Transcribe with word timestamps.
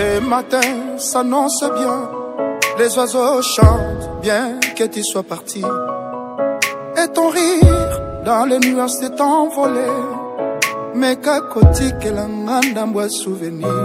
Les 0.00 0.18
matins 0.18 0.96
s'annoncent 0.96 1.68
bien. 1.76 2.08
Les 2.78 2.96
oiseaux 2.96 3.42
chantent 3.42 4.08
bien 4.22 4.54
que 4.74 4.84
tu 4.84 5.02
sois 5.04 5.22
parti. 5.22 5.60
Et 7.02 7.08
ton 7.12 7.28
rire 7.28 7.90
dans 8.24 8.44
les 8.46 8.58
nuages 8.60 8.94
s'est 9.00 9.20
envolé. 9.20 9.90
Mais 10.94 11.16
qu'à 11.16 11.40
côté, 11.42 11.84
qu'elle 12.00 12.22
d'un 12.74 12.86
bois 12.86 13.10
souvenir. 13.10 13.80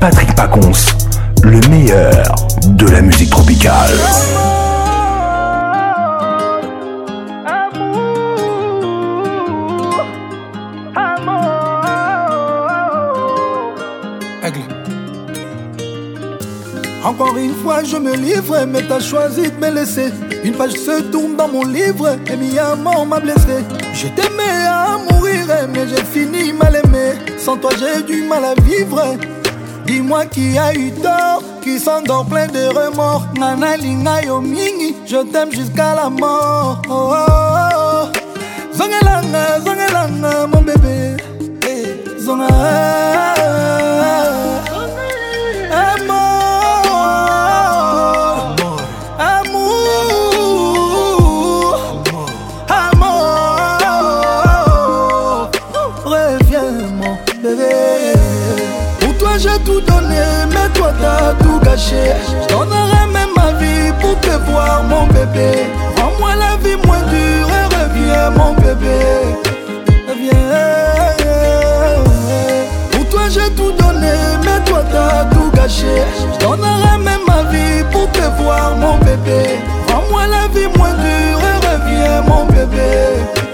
Patrick 0.00 0.34
Pacons, 0.34 0.86
le 1.42 1.60
meilleur 1.68 2.34
de 2.68 2.86
la 2.86 3.02
musique 3.02 3.28
tropicale. 3.28 3.90
Encore 17.04 17.36
une 17.36 17.54
fois, 17.56 17.82
je 17.84 17.96
me 17.98 18.14
livre, 18.16 18.64
mais 18.68 18.80
t'as 18.88 19.00
choisi 19.00 19.50
de 19.50 19.56
me 19.56 19.70
laisser. 19.74 20.10
Une 20.44 20.54
page 20.54 20.72
se 20.72 21.02
tourne 21.10 21.36
dans 21.36 21.48
mon 21.48 21.64
livre, 21.66 22.16
et 22.26 22.36
mi 22.38 22.58
amour 22.58 23.04
m'a 23.04 23.20
blessé. 23.20 23.64
Je 23.92 24.06
t'aimais 24.06 24.64
à 24.66 24.96
mourir, 25.12 25.46
mais 25.70 25.86
j'ai 25.88 26.04
fini 26.04 26.52
mal 26.54 26.80
aimé. 26.84 27.18
Sans 27.36 27.56
toi, 27.58 27.70
j'ai 27.78 28.02
du 28.04 28.22
mal 28.22 28.42
à 28.46 28.54
vivre. 28.62 29.02
dis-moi 29.90 30.24
qui 30.26 30.56
a 30.56 30.72
eu 30.72 30.92
tort 31.02 31.42
qui 31.62 31.78
s'endort 31.84 32.24
plein 32.26 32.46
de 32.46 32.64
remords 32.78 33.24
nana 33.40 33.70
linga 33.84 34.14
yo 34.26 34.40
mingi 34.40 34.90
je 35.10 35.20
t'aime 35.32 35.50
jusqu'à 35.58 35.94
la 35.96 36.08
mort 36.08 36.80
oh, 36.88 36.92
oh, 36.94 37.16
oh. 37.16 38.04
zongelanga 38.76 39.44
zongelanga 39.66 40.32
mon 40.52 40.62
bébé 40.68 40.98
hey, 41.64 41.74
eh, 42.06 42.20
zonga 42.20 43.69
J'donnerais 62.48 63.06
même 63.12 63.30
ma 63.36 63.50
vie 63.58 63.92
pour 64.00 64.16
te 64.20 64.30
voir, 64.48 64.84
mon 64.84 65.06
bébé. 65.08 65.50
Rends-moi 65.96 66.30
la 66.36 66.56
vie 66.62 66.76
moins 66.86 67.00
dure 67.02 67.48
et 67.48 67.74
reviens, 67.74 68.30
mon 68.30 68.52
bébé. 68.54 68.96
Reviens. 70.08 70.36
Pour 72.92 73.08
toi, 73.08 73.22
j'ai 73.28 73.50
tout 73.56 73.72
donné, 73.72 74.12
mais 74.44 74.64
toi, 74.66 74.84
t'as 74.92 75.24
tout 75.34 75.50
gâché. 75.52 76.04
Je 76.40 76.46
même 76.46 77.20
ma 77.26 77.42
vie 77.50 77.84
pour 77.90 78.08
te 78.12 78.22
voir, 78.40 78.76
mon 78.76 78.96
bébé. 78.98 79.58
Rends-moi 79.92 80.28
la 80.28 80.46
vie 80.46 80.68
moins 80.78 80.92
dure 80.92 81.40
et 81.40 81.66
reviens, 81.66 82.20
mon 82.28 82.44
bébé. 82.46 83.48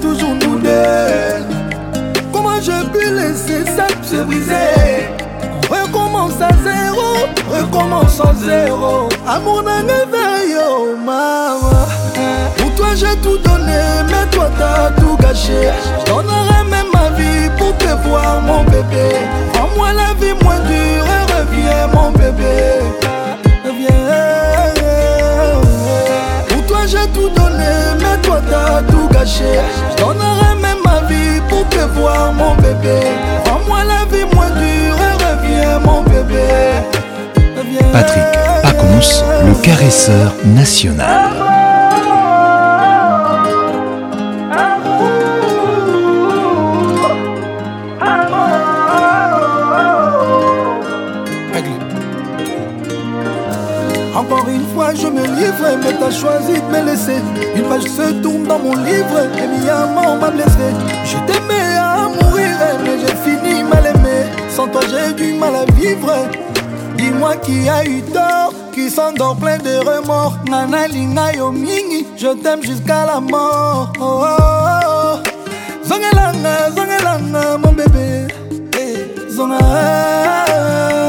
toujours 0.00 0.34
nous 0.34 0.58
deux. 0.58 1.44
Comment 2.32 2.60
je 2.60 2.84
peux 2.88 3.14
laisser 3.14 3.64
ça 3.76 3.86
se 4.02 4.16
briser? 4.22 5.00
Recommence 5.68 6.40
à 6.40 6.48
zéro, 6.62 7.26
recommence 7.50 8.20
à 8.20 8.32
zéro. 8.34 9.08
Amour 9.26 9.62
d'un 9.64 9.78
réveil, 9.80 10.56
oh 10.68 10.94
maman. 10.96 11.86
Pour 12.56 12.72
toi 12.74 12.88
j'ai 12.94 13.16
tout 13.20 13.38
donné, 13.38 13.82
mais 14.08 14.26
toi 14.30 14.48
t'as 14.58 14.90
tout 15.00 15.16
gâché. 15.20 15.70
Je 16.06 16.12
même 16.12 16.86
ma 16.92 17.10
vie 17.16 17.50
pour 17.58 17.74
te 17.78 18.08
voir, 18.08 18.40
mon 18.42 18.62
bébé. 18.64 19.16
En 19.60 19.76
moi 19.76 19.92
la 19.92 20.14
vie 20.24 20.34
moins 20.44 20.60
dure 20.60 20.74
et 20.74 21.32
reviens, 21.32 21.86
mon 21.92 22.10
bébé. 22.12 22.68
Reviens. 23.64 24.68
Pour 26.48 26.62
toi 26.66 26.78
j'ai 26.86 27.08
tout 27.12 27.28
donné. 27.28 27.41
toi 28.32 28.40
t'as 28.50 28.82
tout 28.90 29.08
gâché 29.08 29.60
Je 29.90 30.02
donnerai 30.02 30.54
même 30.62 30.78
ma 30.84 31.00
vie 31.06 31.40
pour 31.48 31.66
te 31.68 31.78
voir 31.98 32.32
mon 32.32 32.54
bébé 32.56 33.00
Rends-moi 33.46 33.80
la 33.84 34.04
vie 34.16 34.24
moins 34.34 34.50
dure 34.50 34.96
et 34.96 35.22
reviens 35.24 35.78
mon 35.80 36.02
bébé 36.02 36.48
reviens. 37.56 37.92
Patrick 37.92 38.24
Pacons, 38.62 39.24
le 39.46 39.54
caresseur 39.62 40.32
national 40.54 41.41
page 54.92 55.00
je 55.00 55.06
me 55.08 55.22
livre 55.22 55.78
Mais 55.84 55.98
t'as 55.98 56.10
choisi 56.10 56.52
de 56.54 56.66
me 56.66 56.84
laisser 56.84 57.16
Une 57.56 57.62
page 57.64 57.82
se 57.84 58.12
tourne 58.22 58.44
dans 58.44 58.58
mon 58.58 58.74
livre 58.76 59.20
Et 59.38 59.46
Miyama 59.58 60.14
m'a 60.20 60.30
blessé 60.30 60.68
Je 61.04 61.16
t'aimais 61.30 61.76
à 61.78 62.08
mourir 62.08 62.48
Mais 62.84 62.98
j'ai 62.98 63.14
fini 63.16 63.62
mal 63.64 63.86
aimé 63.86 64.26
Sans 64.54 64.68
toi 64.68 64.80
j'ai 64.90 65.12
du 65.14 65.32
mal 65.34 65.54
à 65.56 65.64
vivre 65.72 66.12
Dis-moi 66.96 67.36
qui 67.36 67.68
a 67.68 67.84
eu 67.84 68.02
tort 68.12 68.52
Qui 68.72 68.90
s'endort 68.90 69.36
plein 69.36 69.58
de 69.58 69.78
remords 69.78 70.34
Nana 70.48 70.86
Lina 70.88 71.32
yo 71.34 71.50
mingi 71.50 72.06
Je 72.16 72.28
t'aime 72.42 72.62
jusqu'à 72.62 73.06
la 73.06 73.20
mort 73.20 73.92
oh, 73.98 74.22
oh, 74.22 74.24
oh. 74.24 75.18
Zongelanga, 75.88 76.70
zongelanga 76.76 77.58
mon 77.58 77.72
bébé 77.72 78.26
hey, 78.76 78.96
eh, 79.26 79.30
Zonga 79.30 81.01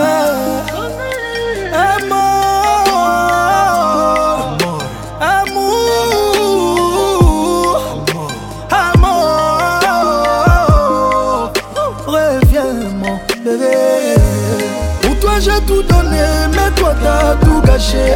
cacher. 17.73 18.15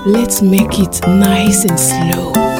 Let's 0.06 0.42
make 0.42 0.80
it 0.80 1.00
nice 1.08 1.64
and 1.64 1.78
slow 1.78 2.53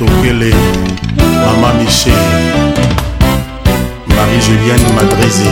tokele 0.00 0.48
mama 1.20 1.76
michel 1.76 2.22
marie 4.14 4.40
juliane 4.46 4.88
madrise 4.96 5.48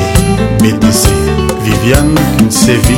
btc 0.61 1.03
viviane 1.65 2.21
kinsevi 2.39 2.97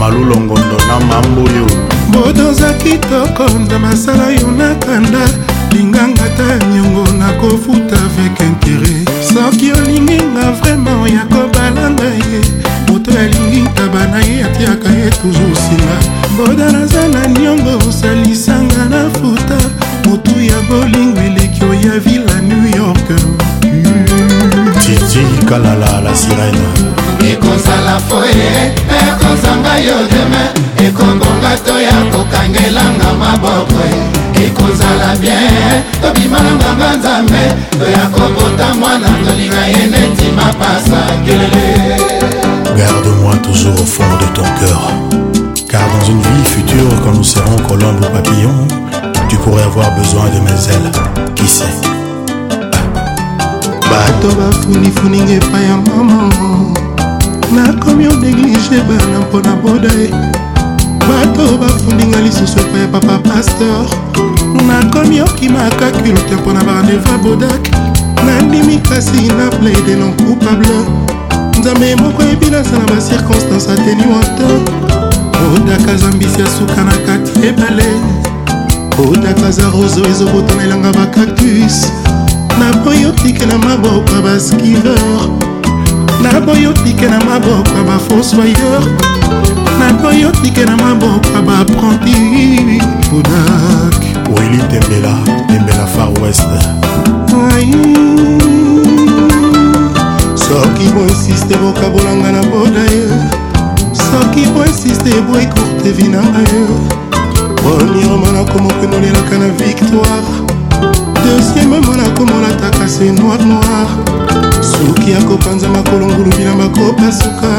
malulongondo 0.00 0.78
na 0.88 0.96
mamboyo 1.08 1.66
bodoza 2.12 2.72
kitoko 2.82 3.48
nda 3.60 3.78
masala 3.78 4.30
yo 4.30 4.48
nakanda 4.58 5.24
linganga 5.72 6.28
ta 6.38 6.66
niongo 6.68 7.04
nakofuta 7.18 7.98
avec 8.08 8.40
intere 8.48 8.94
soki 9.28 9.72
olingi 9.72 10.18
nga 10.32 10.44
vraimen 10.58 11.04
ya 11.16 11.24
kobalanga 11.32 12.08
ye 12.24 12.40
moto 12.88 13.10
alingi 13.22 13.60
ntaba 13.68 14.02
na 14.12 14.20
ye 14.28 14.44
atiaka 14.44 14.88
ye 14.98 15.10
toujour 15.20 15.50
nsima 15.52 15.96
boda 16.36 16.72
naza 16.72 17.02
na 17.08 17.22
niongo 17.28 17.72
osalisanga 17.88 18.84
na 18.92 19.00
futa 19.18 19.60
motu 20.06 20.30
ya 20.40 20.60
bolingo 20.68 21.20
eleki 21.20 21.64
oya 21.64 21.98
villa 22.00 22.40
new 22.40 22.66
york 22.78 23.08
titi 24.80 25.44
kalala 25.48 26.00
la 26.04 26.14
sirena 26.14 26.68
ekozala 27.30 27.98
foye 28.06 28.50
ekozanga 29.08 29.74
yo 29.86 29.96
deme 30.12 30.42
ekobonga 30.88 31.52
to 31.66 31.74
ya 31.86 31.96
kokangelanga 32.12 33.08
maboko 33.20 33.80
ekozala 34.46 35.10
bien 35.20 35.80
tobimalanganga 36.02 36.90
nzambe 36.98 37.44
toya 37.78 38.04
kobota 38.14 38.74
mwana 38.80 39.08
tolinga 39.26 39.64
ye 39.66 39.86
neti 39.92 40.26
mapasa 40.36 41.00
kelele 41.24 41.68
garde-moi 42.78 43.36
toujours 43.44 43.78
au 43.80 43.86
fond 43.86 44.12
de 44.20 44.26
ton 44.36 44.48
cœur 44.60 44.82
car 45.70 45.82
dans 45.94 46.04
une 46.12 46.20
vie 46.20 46.48
future 46.56 47.00
quand 47.02 47.12
nous 47.14 47.24
serons 47.36 47.56
colombes 47.68 48.04
ou 48.04 48.12
papillons 48.16 48.68
tu 49.34 49.40
pourrais 49.40 49.62
avoir 49.64 49.90
besoin 49.96 50.26
de 50.26 50.40
mes 50.40 50.52
ailes 50.68 50.90
qui 51.34 51.46
sait 51.48 51.74
bato 53.90 54.34
bafunifuninga 54.38 55.34
epai 55.34 55.62
ya 55.68 55.76
mama 55.88 56.28
nakomi 57.52 58.06
odeglige 58.06 58.78
bana 58.88 59.18
mpona 59.22 59.52
boda 59.62 59.88
e 60.02 60.10
bato 61.08 61.58
bafundinga 61.60 62.20
lisusu 62.20 62.60
epai 62.60 62.80
ya 62.82 62.86
papa 62.92 63.18
paster 63.28 63.78
nakomi 64.68 65.20
okimaka 65.22 65.90
culte 65.90 66.34
mpona 66.34 66.60
barandeva 66.64 67.18
bodak 67.22 67.62
nandimi 68.26 68.78
kasi 68.88 69.32
na 69.38 69.48
plaide 69.58 69.96
non 69.96 70.12
coupable 70.16 70.78
nzambe 71.60 71.96
moko 72.02 72.22
yebi 72.22 72.50
nasala 72.50 72.84
bacirconstance 72.92 73.68
ateni 73.72 74.02
wata 74.14 74.48
bodak 75.50 75.88
azambisi 75.94 76.40
asuka 76.42 76.84
na 76.84 76.92
kati 77.06 77.46
ebale 77.46 77.88
otaka 79.02 79.50
za 79.50 79.70
roso 79.70 80.04
ezokotonelanga 80.10 80.92
bacactus 80.92 81.92
naboyi 82.60 83.06
otike 83.06 83.46
na 83.46 83.58
maboko 83.58 84.12
ya 84.16 84.22
baskiver 84.22 84.98
naboyi 86.22 86.66
otike 86.66 87.06
na 87.08 87.18
maboko 87.24 87.76
ya 87.76 87.82
bafonsoyeur 87.84 88.82
naboyi 89.78 90.24
otike 90.24 90.64
na 90.64 90.76
maboko 90.76 91.28
ya 91.34 91.42
bapranti 91.42 92.80
podak 93.10 94.00
weli 94.38 94.58
tembela 94.70 95.18
tembela 95.48 95.86
far 95.86 96.10
west 96.22 96.64
soki 100.36 100.88
boinsiste 100.94 101.56
bokabolanga 101.56 102.32
na 102.32 102.42
boda 102.42 102.80
ye 102.80 103.08
soki 103.94 104.46
boinsiste 104.54 105.20
boekurte 105.20 105.92
vi 105.92 106.08
nanga 106.08 106.38
ye 106.40 107.00
premièrement 107.72 108.32
nakomokenolelaka 108.32 109.38
na 109.38 109.48
victoire 109.64 110.20
deuxièmement 111.24 111.96
nakomonataka 111.96 112.86
se 112.88 113.04
noir 113.12 113.38
noir 113.46 113.86
soki 114.60 115.14
akopanza 115.14 115.68
makolo 115.68 116.06
ngulubi 116.12 116.44
na 116.44 116.52
makopasuka 116.60 117.52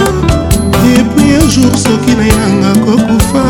epui 0.93 1.33
un 1.41 1.49
jour 1.49 1.73
soki 1.85 2.11
nayanga 2.19 2.71
kokufa 2.85 3.43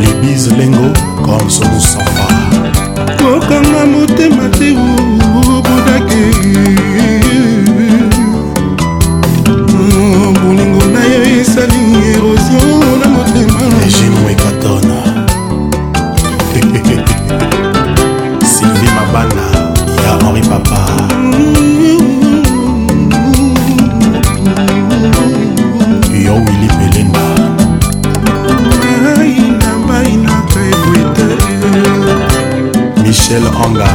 libise 0.00 0.50
lengo 0.56 0.88
comme 1.22 1.50
somusan 1.50 2.11
kotanga 3.52 3.86
motema 3.86 4.48
te 4.58 4.74
hunger. 33.62 33.91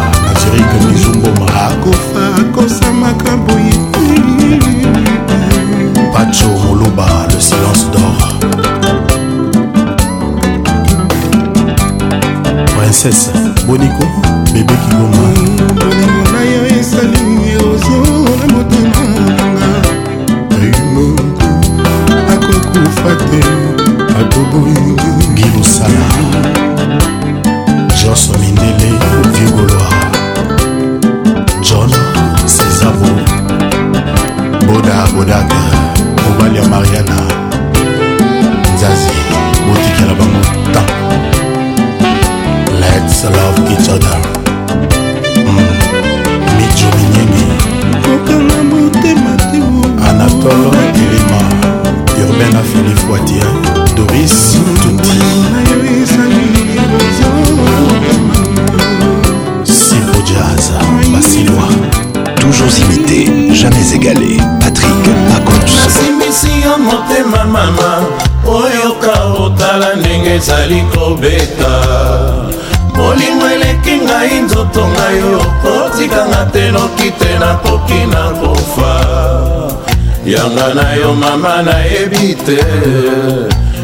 nanga 80.57 80.73
na 80.81 80.89
yo 81.01 81.09
mama 81.21 81.53
nayebi 81.67 82.25
te 82.45 82.57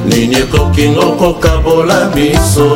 nini 0.09 0.35
ekokinga 0.43 1.07
kokabola 1.21 1.97
biso 2.17 2.67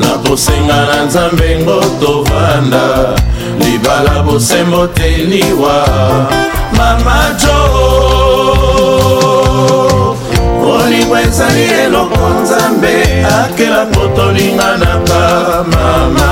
nakosenga 0.00 0.78
na 0.90 0.96
nzambe 1.06 1.48
ngo 1.62 1.78
tovanda 2.02 2.84
libala 3.62 4.16
bosembo 4.26 4.82
teliwa 4.96 5.76
mama 6.76 7.18
jo 7.40 7.58
olingwa 10.76 11.18
ezali 11.26 11.64
eloko 11.86 12.22
nzambe 12.42 12.94
akela 13.38 13.82
kotolinga 13.94 14.68
na 14.82 14.92
ba 15.06 15.22
mama 15.72 16.28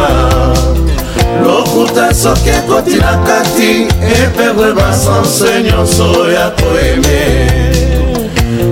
lokuta 1.47 2.15
soki 2.15 2.51
ekoti 2.51 2.97
na 2.99 3.13
kati 3.27 3.71
eperdre 4.19 4.73
basanse 4.79 5.53
nyonso 5.63 6.31
ya 6.31 6.47
koyeme 6.61 7.21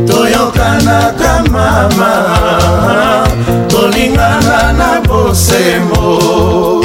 toyokanaka 0.09 1.31
mama 1.53 2.11
tolingana 3.69 4.73
na 4.73 5.01
bosembo 5.01 6.83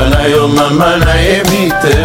mboka 0.00 0.08
na 0.08 0.26
yo 0.28 0.48
mama 0.56 0.90
nayebi 1.04 1.62
te 1.82 1.96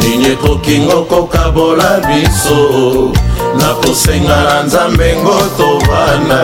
nini 0.00 0.26
ekokinga 0.34 0.94
okokabola 1.02 1.90
biso 2.06 2.60
nakosenga 3.58 4.36
na 4.48 4.56
nzambe 4.66 5.08
ngo 5.22 5.38
tovana 5.58 6.42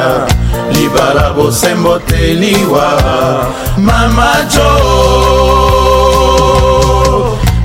libala 0.75 1.27
bosembo 1.37 1.95
teliwa 2.07 2.89
mama 3.87 4.31
jo 4.53 4.69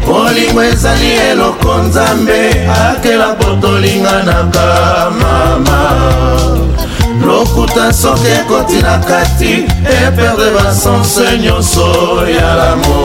molimo 0.07 0.61
ezali 0.71 1.09
eloko 1.31 1.71
nzambe 1.85 2.39
akela 2.87 3.29
potolinganaka 3.39 4.65
mama 5.19 5.79
lokuta 7.23 7.93
soki 7.93 8.27
ekoti 8.27 8.81
na 8.81 8.97
kati 8.99 9.53
eperde 10.05 10.51
basanse 10.55 11.37
nyonso 11.41 11.87
ya 12.27 12.55
lamo 12.55 13.03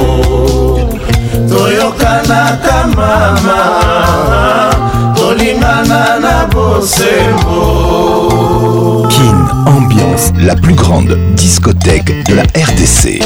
toyokanaka 1.48 2.86
mama 2.96 3.60
tolingana 5.16 6.18
na 6.20 6.46
bosembo 6.46 7.58
kin 9.10 9.48
ambiance 9.66 10.32
la 10.46 10.54
plus 10.56 10.74
grande 10.76 11.14
discothèque 11.34 12.22
de 12.26 12.34
la 12.34 12.42
rdc 12.42 13.20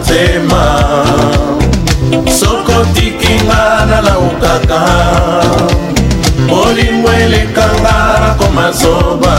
motema 0.00 0.82
soko 2.40 2.84
tikinga 2.94 3.86
nalaukaka 3.90 4.80
bolingo 6.48 7.10
elekanga 7.12 8.20
nakoma 8.20 8.72
zoba 8.72 9.36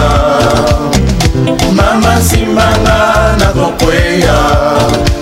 mama 1.76 2.15
nsimanga 2.15 3.36
nakokweya 3.39 4.39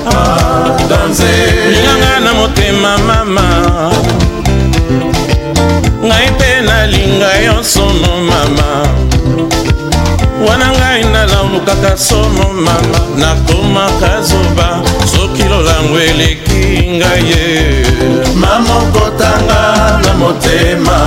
ah, 0.07 0.77
danse 0.89 1.31
linganga 1.71 2.19
na 2.25 2.33
motema 2.33 2.97
mama 2.97 3.45
ngai 6.07 6.27
mpe 6.35 6.51
nalinga 6.67 7.31
yo 7.45 7.63
sono 7.63 8.11
mama 8.31 8.69
wana 10.47 10.78
nalukaka 11.65 11.97
somo 11.97 12.53
mama 12.53 12.77
nakomaka 13.17 14.21
zoba 14.21 14.81
soki 15.11 15.43
lolango 15.43 15.99
eleki 15.99 16.97
ngai 16.97 17.23
ye 17.29 17.83
mamokotanga 18.41 19.61
na 20.03 20.11
motema 20.19 20.97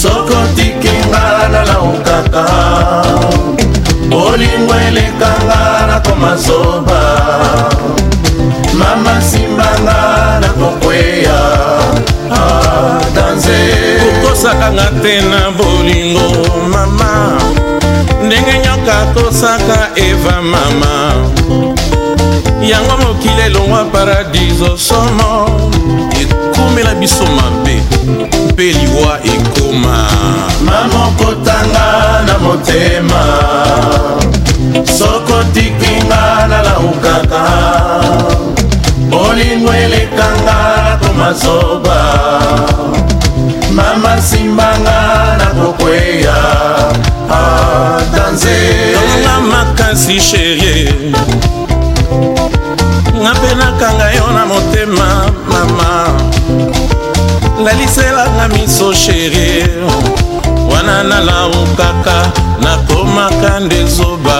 sokotikinga 0.00 1.24
nalaukaka 1.52 2.44
bolingo 4.08 4.74
elekanga 4.88 5.60
nakoma 5.88 6.36
zoba 6.36 7.00
mama 8.78 9.20
simbanga 9.20 10.00
nakokweya 10.40 11.40
ah, 12.30 13.00
danze 13.14 13.58
kokosakanga 14.22 14.84
te 15.02 15.20
na 15.30 15.50
bolingo 15.50 16.28
mama 16.70 17.38
ndenge 18.26 18.54
nyoka 18.64 18.92
akosaka 19.02 19.78
eva 20.06 20.36
mama 20.42 20.90
yango 22.70 22.96
mokili 23.02 23.42
elongwa 23.46 23.84
paradiso 23.84 24.78
somo 24.78 25.30
ekomela 26.20 26.94
biso 27.00 27.24
mabe 27.38 27.74
mpe 28.50 28.62
liwa 28.78 29.12
ekoma 29.34 29.98
mamokotanga 30.64 31.86
na 32.26 32.38
motema 32.38 33.22
sokotikinga 34.98 36.22
nalaukaka 36.50 37.42
bolingo 39.10 39.72
elekanga 39.74 40.56
na 40.88 40.96
komazoba 41.08 42.00
mama 43.76 44.16
simbanga 44.22 44.98
nakokweya 45.38 46.36
ata 47.28 48.24
ah, 48.24 48.30
nzetonga 48.32 49.32
makasi 49.52 50.20
sherie 50.28 50.82
nga 53.22 53.30
mpe 53.36 53.50
nakanga 53.60 54.06
yo 54.16 54.24
na 54.36 54.44
motema 54.50 55.08
mama 55.52 55.90
laliselanga 57.64 58.48
miso 58.48 58.92
sherie 58.94 59.68
wana 60.72 60.96
nalamu 61.04 61.66
kaka 61.80 62.18
nakomaka 62.64 63.60
nde 63.60 63.84
zoba 63.94 64.38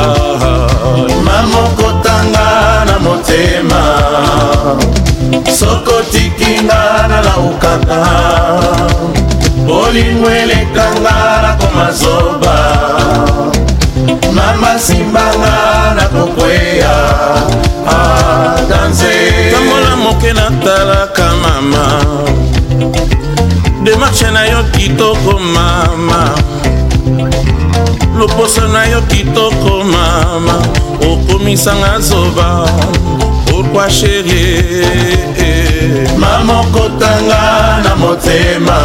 mamokotanga 1.27 2.49
na 2.89 2.99
motema 3.05 3.81
sokotikinga 5.59 6.81
nalaukaka 7.09 8.01
bolingo 9.67 10.31
elekanga 10.31 11.15
nakoma 11.43 11.91
zoba 11.93 12.57
mama 14.37 14.71
simbanga 14.87 15.57
nakokweya 15.97 16.93
adanzetambola 17.99 19.91
ah, 19.93 19.97
moke 19.97 20.33
natalaka 20.39 21.27
mama 21.43 21.87
demarshe 23.83 24.31
na 24.31 24.43
yo 24.51 24.63
kitoko 24.75 25.33
mama 25.55 26.31
loposo 28.19 28.69
na 28.69 28.87
yo 28.87 29.01
kitoko 29.11 29.73
mama 29.95 30.57
okomisanga 31.13 32.01
zoba 32.01 32.47
kwa 33.77 33.91
sheri 33.91 34.87
mama 36.19 36.61
okotanga 36.61 37.79
na 37.85 37.97
motema 37.97 38.79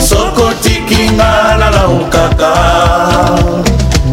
soko 0.00 0.50
tikinga 0.62 1.56
nalaukaka 1.58 2.52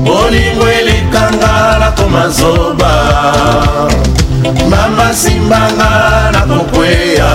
bolingo 0.04 0.68
elekanga 0.80 1.80
nakoma 1.80 2.30
zoba 2.30 2.94
mama 4.70 5.14
simbanga 5.14 6.30
nakokweya 6.32 7.32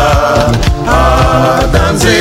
adanze 0.87 2.21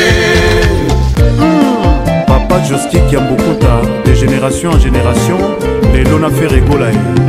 ah, 1.19 1.41
mm. 1.41 2.27
papa 2.27 2.59
jostik 2.59 3.13
ya 3.13 3.19
mbokuta 3.19 3.77
de 4.05 4.13
génération 4.15 4.71
en 4.71 4.79
génération 4.79 5.39
lelo 5.93 6.19
nafe 6.19 6.47
regola 6.47 6.85
ye 6.89 7.19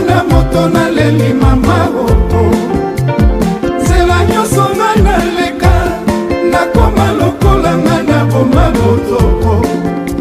mwana 0.00 0.24
moto 0.30 0.68
naleli 0.68 1.32
mama 1.42 1.78
oo 1.98 2.54
nzela 3.80 4.16
nyonso 4.30 4.64
nga 4.76 4.90
naleka 5.06 5.72
nakoma 6.52 7.06
lokola 7.18 7.70
nga 7.84 7.96
na 8.08 8.18
boma 8.30 8.64
botoko 8.76 9.52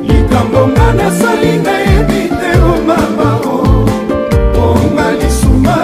likambo 0.08 0.62
nga 0.74 0.88
nasali 1.00 1.52
nayebi 1.66 2.22
te 2.40 2.52
o 2.72 2.74
mama 2.88 3.28
o 3.52 3.56
onga 4.66 5.08
lisuma 5.20 5.78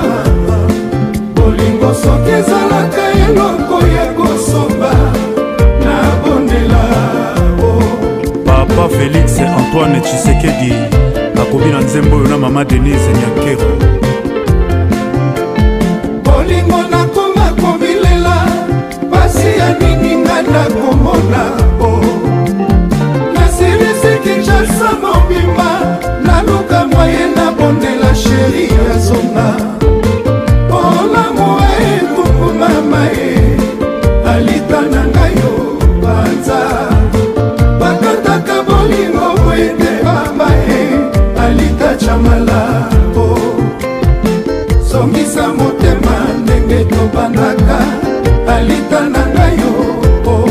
bolingo 1.36 1.89
soki 2.01 2.32
ezalaka 2.39 3.04
eloko 3.25 3.77
ya 3.97 4.06
kosomba 4.17 4.91
na 5.84 5.95
bondela 6.23 6.84
o 7.60 7.69
papa 8.47 8.84
félix 8.95 9.27
antoine 9.58 9.99
tshisekedi 10.06 11.11
akomi 11.43 11.67
na 11.73 11.80
nzembo 11.86 12.15
oyo 12.17 12.27
na 12.32 12.38
mama 12.43 12.62
denise 12.69 13.12
nyakero 13.19 13.67
bolingo 16.25 16.80
nakoma 16.93 17.45
kobilela 17.62 18.38
pasi 19.12 19.49
ya 19.60 19.69
nini 19.80 20.12
nga 20.23 20.38
nakomona 20.54 21.43
o 21.82 21.89
nasirisiki 23.36 24.34
jasa 24.47 24.89
mobima 25.04 25.69
naluka 26.25 26.80
mwaye 26.91 27.23
nabondela 27.36 28.10
sheri 28.21 28.65
ya 28.86 28.93
zonga 29.06 29.49
olamu 30.84 31.47
ekumuma 31.91 32.71
mae 32.91 33.30
alita 34.34 34.80
na 34.93 35.01
ngai 35.12 35.50
tika 45.41 45.54
motema 45.54 46.17
ndenge 46.43 46.86
tobandaka 46.86 47.77
alita 48.56 48.99
na 49.13 49.21
ngai 49.34 49.56
yo 49.62 49.75
oh. 50.32 50.49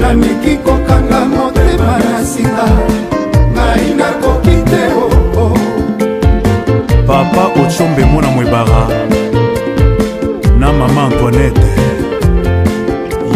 namiki 0.00 0.52
kokanga 0.64 1.20
motema 1.34 1.92
na 2.04 2.24
sika 2.32 2.66
ngai 3.54 3.84
nakoki 3.98 4.56
te 4.70 4.82
oo 4.94 5.04
oh, 5.04 5.46
oh. 5.46 5.58
papa 7.06 7.42
ocombe 7.62 8.04
mwana 8.12 8.28
mwebara 8.36 8.82
na 10.60 10.72
mama 10.72 11.00
antoinete 11.06 11.66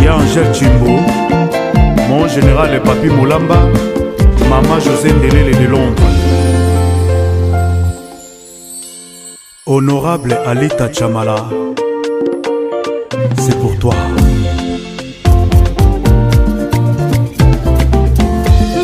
ya 0.05 0.13
angel 0.21 0.49
cimbo 0.57 0.93
mon 2.09 2.29
général 2.35 2.73
papi 2.87 3.07
molamba 3.17 3.57
mama 4.51 4.77
josé 4.85 5.09
ndelele 5.19 5.53
de 5.61 5.67
londres 5.67 6.32
Honorable 9.75 10.37
Alita 10.47 10.87
Chamala, 10.93 11.47
c'est 13.39 13.59
pour 13.59 13.75
toi. 13.79 13.95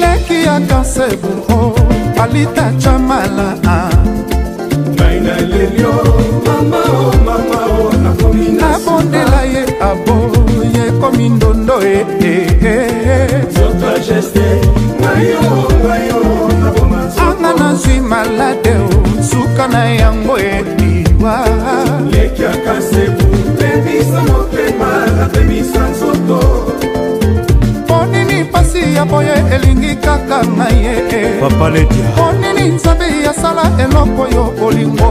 leki 0.01 0.45
ya 0.47 0.57
kaseburo 0.69 1.75
alita 2.23 2.67
chamala 2.83 3.49
ngai 4.95 5.17
ah. 5.21 5.23
na 5.25 5.37
lelio 5.51 5.93
mama 6.47 6.88
maledia 31.69 32.11
ponini 32.17 32.69
nzambe 32.77 33.07
asala 33.31 33.63
eloko 33.85 34.23
oyo 34.23 34.45
bolingo 34.61 35.11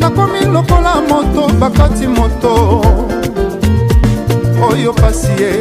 nakomi 0.00 0.40
lokola 0.54 0.92
moto 1.08 1.42
bakati 1.60 2.06
moto 2.16 2.52
oyo 4.68 4.92
pasi 5.00 5.32
ye 5.40 5.52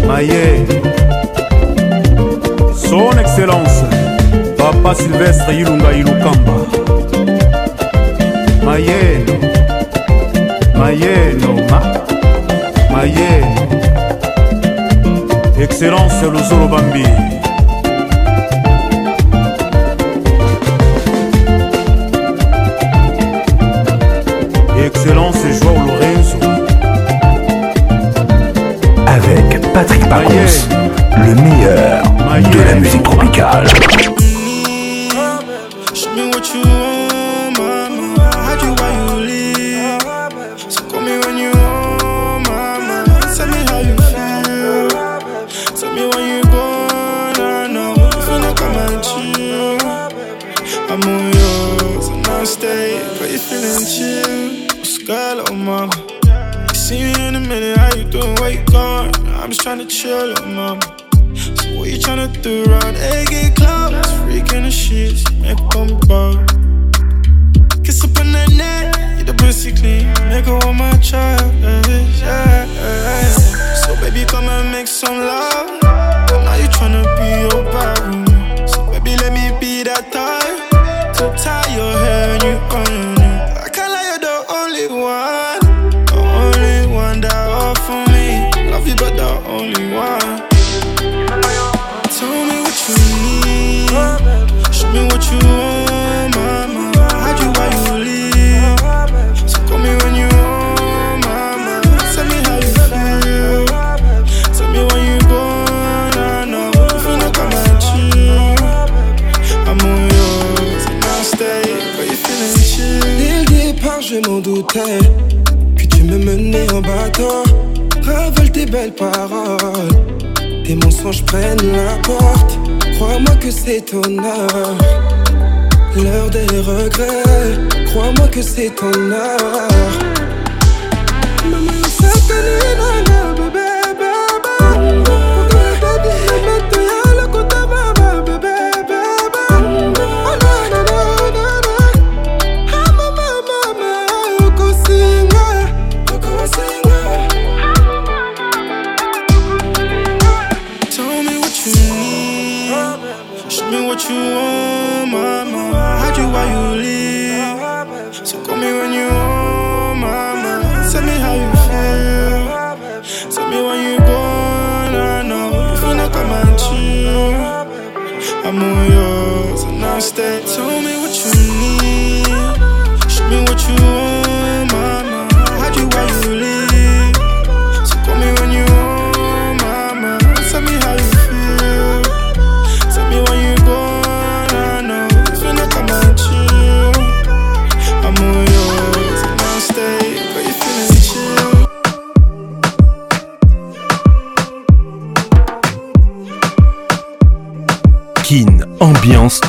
mayeno 0.07 0.75
son 2.89 3.17
excellence 3.23 3.83
papa 4.59 4.93
silvestre 5.01 5.51
yilunga 5.57 5.89
yilukamba 5.97 6.55
mayeno 8.67 9.35
mayeno 10.79 11.49
ma 11.71 11.79
mayeno 12.93 13.61
excellence 15.65 16.21
luzolo 16.33 16.67
bambili 16.67 17.15
excellence 24.85 25.36
le 31.17 31.35
meilleur 31.35 32.03
de 32.41 32.63
la 32.63 32.75
musique 32.75 33.03
tropicale. 33.03 33.67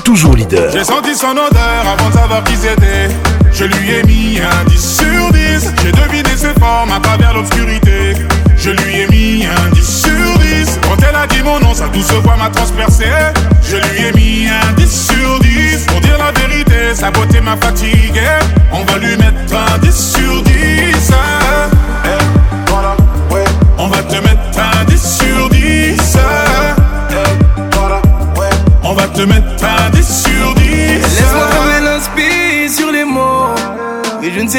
toujours 0.04 0.34
leader. 0.34 0.70
J'ai 0.72 0.84
senti 0.84 1.14
son 1.14 1.32
odeur 1.32 1.84
avant 1.90 2.08
de 2.08 2.14
savoir 2.14 2.44
qui 2.44 2.56
c'était. 2.56 3.08
Je 3.52 3.64
lui 3.64 3.90
ai 3.90 4.02
mis 4.04 4.38
un 4.38 4.64
10 4.68 4.98
sur 4.98 5.32
10. 5.32 5.72
J'ai 5.82 5.92
deviné 5.92 6.30
ses 6.36 6.58
formes 6.60 6.92
à 6.94 7.00
travers 7.00 7.34
l'obscurité. 7.34 8.14
Je 8.56 8.70
lui 8.70 9.00
ai 9.00 9.06
mis 9.08 9.44
un 9.46 9.68
10 9.72 10.02
sur 10.02 10.38
10. 10.38 10.78
Quand 10.82 10.96
elle 11.08 11.14
a 11.16 11.26
dit 11.26 11.42
mon 11.42 11.60
nom, 11.60 11.74
sa 11.74 11.88
douce 11.88 12.12
voix 12.22 12.36
m'a 12.36 12.50
transpercé. 12.50 13.06
Je 13.62 13.76
lui 13.76 14.06
ai 14.06 14.12
mis 14.12 14.48
un 14.48 14.72
10 14.74 15.08
sur 15.10 15.40
10. 15.40 15.86
Pour 15.86 16.00
dire 16.00 16.18
la 16.18 16.32
vérité, 16.38 16.94
sa 16.94 17.10
beauté 17.10 17.40
m'a 17.40 17.56
fatigué. 17.56 18.38
On 18.72 18.82
va 18.90 18.98
lui 18.98 19.16
mettre 19.16 19.54
un 19.74 19.78
10 19.78 19.96
sur 20.12 20.42
10. 20.42 20.52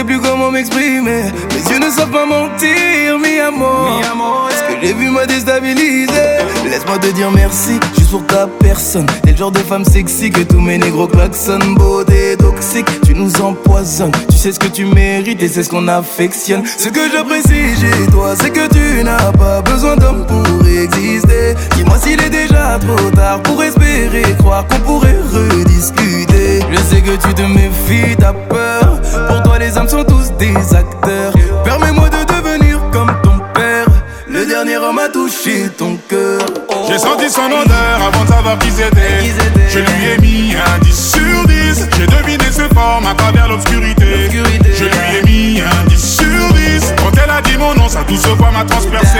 plus 0.03 0.19
comment 0.19 0.51
m'exprimer. 0.51 1.23
Mes 1.23 1.71
yeux 1.73 1.79
ne 1.79 1.89
savent 1.89 2.11
pas 2.11 2.25
mentir, 2.25 3.19
mi 3.21 3.39
amour. 3.39 4.01
Ce 4.49 4.61
que 4.73 4.81
j'ai 4.85 4.93
vu 4.93 5.09
m'a 5.09 5.25
déstabilisé. 5.25 6.09
Laisse-moi 6.69 6.97
te 6.99 7.07
dire 7.07 7.31
merci, 7.31 7.79
suis 7.95 8.05
pour 8.05 8.25
ta 8.27 8.47
personne. 8.59 9.05
T'es 9.23 9.31
le 9.31 9.37
genre 9.37 9.51
de 9.51 9.59
femme 9.59 9.83
sexy 9.85 10.29
que 10.29 10.41
tous 10.41 10.59
mes 10.59 10.77
négros 10.77 11.07
klaxonnent. 11.07 11.75
Beauté 11.75 12.35
toxique, 12.37 12.87
tu 13.05 13.13
nous 13.13 13.31
empoisonnes. 13.41 14.11
Tu 14.29 14.37
sais 14.37 14.51
ce 14.51 14.59
que 14.59 14.67
tu 14.67 14.85
mérites 14.85 15.41
et 15.41 15.47
c'est 15.47 15.63
ce 15.63 15.69
qu'on 15.69 15.87
affectionne. 15.87 16.63
Ce 16.77 16.89
que 16.89 17.01
j'apprécie 17.11 17.75
chez 17.79 18.07
toi, 18.11 18.35
c'est 18.41 18.51
que 18.51 18.67
tu 18.67 19.03
n'as 19.03 19.31
pas 19.33 19.61
besoin 19.61 19.95
d'homme 19.95 20.25
pour 20.25 20.43
exister. 20.67 21.55
Dis-moi 21.75 21.97
s'il 22.01 22.19
est 22.21 22.29
déjà 22.29 22.79
trop 22.85 23.09
tard 23.11 23.41
pour 23.43 23.61
espérer 23.63 24.21
croire 24.37 24.65
qu'on 24.67 24.79
pourrait 24.79 25.17
rediscuter. 25.33 26.48
Je 26.71 26.77
sais 26.83 27.01
que 27.01 27.11
tu 27.15 27.33
te 27.33 27.41
méfies, 27.41 28.15
t'as 28.19 28.33
peur. 28.33 29.01
Pour 29.27 29.41
toi, 29.43 29.57
les 29.59 29.75
hommes 29.77 29.87
sont 29.89 30.03
tous 30.03 30.31
des 30.37 30.53
acteurs. 30.75 31.33
Permets-moi 31.63 32.09
de 32.09 32.31
devenir 32.31 32.79
comme 32.91 33.09
ton 33.23 33.39
père. 33.55 33.87
Le 34.27 34.45
dernier 34.45 34.77
homme 34.77 34.99
a 34.99 35.09
touché 35.09 35.63
ton 35.77 35.97
cœur. 36.07 36.39
J'ai 36.87 36.97
senti 36.99 37.27
son 37.29 37.45
odeur 37.47 37.99
avant 38.07 38.23
de 38.23 38.29
savoir 38.29 38.59
qui 38.59 38.71
c'était. 38.71 39.31
Je 39.69 39.79
lui 39.79 40.05
ai 40.15 40.21
mis 40.21 40.53
un 40.55 40.79
10 40.83 41.11
sur 41.13 41.47
10. 41.47 41.87
J'ai 41.97 42.05
deviné 42.07 42.45
ce 42.51 42.71
forme 42.75 43.07
à 43.09 43.15
travers 43.15 43.47
l'obscurité. 43.49 44.29
Je 44.31 44.83
lui 44.83 45.15
ai 45.17 45.27
mis 45.55 45.61
un 45.61 45.87
10 45.87 46.17
sur 46.17 46.53
10. 46.53 46.93
Quand 46.97 47.19
elle 47.23 47.31
a 47.31 47.41
dit 47.41 47.57
mon 47.57 47.73
nom, 47.75 47.89
sa 47.89 48.03
douce 48.03 48.27
voix 48.37 48.51
m'a 48.51 48.63
transpercé. 48.65 49.17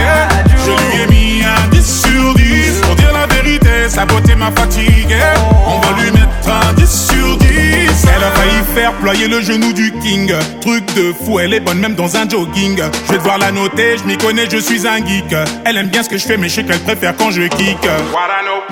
Je 0.66 0.70
lui 0.70 1.04
ai 1.04 1.08
mis 1.40 1.44
un 1.44 1.70
10 1.72 2.02
sur 2.04 2.34
10. 2.36 2.82
Pour 2.82 2.96
dire 2.96 3.12
la 3.14 3.26
vérité. 3.34 3.69
Sa 3.88 4.06
beauté 4.06 4.36
ma 4.36 4.52
fatigué 4.52 5.20
On 5.68 5.80
va 5.80 6.02
lui 6.02 6.12
mettre 6.12 6.26
un 6.70 6.74
10 6.74 6.88
sur 7.08 7.38
10. 7.38 7.48
Elle 7.48 8.24
a 8.24 8.32
failli 8.32 8.64
faire 8.76 8.92
ployer 8.94 9.28
le 9.28 9.42
genou 9.42 9.72
du 9.74 9.92
king. 10.02 10.32
Truc 10.62 10.86
de 10.96 11.14
fou, 11.14 11.40
elle 11.40 11.54
est 11.54 11.60
bonne 11.60 11.80
même 11.80 11.96
dans 11.96 12.16
un 12.16 12.28
jogging. 12.28 12.78
Je 13.08 13.12
vais 13.12 13.18
devoir 13.18 13.38
la 13.38 13.52
noter, 13.52 13.98
je 13.98 14.04
m'y 14.06 14.18
connais, 14.18 14.48
je 14.52 14.58
suis 14.58 14.88
un 14.88 14.98
geek. 14.98 15.32
Elle 15.66 15.78
aime 15.78 15.88
bien 15.90 16.02
ce 16.02 16.10
que 16.10 16.18
je 16.18 16.26
fais, 16.26 16.38
mais 16.38 16.50
je 16.50 16.56
sais 16.56 16.64
qu'elle 16.64 16.80
préfère 16.80 17.16
quand 17.18 17.30
je 17.32 17.42
kick. 17.44 17.78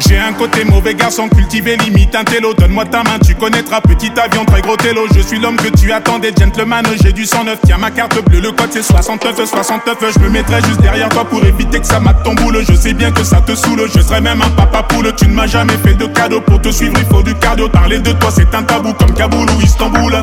J'ai 0.07 0.17
un 0.19 0.33
côté 0.33 0.63
mauvais 0.63 0.95
garçon 0.95 1.29
cultivé, 1.29 1.77
limite 1.77 2.15
un 2.15 2.23
télo. 2.23 2.53
Donne-moi 2.53 2.86
ta 2.86 3.03
main, 3.03 3.19
tu 3.23 3.36
connaîtras 3.36 3.81
petit 3.81 4.12
avion, 4.19 4.45
très 4.45 4.62
gros 4.62 4.77
télo. 4.77 5.01
Je 5.15 5.19
suis 5.19 5.39
l'homme 5.39 5.57
que 5.57 5.69
tu 5.79 5.91
attendais, 5.91 6.31
gentleman. 6.39 6.86
J'ai 7.03 7.13
du 7.13 7.25
109, 7.25 7.60
tiens 7.65 7.77
ma 7.77 7.91
carte 7.91 8.19
bleue, 8.25 8.39
le 8.41 8.51
code 8.51 8.69
c'est 8.71 8.83
69, 8.83 9.45
69. 9.45 9.97
Je 10.15 10.19
me 10.19 10.29
mettrai 10.29 10.62
juste 10.67 10.81
derrière 10.81 11.10
toi 11.10 11.25
pour 11.25 11.43
éviter 11.45 11.79
que 11.79 11.86
ça 11.86 11.99
mate 11.99 12.23
ton 12.23 12.33
boule. 12.33 12.63
Je 12.67 12.73
sais 12.75 12.93
bien 12.93 13.12
que 13.12 13.23
ça 13.23 13.38
te 13.41 13.53
saoule, 13.55 13.88
je 13.93 14.01
serai 14.01 14.21
même 14.21 14.41
un 14.41 14.49
papa 14.49 14.87
tu 15.17 15.28
ne 15.28 15.34
m'as 15.34 15.47
jamais 15.47 15.78
fait 15.84 15.93
de 15.93 16.06
cadeau. 16.08 16.41
Pour 16.41 16.62
te 16.62 16.69
suivre, 16.69 16.93
il 16.97 17.06
faut 17.06 17.21
du 17.23 17.34
cardio. 17.36 17.69
Parler 17.69 18.00
de 18.00 18.12
toi, 18.13 18.30
c'est 18.34 18.54
un 18.54 18.63
tabou 18.63 18.93
comme 18.93 19.13
Kaboul 19.13 19.45
ou 19.58 19.62
Istanbul. 19.62 20.15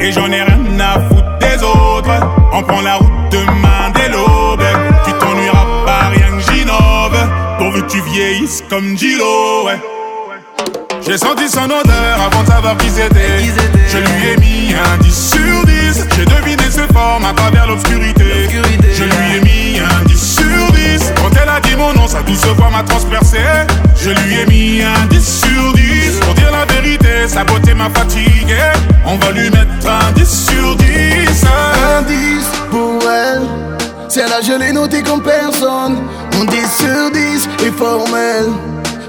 et 0.00 0.12
j'en 0.12 0.26
ai 0.30 0.42
rien 0.42 0.58
à 0.80 0.94
foutre 0.98 1.38
des 1.40 1.62
autres. 1.62 2.10
On 2.52 2.62
prend 2.62 2.80
la 2.82 2.96
route 2.96 3.08
demain 3.30 3.90
dès 3.94 4.08
l'aube. 4.08 4.62
Tu 5.04 5.12
t'ennuieras 5.12 5.66
pas, 5.86 6.08
rien 6.08 6.28
que 6.36 6.52
j'innove. 6.52 7.30
Pourvu 7.58 7.82
que 7.82 7.90
tu 7.90 8.00
vieillisses 8.12 8.62
comme 8.68 8.96
Gilo, 8.96 9.68
J'ai 11.06 11.18
senti 11.18 11.48
son 11.48 11.64
odeur 11.64 12.20
avant 12.26 12.42
de 12.42 12.48
savoir 12.48 12.76
qui 12.78 12.88
c'était. 12.88 13.52
Je 13.88 13.98
lui 13.98 14.28
ai 14.32 14.36
mis 14.38 14.72
un 14.74 14.96
10 15.02 15.30
sur 15.32 15.64
10. 15.66 16.06
J'ai 16.16 16.24
deviné 16.24 16.62
ses 16.70 16.92
formes 16.92 17.24
à 17.24 17.32
travers 17.32 17.66
l'obscurité. 17.66 18.48
Je 18.94 19.04
lui 19.04 19.41
non, 21.96 22.06
sa 22.06 22.22
douce 22.22 22.46
voix 22.56 22.70
m'a 22.70 22.84
transpercé. 22.84 23.38
Je 23.96 24.10
lui 24.10 24.34
ai 24.36 24.46
mis 24.46 24.82
un 24.82 25.06
10 25.10 25.40
sur 25.42 25.72
10. 25.74 26.20
Pour 26.20 26.34
dire 26.34 26.52
la 26.52 26.64
vérité, 26.72 27.26
sa 27.26 27.42
beauté 27.42 27.74
m'a 27.74 27.90
fatigué. 27.90 28.56
On 29.04 29.16
va 29.16 29.32
lui 29.32 29.50
mettre 29.50 29.86
un 29.90 30.12
10 30.12 30.46
sur 30.46 30.76
10. 30.76 30.86
Un 31.98 32.02
10 32.02 32.16
pour 32.70 33.02
elle. 33.10 33.42
C'est 34.08 34.28
là 34.28 34.36
je 34.40 34.52
l'ai 34.52 34.70
notée 34.72 35.02
comme 35.02 35.22
personne. 35.24 35.98
Mon 36.38 36.44
10 36.44 36.56
sur 36.78 37.10
10 37.10 37.48
est 37.66 37.76
formel. 37.76 38.46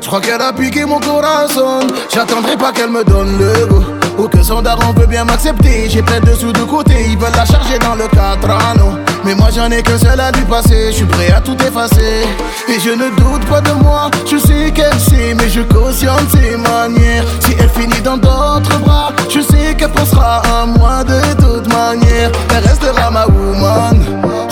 Je 0.01 0.07
crois 0.07 0.19
qu'elle 0.19 0.41
a 0.41 0.51
piqué 0.51 0.83
mon 0.83 0.99
corazon. 0.99 1.85
J'attendrai 2.11 2.57
pas 2.57 2.71
qu'elle 2.71 2.89
me 2.89 3.03
donne 3.03 3.37
le 3.37 3.67
goût. 3.67 3.83
Ou 4.17 4.27
que 4.27 4.41
son 4.41 4.63
daron 4.63 4.93
peut 4.95 5.05
bien 5.05 5.25
m'accepter. 5.25 5.89
J'ai 5.89 6.01
plein 6.01 6.21
de 6.21 6.33
sous 6.33 6.51
de 6.51 6.63
côté, 6.63 6.93
ils 7.07 7.19
veulent 7.19 7.31
la 7.37 7.45
charger 7.45 7.77
dans 7.77 7.93
le 7.93 8.07
4 8.07 8.49
anneaux. 8.71 8.97
Mais 9.25 9.35
moi 9.35 9.47
j'en 9.55 9.69
ai 9.71 9.81
que 9.81 9.97
celle 9.97 10.19
à 10.19 10.31
du 10.31 10.41
passé, 10.41 10.87
je 10.89 10.97
suis 10.97 11.05
prêt 11.05 11.31
à 11.31 11.39
tout 11.39 11.55
effacer 11.65 12.25
Et 12.67 12.77
je 12.79 12.89
ne 12.89 13.09
doute 13.15 13.45
pas 13.49 13.61
de 13.61 13.71
moi, 13.71 14.11
je 14.29 14.37
sais 14.37 14.71
qu'elle 14.71 14.99
sait 14.99 15.33
Mais 15.35 15.49
je 15.49 15.61
cautionne 15.61 16.27
ses 16.29 16.57
manières 16.57 17.23
Si 17.39 17.55
elle 17.57 17.69
finit 17.69 18.01
dans 18.01 18.17
d'autres 18.17 18.79
bras, 18.79 19.13
je 19.29 19.39
sais 19.39 19.75
qu'elle 19.77 19.91
pensera 19.91 20.41
à 20.61 20.65
moi 20.65 21.05
de 21.05 21.19
toute 21.41 21.71
manière 21.73 22.31
Elle 22.53 22.65
restera 22.67 23.09
ma 23.11 23.25
woman 23.27 23.99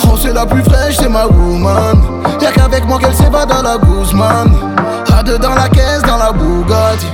Oh 0.04 0.16
c'est 0.20 0.32
la 0.32 0.46
plus 0.46 0.62
fraîche, 0.62 0.96
c'est 0.98 1.08
ma 1.08 1.26
woman 1.26 2.02
Y'a 2.40 2.52
qu'avec 2.52 2.86
moi 2.86 2.98
qu'elle 2.98 3.14
s'évade 3.14 3.50
dans 3.50 3.62
la 3.62 3.76
Guzman 3.76 4.50
À 5.18 5.22
deux 5.22 5.38
dans 5.38 5.54
la 5.54 5.68
caisse, 5.68 6.00
dans 6.06 6.16
la 6.16 6.32
Bugatti 6.32 7.06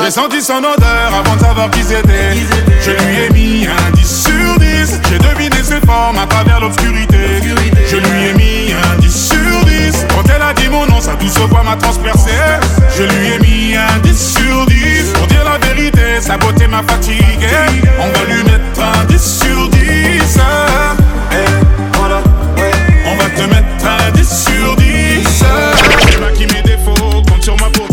J'ai 0.00 0.10
senti 0.12 0.40
son 0.40 0.58
odeur 0.58 1.12
avant 1.12 1.34
de 1.34 1.40
savoir 1.40 1.70
qui 1.70 1.82
c'était 1.82 2.34
Je 2.80 2.90
lui 2.90 3.16
ai 3.18 3.30
mis 3.62 3.66
un 3.66 3.90
disque. 3.96 4.28
J'ai 4.60 5.18
deviné 5.18 5.56
ses 5.62 5.80
formes 5.86 6.18
à 6.22 6.26
travers 6.26 6.60
l'obscurité 6.60 7.16
Je 7.86 7.96
lui 7.96 8.24
ai 8.28 8.32
mis 8.34 8.72
un 8.72 8.98
10 9.00 9.28
sur 9.30 9.64
10 9.64 10.06
Quand 10.14 10.22
elle 10.34 10.42
a 10.42 10.52
dit 10.52 10.68
mon 10.68 10.84
nom, 10.86 11.00
sa 11.00 11.14
douce 11.14 11.38
voix 11.38 11.62
m'a 11.62 11.76
transpercé 11.76 12.30
Je 12.96 13.02
lui 13.04 13.28
ai 13.34 13.38
mis 13.70 13.74
un 13.76 13.98
10 14.02 14.34
sur 14.34 14.66
10 14.66 15.12
Pour 15.14 15.26
dire 15.28 15.44
la 15.44 15.58
vérité, 15.66 16.20
sa 16.20 16.36
beauté 16.36 16.66
m'a 16.66 16.82
fatigué 16.82 17.22
On 17.98 18.02
va 18.06 18.34
lui 18.34 18.42
mettre 18.44 18.78
un 18.82 19.04
10 19.06 19.40
sur 19.44 19.68
10 19.70 19.80
eh, 21.30 21.36
On 23.08 23.16
va 23.16 23.24
te 23.30 23.42
mettre 23.42 23.86
un 23.86 24.10
10 24.12 24.28
sur 24.28 24.76
10 24.76 25.44
J'ai 26.10 26.16
maquillé 26.18 26.46
mes 26.48 26.62
défauts, 26.62 27.22
compte 27.28 27.42
sur 27.42 27.56
moi 27.56 27.68
pour 27.72 27.88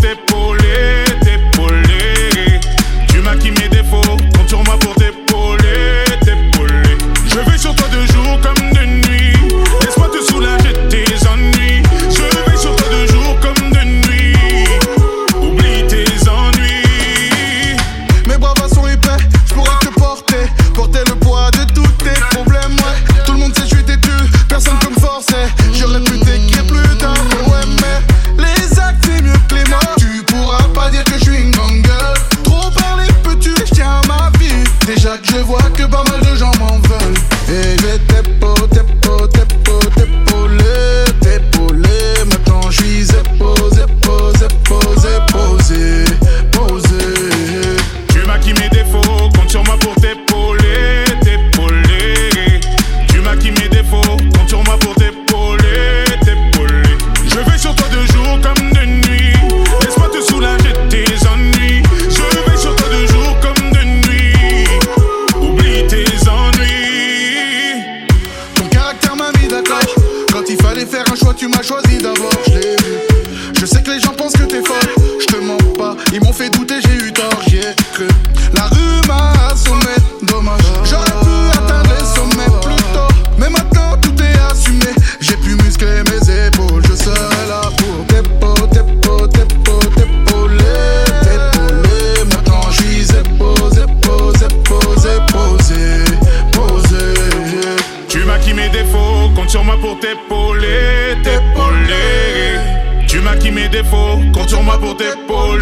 te 104.99 105.15
por 105.29 105.58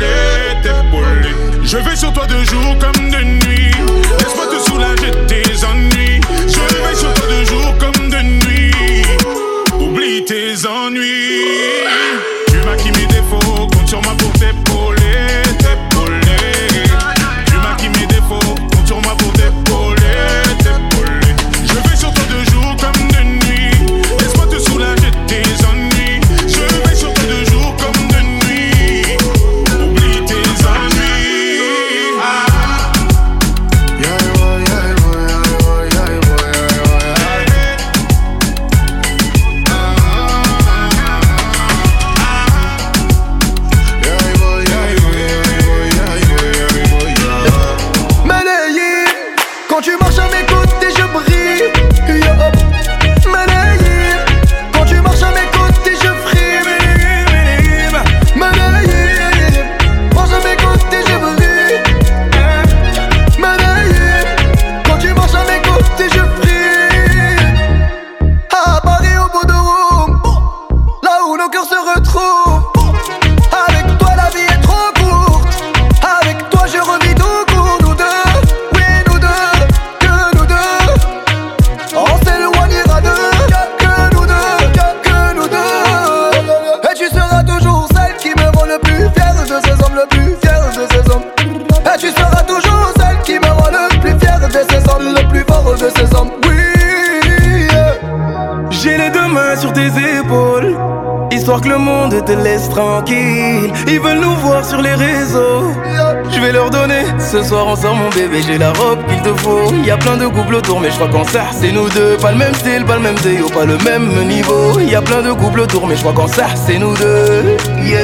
tour, 110.61 110.79
mais 110.79 110.89
je 110.89 110.95
crois 110.95 111.07
qu'on 111.07 111.23
ça, 111.25 111.45
c'est 111.51 111.71
nous 111.71 111.89
deux. 111.89 112.17
Pas 112.17 112.31
le 112.31 112.37
même 112.37 112.53
style, 112.55 112.83
pas 112.85 112.95
le 112.95 113.01
même 113.01 113.15
déo, 113.23 113.47
pas 113.49 113.65
le 113.65 113.77
même 113.79 114.25
niveau. 114.27 114.79
Y 114.79 114.95
a 114.95 115.01
plein 115.01 115.21
de 115.21 115.31
couples 115.33 115.61
autour, 115.61 115.87
mais 115.87 115.95
je 115.95 116.01
crois 116.01 116.13
qu'on 116.13 116.27
ça, 116.27 116.47
c'est 116.65 116.77
nous 116.79 116.93
deux. 116.95 117.55
Yeah. 117.83 117.97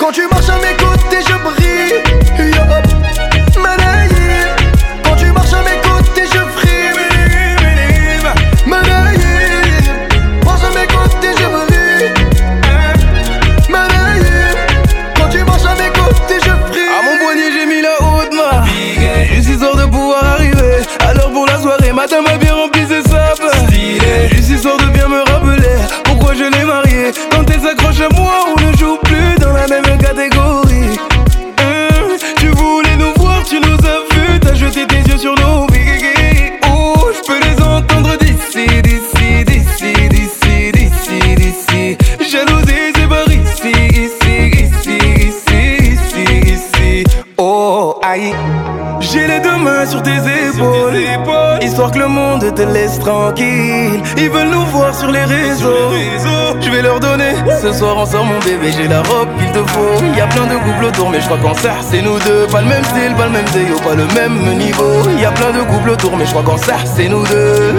Quand 0.00 0.12
tu 0.12 0.28
marches 0.30 0.50
à 0.50 0.56
mes 0.56 0.76
côtés, 0.76 1.24
je 1.26 2.82
brille. 2.82 2.93
Accroche 27.76 28.08
moi, 28.16 28.34
on 28.56 28.60
ne 28.64 28.76
joue 28.76 28.98
plus 29.02 29.34
dans 29.40 29.52
la 29.52 29.66
même 29.66 29.98
catégorie. 29.98 30.94
Hum, 31.42 32.16
tu 32.36 32.46
voulais 32.50 32.94
nous 32.96 33.12
voir, 33.20 33.42
tu 33.42 33.56
nous 33.58 33.74
as 33.86 34.14
vus 34.14 34.38
t'as 34.40 34.54
jeté 34.54 34.86
tes 34.86 34.96
yeux 34.98 35.18
sur 35.18 35.34
nos 35.34 35.66
vies. 35.72 36.52
Oh, 36.72 37.08
je 37.12 37.26
peux 37.26 37.40
les 37.40 37.60
entendre 37.60 38.16
d'ici, 38.20 38.64
d'ici, 38.80 39.44
d'ici, 39.44 39.92
d'ici, 40.08 40.72
d'ici, 40.72 41.36
d'ici. 41.36 41.98
Jalousie, 42.30 42.92
c'est 42.94 43.08
par 43.08 43.26
ici, 43.26 43.72
ici, 43.90 44.66
ici, 44.66 44.98
ici, 45.16 45.94
ici, 45.94 46.52
ici. 46.52 47.04
Oh, 47.38 47.98
aïe. 48.04 48.34
J'ai 49.00 49.26
les 49.26 49.40
deux 49.40 49.56
mains 49.56 49.84
sur 49.84 50.00
tes, 50.00 50.12
épaules, 50.12 51.60
histoire 51.62 51.90
que 51.90 51.98
le 51.98 52.06
monde 52.06 52.54
te 52.54 52.62
laisse 52.62 53.00
tranquille. 53.00 54.00
Ils 54.16 54.30
veulent 54.30 54.48
nous 54.50 54.64
voir 54.66 54.94
Sur 54.94 55.10
les 55.10 55.24
réseaux 55.24 56.43
leur 56.82 57.00
donner. 57.00 57.34
Ce 57.62 57.72
soir 57.72 57.94
on 57.96 58.06
sort 58.06 58.24
mon 58.24 58.38
bébé, 58.40 58.72
j'ai 58.76 58.88
la 58.88 59.02
robe 59.02 59.28
qu'il 59.38 59.50
te 59.52 59.68
faut. 59.70 60.04
Y 60.16 60.20
a 60.20 60.26
plein 60.26 60.46
de 60.46 60.54
couples 60.58 60.84
autour, 60.86 61.10
mais 61.10 61.20
je 61.20 61.26
crois 61.26 61.38
qu'en 61.38 61.54
ça 61.54 61.74
c'est 61.82 62.02
nous 62.02 62.18
deux. 62.20 62.46
Pas 62.46 62.62
le 62.62 62.68
même 62.68 62.84
style, 62.84 63.14
pas 63.16 63.26
le 63.26 63.32
même 63.32 63.46
déo, 63.52 63.78
pas 63.80 63.94
le 63.94 64.06
même 64.14 64.58
niveau. 64.58 65.02
Y 65.20 65.24
a 65.24 65.30
plein 65.32 65.50
de 65.52 65.62
couples 65.70 65.90
autour, 65.90 66.16
mais 66.16 66.24
je 66.26 66.30
crois 66.30 66.42
qu'en 66.42 66.56
ça 66.58 66.76
c'est 66.84 67.08
nous 67.08 67.24
deux. 67.26 67.74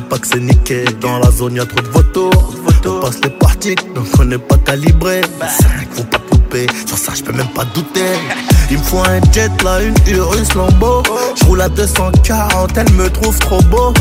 pas 0.00 0.18
que 0.18 0.26
c'est 0.26 0.40
niqué. 0.40 0.84
Dans 1.00 1.18
la 1.18 1.30
zone, 1.30 1.56
y'a 1.56 1.66
trop 1.66 1.80
de 1.80 1.88
photos, 1.88 2.30
On 2.86 3.00
passe 3.00 3.18
les 3.22 3.30
parties, 3.30 3.74
donc 3.94 4.06
on 4.18 4.24
n'est 4.24 4.38
pas 4.38 4.56
calibré. 4.58 5.20
qu'il 5.22 5.94
faut 5.96 6.04
pas 6.04 6.18
couper, 6.30 6.66
sur 6.86 6.96
ça, 6.96 7.12
je 7.14 7.22
peux 7.22 7.32
même 7.32 7.48
pas 7.48 7.64
douter. 7.74 8.04
Il 8.70 8.78
me 8.78 8.82
faut 8.82 8.98
un 9.00 9.20
jet, 9.32 9.50
là, 9.64 9.82
une 9.82 9.94
Urus 10.12 10.54
Lambo. 10.54 11.02
J'roule 11.42 11.62
à 11.62 11.68
240, 11.68 12.76
elle 12.76 12.92
me 12.92 13.10
trouve 13.10 13.38
trop 13.40 13.60
beau. 13.62 13.92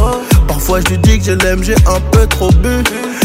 Parfois, 0.48 0.80
je 0.90 0.96
dis 0.96 1.18
que 1.20 1.26
je 1.26 1.32
l'aime, 1.34 1.64
j'ai 1.64 1.76
un 1.88 2.00
peu 2.12 2.28
trop 2.28 2.52
bu. 2.52 2.70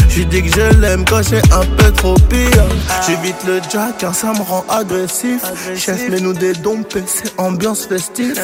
Je 0.09 0.23
dis 0.23 0.41
que 0.43 0.49
je 0.49 0.77
l'aime 0.79 1.05
quand 1.07 1.21
j'ai 1.23 1.41
un 1.53 1.65
peu 1.77 1.91
trop 1.91 2.15
pire. 2.29 2.63
J'évite 3.05 3.35
le 3.47 3.61
jack, 3.71 3.97
car 3.99 4.13
ça 4.15 4.33
me 4.33 4.41
rend 4.43 4.65
agressif. 4.69 5.43
Chef, 5.77 6.09
mais 6.09 6.19
nous 6.19 6.33
dédompé 6.33 7.03
c'est 7.05 7.31
ambiance 7.39 7.85
festive. 7.85 8.35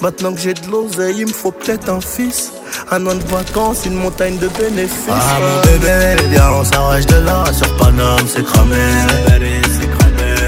Maintenant 0.00 0.32
que 0.34 0.40
j'ai 0.40 0.54
de 0.54 0.70
l'oseille, 0.70 1.16
il 1.20 1.26
me 1.26 1.32
faut 1.32 1.52
peut-être 1.52 1.88
un 1.90 2.00
fils. 2.00 2.52
Un 2.90 3.06
an 3.08 3.14
de 3.18 3.22
vacances, 3.28 3.86
une 3.86 3.94
montagne 3.94 4.36
de 4.36 4.46
bénéfices. 4.48 5.08
Ah, 5.08 5.14
mon 5.40 5.58
bébé, 5.72 6.16
viens, 6.30 6.50
on 6.52 6.62
s'arrête 6.64 7.08
de 7.08 7.14
là. 7.24 7.44
Sur 7.50 7.74
Paname, 7.76 8.26
c'est 8.28 8.44
cramé. 8.44 8.76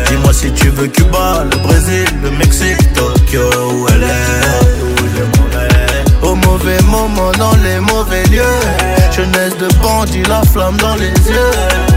Dis-moi 0.09 0.33
si 0.35 0.51
tu 0.53 0.69
veux 0.69 0.87
Cuba, 0.89 1.45
le 1.51 1.57
Brésil, 1.67 2.05
le 2.23 2.31
Mexique, 2.33 2.77
Tokyo 2.95 3.49
ou 3.75 3.89
est. 3.89 4.53
Au 6.29 6.35
mauvais 6.35 6.81
moment, 6.89 7.33
dans 7.39 7.57
les 7.65 7.81
mauvais 7.81 8.23
lieux. 8.31 8.45
Jeunesse 9.17 9.57
de 9.57 9.69
bandit, 9.81 10.23
la 10.25 10.43
flamme 10.43 10.77
dans 10.77 10.97
les 10.97 11.09
yeux. 11.09 11.53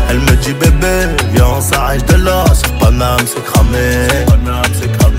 Elle 0.09 0.19
me 0.21 0.35
dit 0.37 0.53
bébé, 0.53 1.09
viens, 1.33 1.47
on 1.57 1.61
s'arrête 1.61 2.07
de 2.07 2.15
là. 2.23 2.45
Sur 2.55 2.71
Paname, 2.79 3.19
c'est 3.25 3.43
cramé. 3.43 4.07
Paname, 4.27 4.71
c'est 4.79 4.89
cramé. 4.97 5.15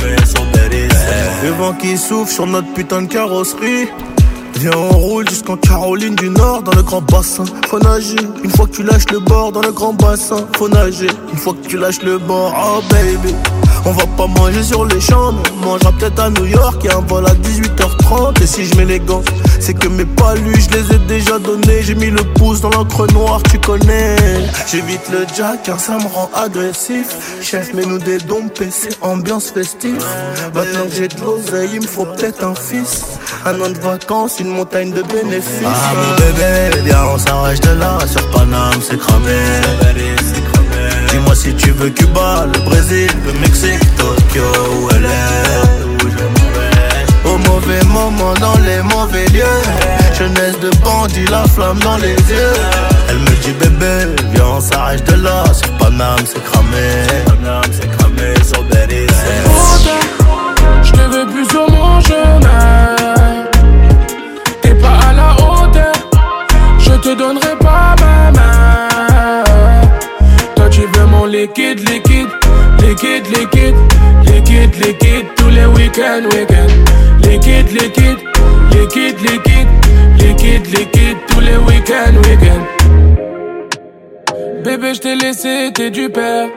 Le 1.43 1.51
vent 1.53 1.73
qui 1.73 1.97
souffle 1.97 2.31
sur 2.31 2.47
notre 2.47 2.71
putain 2.75 3.01
de 3.03 3.07
carrosserie 3.07 3.89
Viens 4.63 4.73
on 4.77 4.91
roule 4.91 5.27
jusqu'en 5.27 5.57
Caroline 5.57 6.15
du 6.17 6.29
Nord 6.29 6.63
dans 6.63 6.73
le 6.77 6.83
grand 6.83 7.01
bassin. 7.01 7.45
Faut 7.71 7.79
nager, 7.79 8.17
une 8.45 8.51
fois 8.51 8.67
que 8.67 8.73
tu 8.73 8.83
lâches 8.83 9.09
le 9.11 9.19
bord 9.19 9.53
dans 9.53 9.63
le 9.63 9.73
grand 9.73 9.95
bassin. 9.95 10.47
Faut 10.59 10.69
nager, 10.69 11.07
une 11.33 11.39
fois 11.39 11.55
que 11.55 11.67
tu 11.67 11.79
lâches 11.79 12.03
le 12.03 12.19
bord. 12.19 12.53
Oh 12.55 12.83
baby. 12.91 13.35
On 13.87 13.93
va 13.93 14.07
pas 14.16 14.26
manger 14.26 14.62
sur 14.62 14.85
les 14.85 15.01
champs, 15.01 15.33
on 15.55 15.64
mangera 15.64 15.93
peut-être 15.93 16.20
à 16.20 16.31
New 16.31 16.45
York. 16.45 16.85
et 16.85 16.91
un 16.91 17.01
vol 17.01 17.24
à 17.26 17.35
18h30. 17.35 18.43
Et 18.43 18.47
si 18.47 18.66
je 18.66 18.74
mets 18.76 18.85
les 18.85 19.01
gants 19.01 19.22
c'est 19.59 19.74
que 19.74 19.89
mes 19.89 20.05
palus, 20.07 20.55
je 20.68 20.78
les 20.78 20.97
ai 20.97 20.99
déjà 21.09 21.39
donnés. 21.39 21.83
J'ai 21.83 21.95
mis 21.95 22.09
le 22.11 22.22
pouce 22.35 22.61
dans 22.62 22.70
l'encre 22.70 23.07
noire, 23.12 23.43
tu 23.51 23.59
connais. 23.59 24.16
J'évite 24.70 25.03
le 25.11 25.26
jack 25.37 25.62
car 25.64 25.78
ça 25.81 25.93
me 25.99 26.07
rend 26.14 26.31
agressif. 26.35 27.16
Chef, 27.43 27.72
mets 27.74 27.85
nous 27.87 27.99
des 27.99 28.18
dons 28.18 28.49
PC, 28.49 28.89
ambiance 29.03 29.51
festive. 29.51 29.99
Maintenant 30.55 30.85
que 30.89 30.95
j'ai 30.97 31.09
de 31.09 31.20
l'oseille, 31.20 31.70
il 31.74 31.81
me 31.83 31.87
faut 31.87 32.05
peut-être 32.07 32.43
un 32.45 32.55
fils. 32.55 33.05
Un 33.47 33.61
an 33.61 33.68
de 33.70 33.78
vacances, 33.78 34.41
une 34.41 34.49
montagne 34.51 34.93
de 34.93 35.03
bénéfices. 35.03 35.66
Ah, 35.66 35.93
mon 35.95 36.26
bébé, 36.83 36.95
on 37.12 37.18
s'arrache 37.18 37.61
de 37.61 37.70
là. 37.78 37.99
Sur 38.11 38.26
Paname, 38.31 38.78
c'est 38.83 38.99
cramé. 38.99 39.39
Dis-moi 41.11 41.35
si 41.35 41.53
tu 41.57 41.73
veux 41.73 41.91
Cuba, 41.91 42.47
le 42.55 42.59
Brésil, 42.61 43.11
le 43.27 43.33
Mexique, 43.41 43.81
Tokyo 43.97 44.45
ou 44.81 44.89
LA. 44.91 46.11
Au 47.29 47.37
mauvais 47.51 47.83
moment, 47.89 48.33
dans 48.35 48.57
les 48.61 48.81
mauvais 48.95 49.27
lieux. 49.35 49.61
Jeunesse 50.17 50.61
de 50.61 50.71
bandit, 50.85 51.25
la 51.29 51.43
flamme 51.49 51.81
dans 51.81 51.97
les 51.97 52.15
yeux. 52.15 52.53
Elle 53.09 53.19
me 53.19 53.43
dit 53.43 53.51
bébé, 53.59 54.15
viens 54.33 54.45
on 54.57 54.61
s'arrête 54.61 55.03
de 55.13 55.21
là. 55.21 55.43
Sur 55.53 55.73
Paname, 55.79 56.21
c'est 56.25 56.45
cramé. 56.45 56.89
Paname, 57.27 57.73
c'est 57.73 57.91
cramé, 57.99 58.35
sur 58.45 58.63
Belize. 58.63 59.11
Je 60.85 60.93
te 60.93 61.11
veux 61.13 61.27
plus 61.27 61.49
sur 61.49 61.69
mon 61.73 62.01
chemin. 62.03 63.10
liquide, 71.47 71.78
liquide, 71.88 72.28
liquide, 72.80 73.24
liquide, 73.32 73.76
liquide, 74.24 74.74
liquide, 74.84 75.26
tous 75.36 75.49
les 75.49 75.66
week-ends, 75.66 76.22
week-ends. 76.34 76.72
Liquide, 77.28 77.70
liquide, 77.72 78.18
liquide, 78.72 79.16
liquide, 79.22 79.76
liquide, 80.32 80.66
liquide, 80.74 81.16
tous 81.28 81.41
les 81.41 81.57
week-ends, 81.57 82.28
week-ends. 82.28 82.66
Bébé, 84.64 84.93
je 84.93 85.01
t'ai 85.01 85.14
laissé, 85.14 85.70
t'es 85.74 85.91
du 85.91 86.11
père. 86.11 86.49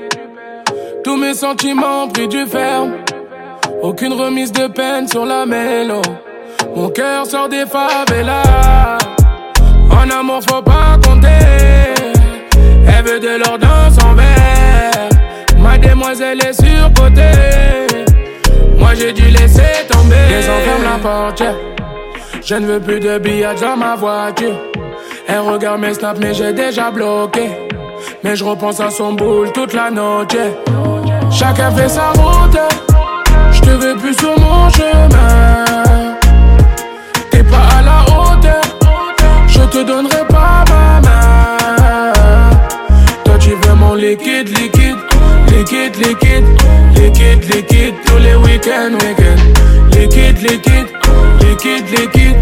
Tous 1.05 1.15
mes 1.15 1.34
sentiments 1.34 2.09
pris 2.09 2.27
du 2.27 2.45
ferme. 2.45 2.97
Aucune 3.81 4.13
remise 4.13 4.51
de 4.51 4.67
peine 4.67 5.07
sur 5.07 5.25
la 5.25 5.45
mélo. 5.45 6.01
Mon 6.75 6.89
cœur 6.89 7.25
sort 7.25 7.47
des 7.47 7.63
favelas. 7.65 8.97
En 9.89 10.09
amour, 10.09 10.41
faut 10.43 10.61
pas 10.61 10.99
compter. 11.01 11.93
Elle 12.86 13.05
veut 13.09 13.19
de 13.19 13.39
l'ordre 13.39 13.67
verre 14.15 14.22
demoiselle 15.93 16.39
est 16.45 16.53
surcotée. 16.53 17.87
Moi 18.77 18.93
j'ai 18.95 19.13
dû 19.13 19.23
laisser 19.29 19.71
tomber. 19.89 20.39
enferme 20.39 20.83
la 20.83 20.99
porte. 21.01 21.43
Je 22.45 22.55
ne 22.55 22.65
veux 22.65 22.79
plus 22.79 22.99
de 22.99 23.17
billets 23.19 23.55
dans 23.61 23.77
ma 23.77 23.95
voiture. 23.95 24.57
Elle 25.27 25.39
regarde 25.39 25.79
mes 25.81 25.93
snaps, 25.93 26.19
mais 26.19 26.33
j'ai 26.33 26.51
déjà 26.51 26.91
bloqué. 26.91 27.49
Mais 28.23 28.35
je 28.35 28.43
repense 28.43 28.79
à 28.81 28.89
son 28.89 29.13
boule 29.13 29.51
toute 29.53 29.73
la 29.73 29.89
nuit. 29.89 30.51
Chacun 31.31 31.71
fait 31.71 31.89
sa 31.89 32.07
route. 32.09 32.57
Je 33.51 33.61
te 33.61 33.69
veux 33.69 33.95
plus 33.95 34.13
sur 34.17 34.37
mon 34.39 34.69
chemin. 34.71 35.63
T'es 37.31 37.43
pas 37.43 37.67
à 37.79 37.81
la 37.81 38.01
hauteur. 38.13 38.61
Je 39.47 39.59
te 39.61 39.83
donnerai 39.83 40.25
pas 40.27 40.65
ma 40.69 41.01
main. 41.07 42.11
Toi, 43.23 43.35
tu 43.39 43.51
veux 43.51 43.75
mon 43.75 43.93
liquide, 43.93 44.49
liquide. 44.49 44.82
Liquide, 45.58 45.95
liquide, 45.97 46.45
liquide, 46.95 47.43
liquide, 47.54 47.93
tous 48.06 48.18
les 48.18 48.34
week-ends, 48.36 48.91
week-ends. 48.93 49.99
Liquide, 49.99 50.41
liquide, 50.41 50.88
liquide, 51.41 51.86
liquide, 51.89 52.36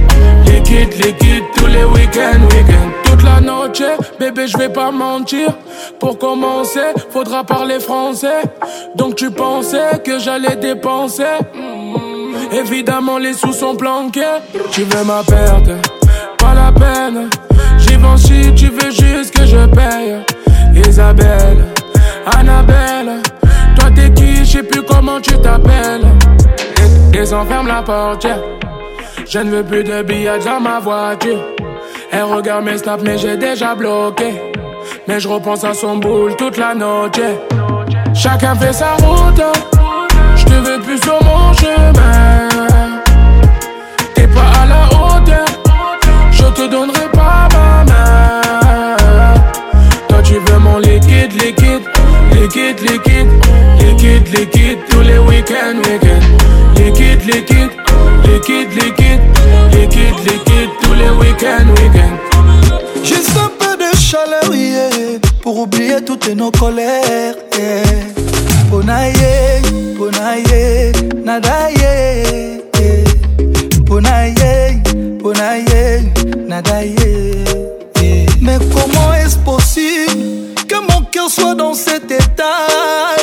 liquide, 0.48 0.94
liquide, 1.06 1.44
tous 1.58 1.66
les 1.68 1.84
week-ends, 1.84 2.40
week-ends. 2.44 3.12
Toute 3.12 3.24
la 3.24 3.42
noche, 3.42 3.82
bébé, 4.18 4.48
je 4.48 4.58
vais 4.58 4.70
pas 4.70 4.92
mentir. 4.92 5.50
Pour 6.00 6.18
commencer, 6.20 6.80
faudra 7.12 7.44
parler 7.44 7.82
français. 7.82 8.44
Donc 8.96 9.18
tu 9.18 9.30
pensais 9.30 10.02
que 10.06 10.18
j'allais 10.18 10.56
dépenser. 10.56 11.26
Évidemment, 12.54 13.18
les 13.18 13.34
sous 13.34 13.52
sont 13.52 13.76
planqués. 13.76 14.38
Tu 14.72 14.84
veux 14.84 15.04
ma 15.04 15.22
perte, 15.24 15.70
pas 16.38 16.54
la 16.56 16.72
peine. 16.72 17.30
J'y 17.78 17.98
si 18.26 18.54
tu 18.56 18.68
veux 18.68 18.90
juste 18.92 19.36
que 19.38 19.46
je 19.46 19.66
paye. 19.68 20.24
Isabelle. 20.88 21.66
Annabelle, 22.26 23.22
toi 23.78 23.90
t'es 23.96 24.14
qui, 24.14 24.38
je 24.38 24.44
sais 24.52 24.64
plus 24.64 24.84
comment 24.84 25.20
tu 25.20 25.32
t'appelles. 25.40 26.06
ferme 27.48 27.68
la 27.68 27.82
porte. 27.82 28.28
je 29.28 29.40
ne 29.40 29.50
veux 29.50 29.64
plus 29.64 29.84
de 29.84 30.04
billets 30.04 30.40
dans 30.46 30.60
ma 30.60 30.80
voiture. 30.80 31.40
Elle 32.12 32.24
regarde 32.26 32.66
mes 32.66 32.78
snaps, 32.78 33.02
mais 33.04 33.18
j'ai 33.18 33.38
déjà 33.38 33.74
bloqué. 33.74 34.52
Mais 35.08 35.20
je 35.20 35.28
repense 35.28 35.64
à 35.64 35.74
son 35.74 35.98
boule 35.98 36.36
toute 36.36 36.58
la 36.58 36.76
nuit. 36.76 37.22
Chacun 38.14 38.54
fait 38.56 38.74
sa 38.74 38.92
route, 38.98 39.42
je 40.36 40.46
te 40.46 40.54
veux 40.70 40.80
plus 40.82 41.02
sur 41.02 41.18
mon 41.24 41.54
chemin. 41.54 42.50
T'es 44.14 44.28
pas 44.28 44.50
à 44.62 44.66
la 44.68 44.86
hauteur, 44.96 45.46
je 46.32 46.44
te 46.44 46.68
donnerai. 46.70 47.01
liquide, 52.42 52.82
liquide, 52.82 53.30
liquide, 53.80 54.28
liquide, 54.36 54.78
tous 54.90 55.02
les 55.02 55.20
week-ends, 55.20 55.78
week-ends. 55.78 56.76
Liquide, 56.76 57.24
liquide, 57.26 57.72
liquide, 58.26 58.72
liquide, 58.74 59.22
liquide, 59.72 60.14
liquide, 60.26 60.70
tous 60.82 60.94
les 60.94 61.10
week-ends, 61.20 61.82
week-ends. 61.82 62.72
Juste 63.04 63.30
un 63.38 63.52
peu 63.60 63.78
de 63.78 63.96
chaleur, 63.96 64.54
yeah, 64.56 65.20
pour 65.42 65.60
oublier 65.60 66.04
toutes 66.04 66.30
nos 66.36 66.50
colères, 66.52 67.36
yeah. 67.58 67.84
Bonaye, 68.72 69.62
bonaye, 69.96 70.92
nadaye, 71.24 72.64
yeah. 72.76 73.52
Bonaye, 73.82 74.34
nadaye, 76.48 76.96
yeah. 78.02 78.26
Mais 78.42 78.58
comment 78.74 79.14
est-ce 79.14 79.38
possible? 79.38 80.11
cœur 81.12 81.30
soit 81.30 81.54
dans 81.56 81.74
cet 81.74 82.10
état. 82.10 82.66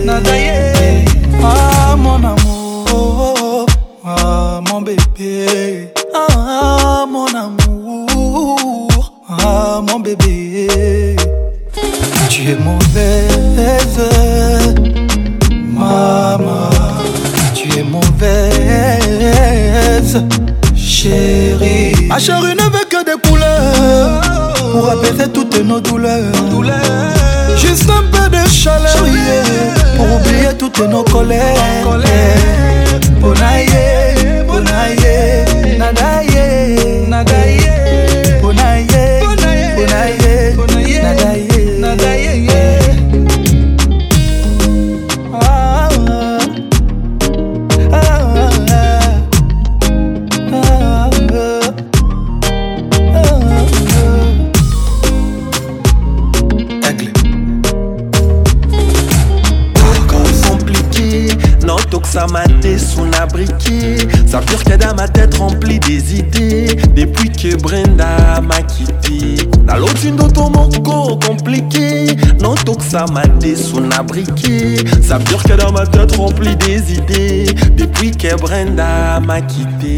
nadaye. 0.07 1.05
Ah 1.43 1.95
mon 1.95 2.15
amour, 2.33 3.67
ah 4.03 4.59
mon 4.71 4.81
bébé, 4.81 5.93
ah 6.15 7.05
mon 7.07 7.27
amour, 7.45 8.89
ah 9.29 9.81
mon 9.87 9.99
bébé. 9.99 11.15
Tu 12.27 12.41
es 12.49 12.55
mauvaise. 12.55 14.01
Chérie, 20.75 22.05
ma 22.07 22.17
chérie 22.19 22.55
ne 22.55 22.83
que 22.85 23.03
des 23.03 23.29
couleurs 23.29 24.53
pour 24.71 24.89
apaiser 24.89 25.27
toutes 25.31 25.57
nos 25.63 25.79
douleurs. 25.79 26.33
Juste 27.57 27.87
un 27.89 28.03
peu 28.15 28.29
de 28.29 28.47
chaleur. 28.47 28.95
pour 29.97 30.05
oublier 30.15 30.53
toutes 30.57 30.79
nos 30.81 31.03
colères. 31.03 32.03
ça 72.97 73.05
m'a 73.11 73.19
un 73.23 73.91
abriqué. 73.99 74.63
Ça 75.03 75.17
dure 75.19 75.43
que 75.43 75.51
dans 75.61 75.69
ma 75.73 75.85
tête 75.85 76.15
remplie 76.15 76.55
des 76.55 76.93
idées. 76.93 77.45
Depuis 77.75 78.11
que 78.11 78.33
Brenda 78.39 79.19
m'a 79.19 79.41
quitté. 79.41 79.97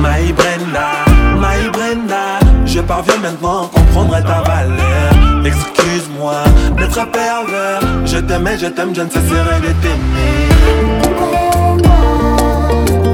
My 0.00 0.32
Brenda, 0.32 1.02
my 1.36 1.70
Brenda. 1.72 2.38
Je 2.64 2.78
parviens 2.78 3.16
maintenant 3.20 3.62
à 3.64 3.66
comprendre 3.74 4.14
ta 4.22 4.42
valeur. 4.48 5.12
Excuse-moi 5.44 6.36
d'être 6.78 7.04
pervers. 7.10 7.80
Je 8.04 8.18
t'aimais, 8.18 8.56
je 8.56 8.66
t'aime, 8.66 8.94
je 8.94 9.00
ne 9.02 9.08
cesserai 9.08 9.58
de 9.60 9.72
t'aimer. 9.82 10.48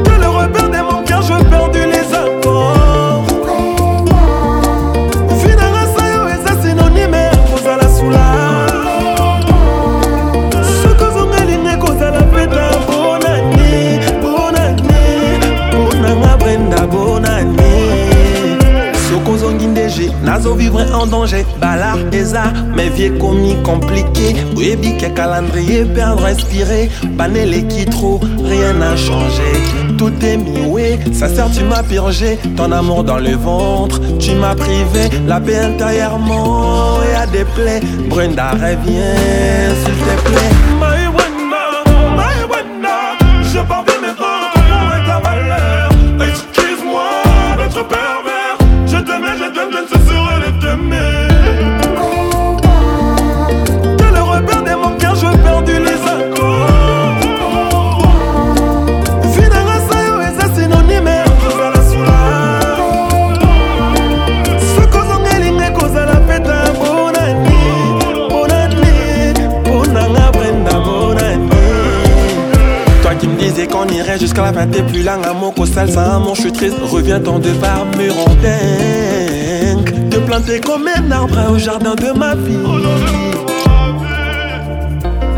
T'es 0.04 0.18
le 0.20 0.26
repère 0.28 0.68
de 0.68 0.76
mon 0.92 1.02
cœur, 1.04 1.22
je 1.22 1.32
perds 1.48 1.70
du 1.70 1.86
Oiseau 20.46 20.94
en 21.02 21.06
danger, 21.06 21.44
bala 21.60 21.94
et 22.12 22.24
ça, 22.24 22.44
mes 22.74 22.88
vieux 22.88 23.12
commis 23.18 23.56
compliqué. 23.62 24.34
Baby, 24.56 24.96
que 24.96 25.06
calendrier, 25.14 25.84
perdre, 25.84 26.22
respirer. 26.22 26.88
Banel 27.12 27.66
qui 27.68 27.84
trop, 27.84 28.18
rien 28.42 28.72
n'a 28.74 28.96
changé. 28.96 29.50
Tout 29.98 30.12
est 30.24 30.38
mioué, 30.38 30.98
ça 31.12 31.28
sert 31.28 31.50
tu 31.50 31.62
m'as 31.64 31.82
purgé. 31.82 32.38
Ton 32.56 32.72
amour 32.72 33.04
dans 33.04 33.18
le 33.18 33.36
ventre, 33.36 34.00
tu 34.18 34.32
m'as 34.36 34.54
privé. 34.54 35.10
La 35.26 35.40
paix 35.40 35.58
intérieurement, 35.58 37.02
et 37.02 37.14
à 37.16 37.26
des 37.26 37.44
plaies. 37.44 37.80
Brenda, 38.08 38.52
reviens, 38.52 39.74
s'il 39.82 39.92
te 39.92 40.30
plaît. 40.30 40.88
Va 74.52 74.66
t'es 74.66 74.82
plus 74.82 75.04
là, 75.04 75.16
à 75.22 75.32
mon 75.32 75.52
costal, 75.52 75.88
ça 75.88 76.18
mon 76.18 76.34
je 76.34 76.40
suis 76.40 76.52
triste. 76.52 76.74
Reviens 76.90 77.20
dans 77.20 77.38
deux 77.38 77.52
par 77.52 77.84
dingue 78.42 80.08
Te 80.10 80.16
planter 80.18 80.58
comme 80.58 80.88
un 80.88 81.10
arbre 81.12 81.52
au 81.52 81.58
jardin 81.58 81.94
de 81.94 82.10
ma 82.18 82.34
vie. 82.34 82.58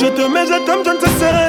Je 0.00 0.06
te 0.06 0.32
mets, 0.32 0.46
je 0.46 0.64
t'aime, 0.64 0.78
je 0.86 0.90
ne 1.10 1.18
serai 1.18 1.47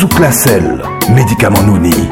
Zouk 0.00 0.18
Médicament 1.10 1.62
nounis. 1.66 2.08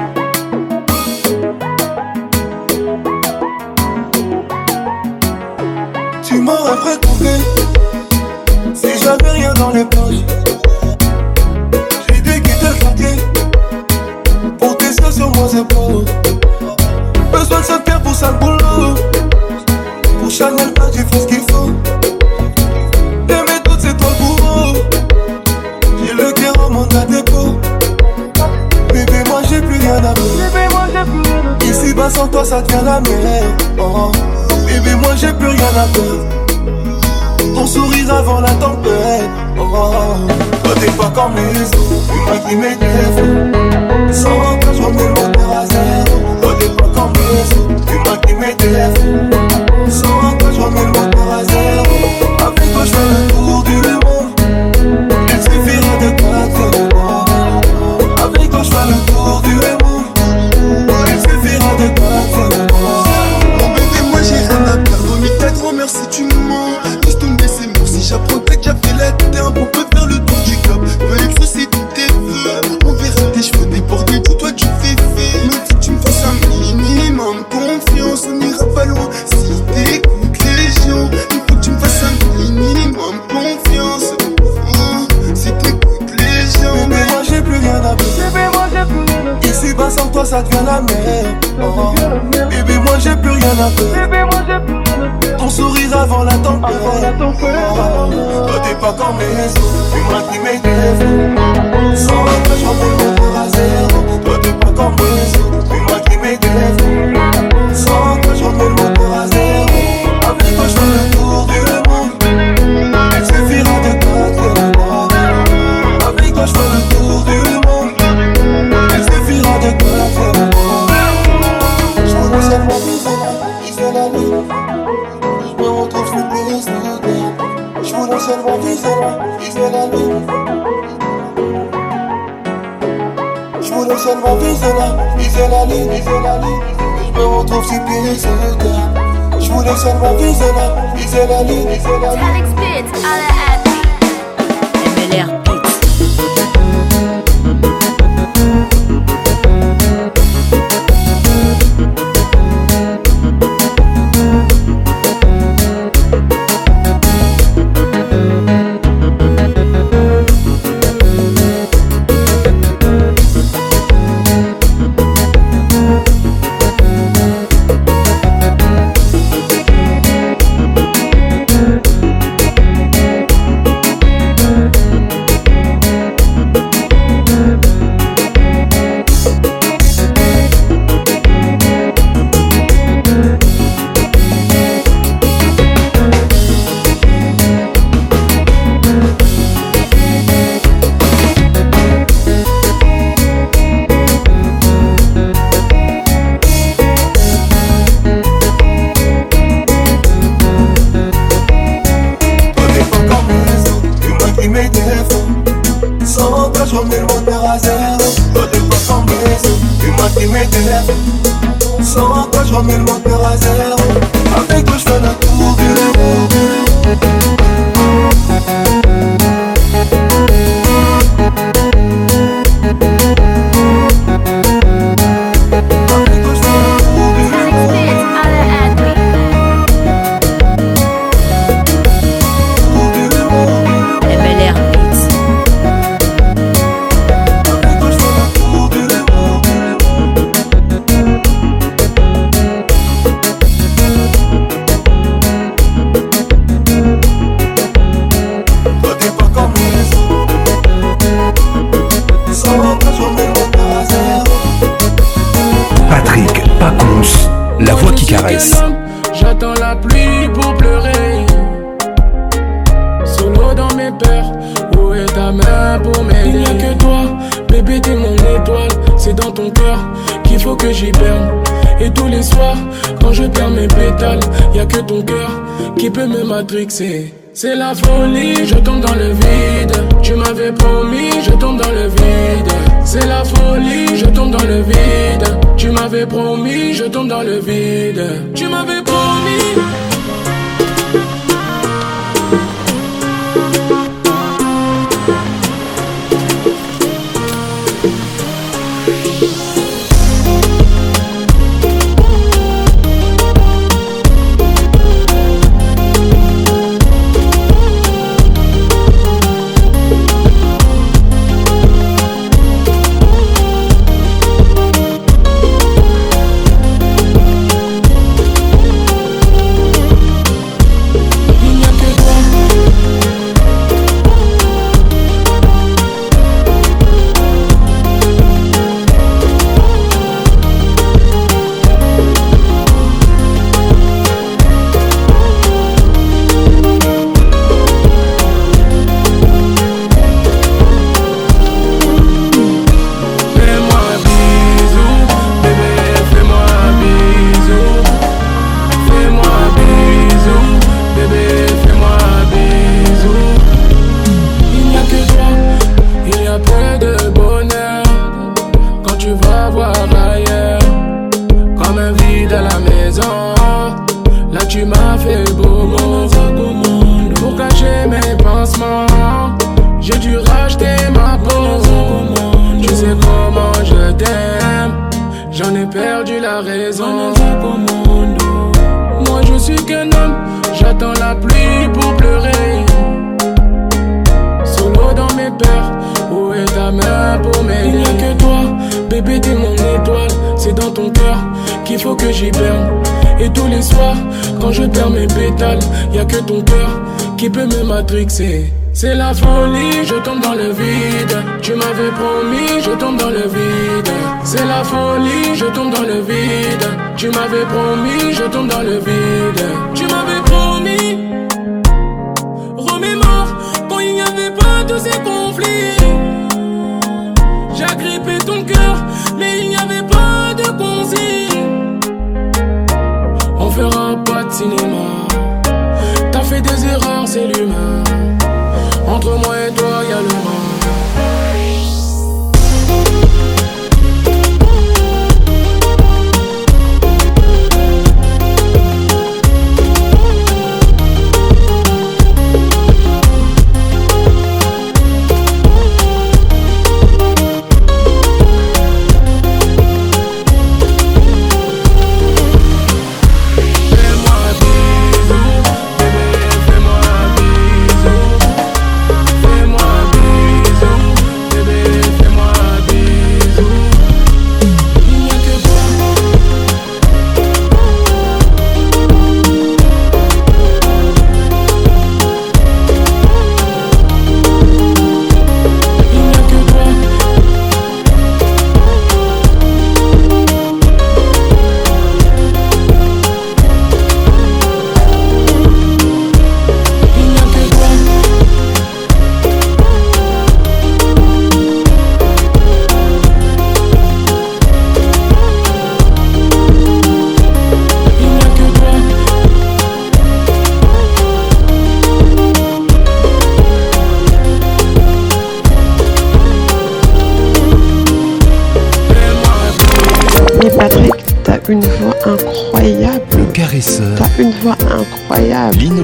Felix 141.28 142.48
Pitts, 142.58 143.27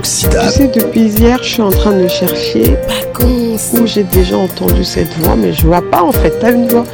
Tu 0.05 0.11
sais, 0.11 0.69
depuis 0.75 1.09
hier, 1.19 1.39
je 1.43 1.49
suis 1.49 1.63
en 1.63 1.71
train 1.71 1.93
de 1.93 2.07
chercher 2.09 2.77
où 3.25 3.87
j'ai 3.87 4.03
déjà 4.03 4.37
entendu 4.37 4.85
cette 4.85 5.09
voix, 5.21 5.35
mais 5.35 5.55
je 5.55 5.67
vois 5.67 5.81
pas 5.91 6.03
en 6.03 6.13
fait. 6.13 6.31
T'as 6.41 6.53
une 6.53 6.69
voix 6.69 6.85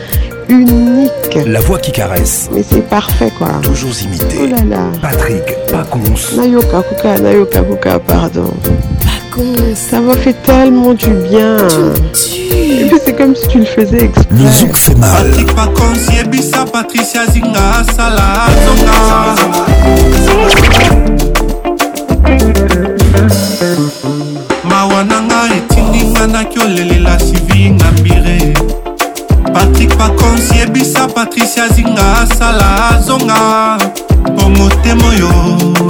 unique. 0.48 1.38
La 1.44 1.58
voix 1.58 1.80
qui 1.80 1.90
caresse. 1.90 2.48
Mais 2.54 2.62
c'est 2.62 2.88
parfait 2.88 3.32
quoi. 3.36 3.48
Toujours 3.62 3.90
imité. 4.04 4.38
Oh 4.42 4.46
là 4.46 4.76
là. 4.76 4.82
Patrick 5.02 5.42
Pacons. 5.72 5.98
Nayoka 6.36 6.84
Kuka, 6.88 7.18
Nayoka 7.18 7.62
Kuka, 7.62 7.98
pardon. 7.98 8.52
Pacons. 9.02 9.74
Ça 9.74 9.98
m'a 10.00 10.14
fait 10.16 10.36
tellement 10.44 10.94
du 10.94 11.08
bien. 11.28 11.56
c'est 12.14 13.16
comme 13.16 13.34
si 13.34 13.48
tu 13.48 13.58
le 13.58 13.64
faisais 13.64 14.04
exprès. 14.04 14.24
Le 14.30 14.46
zouk 14.52 14.76
fait 14.76 14.94
mal. 14.94 15.30
Patrick 15.34 15.48
Patricia 16.72 17.26
Zinga, 17.26 17.82
Salah, 17.96 18.46
mawa 24.64 25.04
na 25.04 25.20
nga 25.20 25.40
etindinga 25.56 26.26
nakiolelela 26.26 27.18
sivi 27.20 27.70
ngambire 27.70 28.54
patrik 29.52 29.92
pakonsi 29.98 30.54
yebisa 30.58 31.04
patricia 31.08 31.68
zinga 31.68 32.06
asala 32.22 32.66
azonga 32.90 33.76
mpo 34.32 34.48
motema 34.48 35.04
oyo 35.12 35.30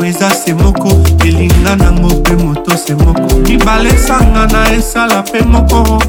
eza 0.09 0.31
se 0.31 0.55
moko 0.55 0.91
elinga 1.27 1.77
nango 1.77 2.09
mpe 2.21 2.33
moto 2.35 2.77
se 2.77 2.95
moko 2.95 3.35
mibale 3.45 3.89
esangana 3.91 4.73
esala 4.79 5.23
mpe 5.23 5.41
moko 5.43 6.03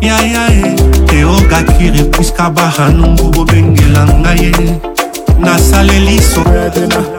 yayae 0.00 0.74
teogakire 1.06 2.04
puska 2.04 2.50
baranungu 2.50 3.24
bobengela 3.30 4.04
ngai 4.20 4.78
nasaleli 5.40 6.20
soedena 6.22 7.17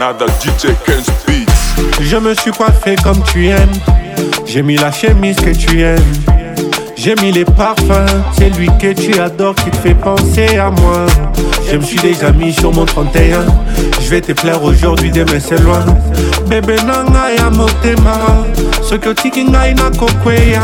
Granada, 0.00 0.24
DJ 0.40 0.68
Ken's 0.86 1.04
Beats. 1.26 1.76
Je 2.00 2.16
me 2.16 2.34
suis 2.34 2.50
coiffé 2.52 2.96
comme 3.04 3.22
tu 3.24 3.48
aimes. 3.48 3.68
J'ai 4.46 4.62
mis 4.62 4.78
la 4.78 4.90
chemise 4.90 5.36
que 5.36 5.50
tu 5.50 5.82
aimes. 5.82 6.02
J'ai 6.96 7.14
mis 7.16 7.30
les 7.32 7.44
parfums. 7.44 8.10
C'est 8.32 8.48
lui 8.56 8.68
que 8.80 8.94
tu 8.94 9.20
adores 9.20 9.54
qui 9.56 9.68
te 9.70 9.76
fait 9.76 9.94
penser 9.94 10.56
à 10.56 10.70
moi. 10.70 11.04
Je 11.70 11.76
me 11.76 11.82
suis 11.82 11.98
déjà 11.98 12.32
mis 12.32 12.50
sur 12.50 12.72
mon 12.72 12.86
31. 12.86 13.44
Je 14.02 14.08
vais 14.08 14.22
te 14.22 14.32
plaire 14.32 14.64
aujourd'hui, 14.64 15.10
demain 15.10 15.38
c'est 15.38 15.60
loin. 15.60 15.84
Bébé 16.46 16.76
nanga 16.76 17.34
ya 17.36 17.50
motema. 17.50 18.16
Ce 18.82 18.94
que 18.94 19.10
tiki 19.10 19.44
ngai 19.44 19.74
na 19.74 19.90
kokweya. 19.90 20.62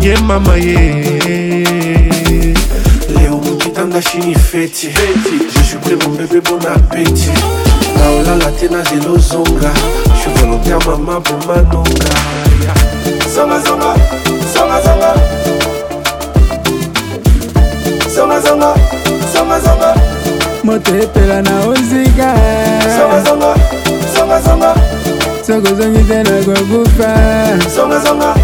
Yeah 0.00 0.18
mama 0.22 0.56
yeah. 0.58 1.17
nanga 3.88 4.02
chini 4.02 4.34
feti 4.34 4.88
je 4.90 5.62
suis 5.64 5.76
prêt 5.78 5.96
mon 6.06 6.14
bébé 6.14 6.42
bon 6.42 6.58
appétit 6.68 7.30
naolala 7.96 8.50
te 8.60 8.66
nazela 8.66 9.14
ozonga 9.14 9.72
je 10.14 10.40
volontaire 10.40 10.78
mama 10.98 11.18
bomanonga 11.20 12.08
zongazonga 13.34 13.94
zongazonga 14.54 15.14
zongazonga 18.14 18.74
zongazonga 19.34 19.94
moto 20.64 20.94
epela 20.94 21.40
na 21.42 21.60
ozika 21.70 22.28
zongazonga 22.96 23.54
zongazonga 24.14 24.74
sokozongi 25.46 26.04
te 26.08 26.22
nakokufa 26.24 27.08
zongazonga 27.74 28.34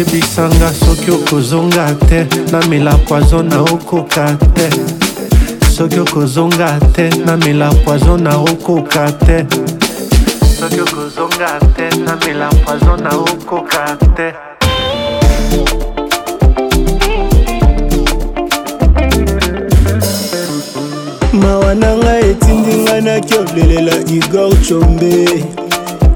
ebisanga 0.00 0.68
soki 0.74 1.10
okozonga 1.10 1.84
te 2.08 2.24
namela 2.52 2.94
poison 3.08 3.46
na 3.48 3.60
okoka 3.62 4.26
te 4.56 4.66
soki 5.74 5.98
okozonga 6.00 6.68
te 6.94 7.10
namela 7.26 7.68
poison 7.84 8.20
na 8.24 8.30
okoka 8.36 9.10
te 9.26 9.36
soki 10.58 10.80
okozonga 10.84 11.50
te 11.76 11.86
namela 12.06 12.48
poison 12.66 12.98
na 13.04 13.10
okoka 13.10 13.84
te 14.16 14.28
mawa 21.32 21.74
na 21.74 21.90
ngai 22.02 22.22
etindi 22.30 22.74
ngai 22.84 23.00
nakiolelela 23.06 23.96
igor 24.16 24.50
chombe 24.66 25.44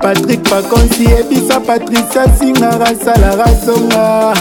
patrik 0.03 0.43
pakonsi 0.49 1.05
yebisa 1.05 1.61
patricia 1.61 2.25
singara 2.39 2.87
asalaka 2.87 3.51
songa 3.67 4.35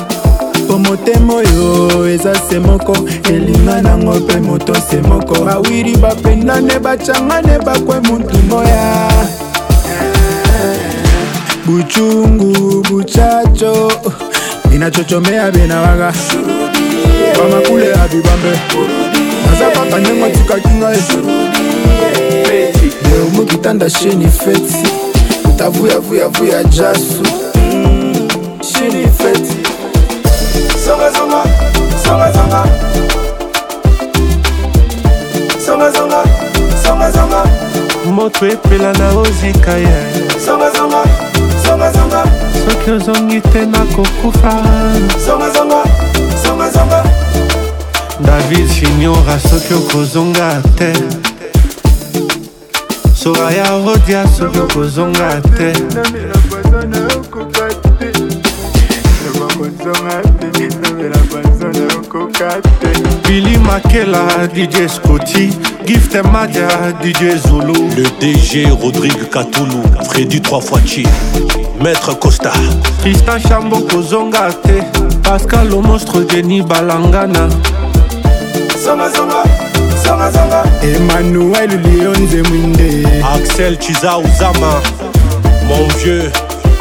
mpo 0.64 0.80
motema 0.80 1.34
oyo 1.34 2.08
eza 2.10 2.36
se 2.36 2.60
moko 2.60 2.98
elinga 3.32 3.82
nango 3.82 4.14
mpe 4.14 4.38
moto 4.40 4.76
se 4.90 4.98
moko 5.02 5.44
bawiri 5.46 5.98
bapendane 5.98 6.80
bacangane 6.80 7.58
bakwe 7.66 8.00
mutu 8.00 8.38
moya 8.50 9.12
buchungu 11.66 12.82
buchacho 12.90 13.92
inachochomea 14.76 15.52
binawaga 15.52 16.14
kwa 17.38 17.48
makule 17.50 17.90
ya 17.90 18.08
bibambe 18.08 18.60
naza 19.46 19.72
kaka 19.74 20.00
ndengo 20.00 20.30
tikaki 20.30 20.68
ngai 20.70 20.98
leo 23.10 23.26
mokitanda 23.34 23.90
sheni 23.90 24.28
feti 24.28 24.97
tavuyavuyavuya 25.58 26.64
jasu 26.64 27.24
shiri 28.62 29.08
feti 29.18 29.58
zongazonga 30.86 31.42
zongazonga 32.06 32.62
zongazonga 35.66 36.22
zongazonga 36.84 37.42
moto 38.14 38.46
epela 38.48 38.94
na 38.94 39.10
ozika 39.18 39.74
ye 39.78 39.98
zongazonga 40.46 41.04
zongazonga 41.66 42.24
soki 42.70 42.92
ozongi 42.92 43.42
te 43.42 43.66
nakokufa 43.66 44.54
zongazonga 45.26 45.82
zongazonga 46.44 47.04
david 48.20 48.68
finiora 48.68 49.40
soki 49.40 49.74
okozonga 49.74 50.62
te 50.78 50.94
so 53.34 53.46
aya 53.46 53.66
odia 53.74 54.24
soki 54.28 54.60
okozonga 54.60 55.42
te 55.58 55.74
bili 63.28 63.58
makela 63.58 64.48
dj 64.54 64.76
scoti 64.90 65.50
gift 65.86 66.16
madia 66.34 66.92
dj 67.04 67.36
zulu 67.50 67.74
le 67.98 68.06
dg 68.20 68.84
rodrigue 68.84 69.26
katulu 69.30 69.84
fredi 70.10 70.40
3 70.42 70.62
fois 70.62 70.82
chi 70.86 71.04
maître 71.82 72.18
costa 72.20 72.54
tristan 73.02 73.42
chambo 73.42 73.80
kozonga 73.82 74.54
te 74.64 74.80
pascal 75.30 75.68
le 75.70 75.82
monstre 75.82 76.24
denis 76.26 76.62
balangana 76.64 77.50
zonga, 78.86 79.10
zonga. 79.10 79.57
Emmanuel 80.88 81.70
Lionze 81.84 82.42
Mwinde 82.44 83.08
Axel 83.36 83.78
Chiza 83.82 84.18
Uzama 84.20 84.82
Mon 85.68 85.86
vieux 86.00 86.32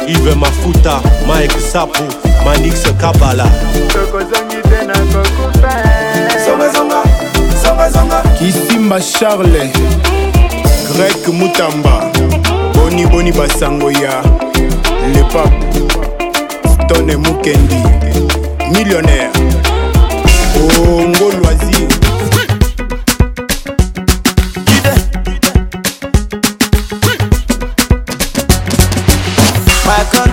Yves 0.07 0.35
Mafuta 0.35 1.01
Mike 1.27 1.55
Sapu 1.71 2.01
Manix 2.45 2.83
Kabala 3.01 3.45
Kisimba 8.39 9.01
Charles 9.01 9.51
Grec 10.89 11.27
Mutamba 11.27 12.09
Boni 12.75 13.05
Boni 13.07 13.31
Basangoya 13.33 14.21
Le 15.13 15.21
Pape 15.33 15.83
Stone 16.93 17.17
Mukendi 17.17 17.83
Millionnaire 18.71 19.29
Ongo 20.87 21.29
Loisir 21.41 21.87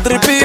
trippy 0.05 0.44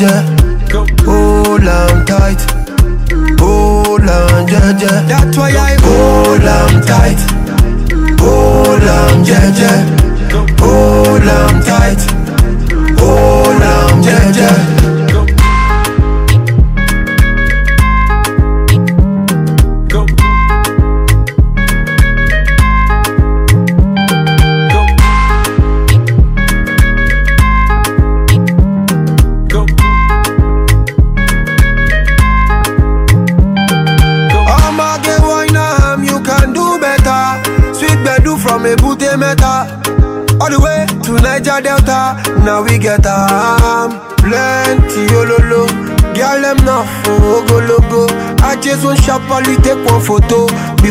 jẹ́. 0.00 0.35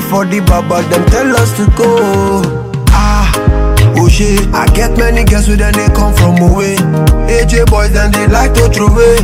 for 0.09 0.23
the 0.25 0.39
bar, 0.41 0.61
them 0.83 1.05
tell 1.07 1.29
us 1.37 1.55
to 1.57 1.65
go. 1.75 2.71
Ah, 2.89 3.25
oh 3.97 4.07
shit, 4.09 4.45
I 4.53 4.65
get 4.73 4.97
many 4.97 5.23
girls 5.23 5.47
with 5.47 5.61
and 5.61 5.73
they 5.75 5.87
come 5.93 6.13
from 6.13 6.37
away. 6.39 6.75
AJ 7.29 7.69
boys 7.69 7.95
and 7.95 8.13
they 8.13 8.27
like 8.27 8.53
to 8.55 8.69
throw 8.69 8.87
away. 8.87 9.17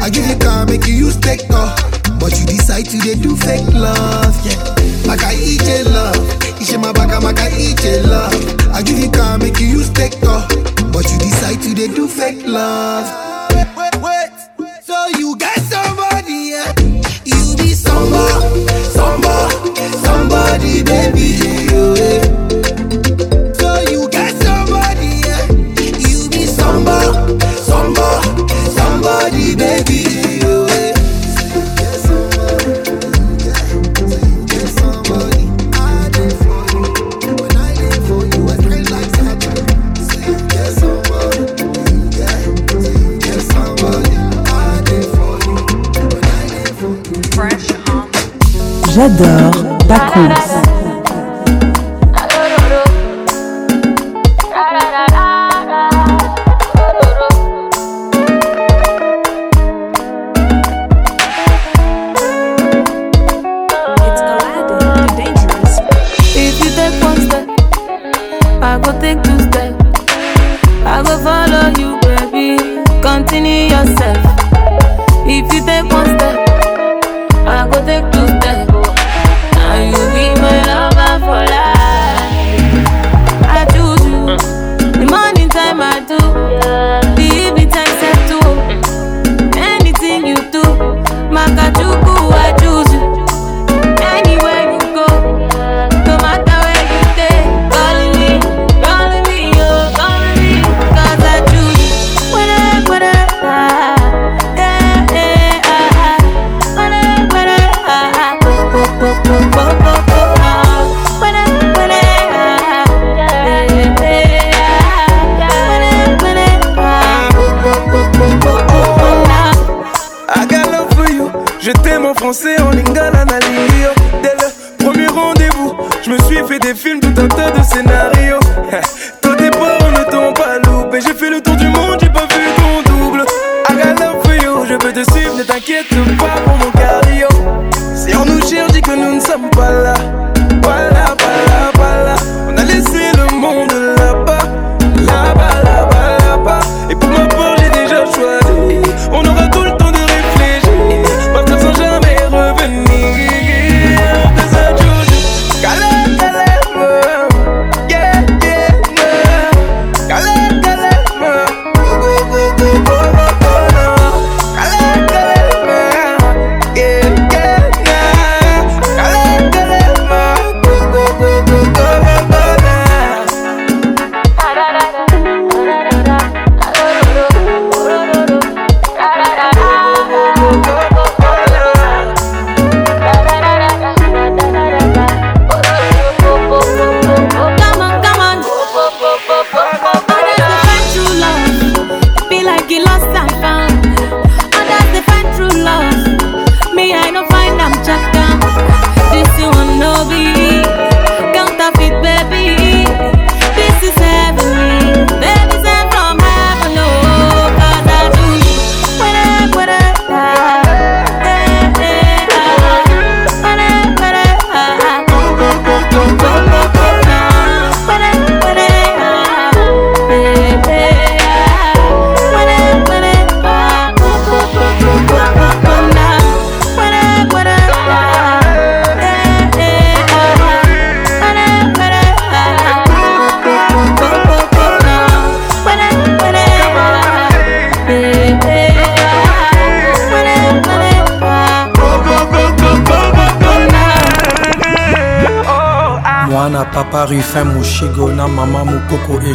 give 0.09 0.25
you 0.25 0.37
car 0.37 0.65
make 0.67 0.87
you 0.87 0.93
use 0.93 1.17
take 1.17 1.45
But 1.49 2.33
you 2.39 2.45
decide 2.45 2.85
to 2.85 2.97
dey 2.99 3.15
do 3.15 3.35
fake 3.35 3.67
love. 3.73 4.37
Yeah. 4.47 4.55
love. 5.83 6.15
love. 8.05 8.35
I 8.71 8.81
give 8.85 8.97
you 8.97 9.09
car 9.11 9.37
make 9.37 9.59
you 9.59 9.67
use 9.67 9.89
take 9.89 10.23
off 10.23 10.68
you 11.69 11.75
they 11.75 11.87
do 11.93 12.07
fake 12.07 12.45
love. 12.45 13.05
Wait, 13.53 13.67
wait, 13.77 13.95
wait. 14.01 14.81
So 14.83 14.95
you 15.19 15.37
got 15.37 15.57
somebody, 15.59 16.53
yeah? 16.53 16.73
You 17.25 17.55
be 17.61 17.73
somebody, 17.73 18.65
somebody, 18.85 19.91
somebody, 20.03 20.83
baby. 20.83 21.58
j'adore 49.19 49.63
Bakouz. 49.89 50.48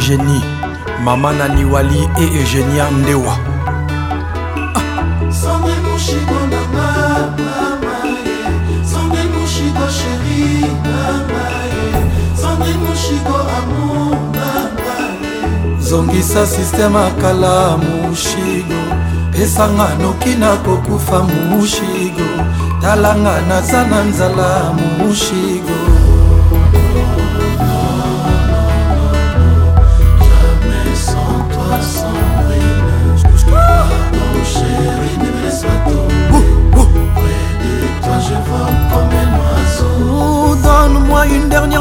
Eugénie, 0.09 0.43
Maman 1.03 1.33
Nani 1.33 1.65
Wali 1.65 2.01
et 2.21 2.39
Eugénia 2.43 2.91
Ndewa. 2.91 3.37
zongisa 15.81 16.47
sisteme 16.47 16.97
akala 16.99 17.77
mushigo 17.79 18.83
pesanga 19.33 19.89
noki 20.03 20.35
na 20.37 20.57
kokufa 20.65 21.23
mushigo 21.49 22.27
talanga 22.83 23.33
naza 23.49 23.87
na 23.87 24.03
nzala 24.05 24.73
mushigo 24.99 25.94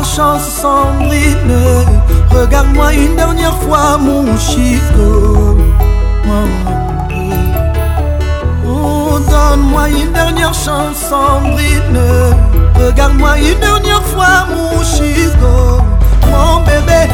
sans 0.03 0.39
chance, 0.39 0.43
sans 0.61 0.93
brine. 1.07 1.57
Regarde-moi 2.31 2.93
une 2.93 3.15
dernière 3.15 3.55
fois, 3.63 3.97
mon 3.99 4.25
chico. 4.37 5.57
Oh, 6.25 6.71
oh 8.67 9.19
donne-moi 9.29 9.89
une 9.89 10.11
dernière 10.11 10.53
chance, 10.53 10.97
sans 11.09 11.41
brine. 11.41 11.99
Regarde-moi 12.79 13.37
une 13.39 13.59
dernière 13.59 14.03
fois, 14.03 14.45
mon 14.53 14.83
chico. 14.83 15.81
Mon 16.29 16.59
bébé. 16.61 17.11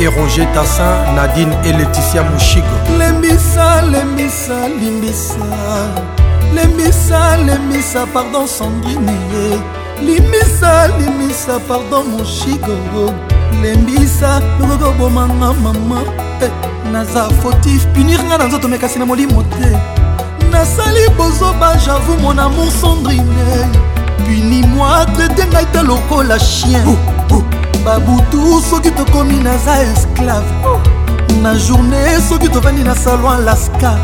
et 0.00 0.08
roger 0.08 0.46
tassin 0.52 1.12
nadine 1.14 1.52
et 1.64 1.72
laetitia 1.72 2.22
mouchigo 2.22 2.66
lembisa 2.98 3.80
lembisa 3.82 4.68
limbisa 4.80 5.38
lembisa 6.54 7.36
lembisa 7.38 8.06
pardon 8.12 8.46
sandine 8.46 9.14
limbisa 10.02 10.88
limbisa 10.98 11.58
pardon 11.66 12.04
mouchigo 12.10 12.74
lembisa 13.62 14.40
lokoko 14.60 14.92
bomanga 14.98 15.52
mama 15.62 16.00
eh, 16.42 16.50
naza 16.92 17.24
fautif 17.42 17.86
punir 17.94 18.22
nga 18.24 18.38
na 18.38 18.44
nzoto 18.48 18.68
mekasi 18.68 18.98
na 18.98 19.06
molimo 19.06 19.42
te 19.42 19.70
nasali 20.52 21.08
bozoba 21.16 21.74
javou 21.78 22.18
mon 22.20 22.38
amour 22.38 22.70
sandrine 22.80 23.48
puni 24.24 24.62
moi 24.66 25.06
traite 25.16 25.46
ngai 25.48 25.66
te 25.72 25.82
lokola 25.82 26.38
chien 26.38 26.84
oh. 26.86 27.15
babutu 27.86 28.62
soki 28.70 28.90
tokomi 28.90 29.34
naza 29.36 29.78
esclave 29.82 30.46
na 31.42 31.54
journé 31.54 32.18
soki 32.28 32.48
tovandi 32.48 32.82
na 32.84 32.94
salon 32.94 33.44
laska 33.44 33.94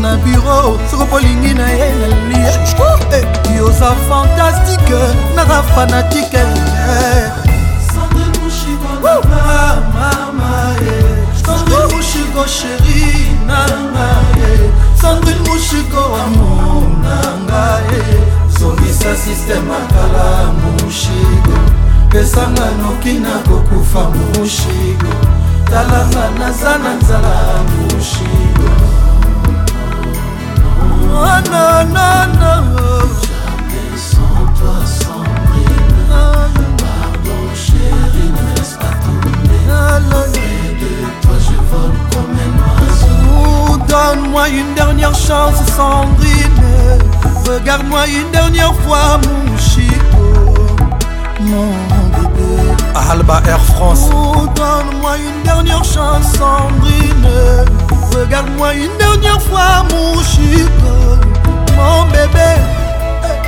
na 0.00 0.16
biro 0.24 0.78
soko 0.90 1.04
bolingi 1.10 1.54
na 1.54 1.68
ye 1.70 1.88
nalia 1.94 2.54
eh, 3.16 3.26
yoza 3.58 3.94
fantastique 4.08 4.98
naza 5.36 5.62
fanatike 5.62 6.44
Sandrine 7.90 8.38
Mouchiko 11.92 12.42
chéri 12.44 13.04
nanga 13.46 14.08
ye 14.36 14.50
Sandrine 15.00 15.42
Mouchiko 15.46 16.02
amour 16.24 16.82
nanga 17.04 17.64
ye 17.88 18.02
Songisa 18.58 19.12
système 19.16 19.70
akala 19.78 20.26
Mouchiko 20.58 21.56
pesanga 22.10 22.70
noki 22.82 23.12
na 23.12 23.30
kokufa 23.38 24.00
mushigo 24.10 25.12
talanga 25.70 26.24
naza 26.38 26.78
na 26.78 26.94
nzala 26.94 27.34
mushigo 27.62 28.70
oh, 30.80 31.40
no, 31.50 31.84
no, 31.94 31.94
no. 31.94 32.80
Donne-moi 43.90 44.48
une 44.60 44.72
dernière 44.76 45.14
chance, 45.14 45.56
Sandrine. 45.76 46.64
Regarde-moi 47.44 48.06
une 48.20 48.30
dernière 48.30 48.74
fois, 48.82 49.18
mon 49.18 49.56
chico. 49.58 50.54
Mon... 51.40 51.99
à 52.94 53.12
Alba 53.12 53.42
Air 53.48 53.60
France. 53.60 54.08
Oh, 54.14 54.46
donne-moi 54.54 55.12
une 55.18 55.42
dernière 55.44 55.84
chance, 55.84 56.32
Sandrine. 56.36 57.28
Regarde-moi 58.12 58.74
une 58.74 58.96
dernière 58.98 59.40
fois, 59.42 59.84
mon 59.90 60.20
chic, 60.22 60.68
mon 61.76 62.04
bébé. 62.06 62.50
Hey. 63.24 63.38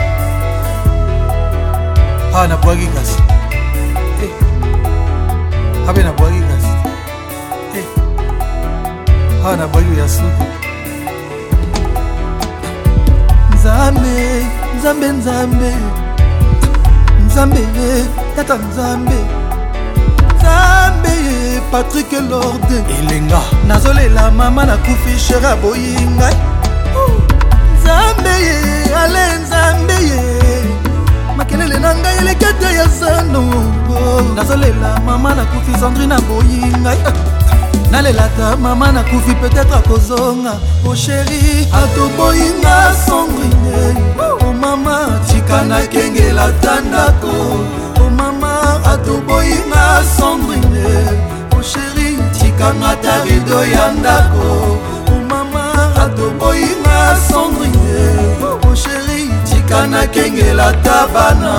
Ah, 2.35 2.47
n'a 2.47 2.57
pas 2.57 2.75
gigasi. 2.77 3.17
Hey. 4.21 4.29
Eh. 4.29 5.87
Ah, 5.89 5.93
ben, 5.93 6.05
n'a 6.05 6.13
pas 6.13 6.29
gigasi. 6.31 6.75
Hey. 7.75 7.85
Ah, 9.47 9.57
n'a 9.57 9.67
pas 9.67 9.81
gigasi. 9.81 10.21
Nzambe, 13.55 14.07
Nzambe, 14.79 15.19
Nzambe, 15.21 15.65
Nzambe. 17.27 17.55
Eh. 17.57 18.22
tata 18.37 18.55
nzambe 18.55 19.17
nzambe 20.37 21.11
patrik 21.71 22.13
lorde 22.31 22.77
elenga 22.99 23.41
nazolela 23.69 24.31
mama 24.39 24.65
nakufi 24.67 25.19
sher 25.19 25.47
aboyi 25.47 25.93
ngai 26.17 26.37
nzambe 27.79 28.31
ye 28.49 28.59
ale 29.01 29.25
nzambe 29.43 29.93
ye 30.11 30.23
makelele 31.37 31.79
na 31.85 31.91
ngai 31.99 32.17
eleki 32.21 32.45
ate 32.51 32.69
ya 32.79 32.87
zano 32.99 33.43
nazolela 34.37 34.91
mama 35.07 35.31
nakufi 35.39 35.73
sandrine 35.81 36.15
aboyi 36.15 36.61
ngai 36.83 36.99
nalelata 37.91 38.57
mama 38.63 38.87
nakufi 38.97 39.33
peut-être 39.41 39.75
akozonga 39.81 40.55
osheri 40.91 41.69
atoboyinga 41.81 42.77
songringe 43.07 43.83
omama 44.49 44.97
tika 45.29 45.59
nakengela 45.71 46.47
ta 46.63 46.75
ndako 46.89 47.29
atoboyinga 48.85 49.83
sandrine 50.17 50.87
osheri 51.59 52.11
tikanga 52.39 52.93
ta 53.03 53.15
rido 53.25 53.59
ya 53.75 53.87
ndako 53.99 54.49
omama 55.15 55.65
atoboyinga 56.05 56.99
sandrine 57.29 57.97
osheri 58.71 59.23
tika 59.49 59.87
nakengela 59.93 60.69
ta 60.85 61.01
bana 61.15 61.53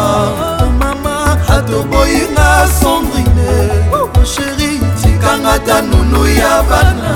omama 0.68 1.16
atoboyinga 1.56 2.50
sandrine 2.80 3.50
osheri 4.22 4.72
tikanga 5.02 5.56
ta 5.68 5.78
nunu 5.90 6.22
ya 6.42 6.56
bana 6.70 7.12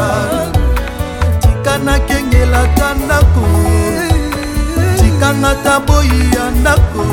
tika 1.42 1.74
nakengela 1.86 2.64
ta 2.78 2.88
ndako 3.04 3.48
tikanga 5.00 5.52
ta 5.64 5.76
boyi 5.86 6.18
ya 6.36 6.46
ndako 6.60 7.04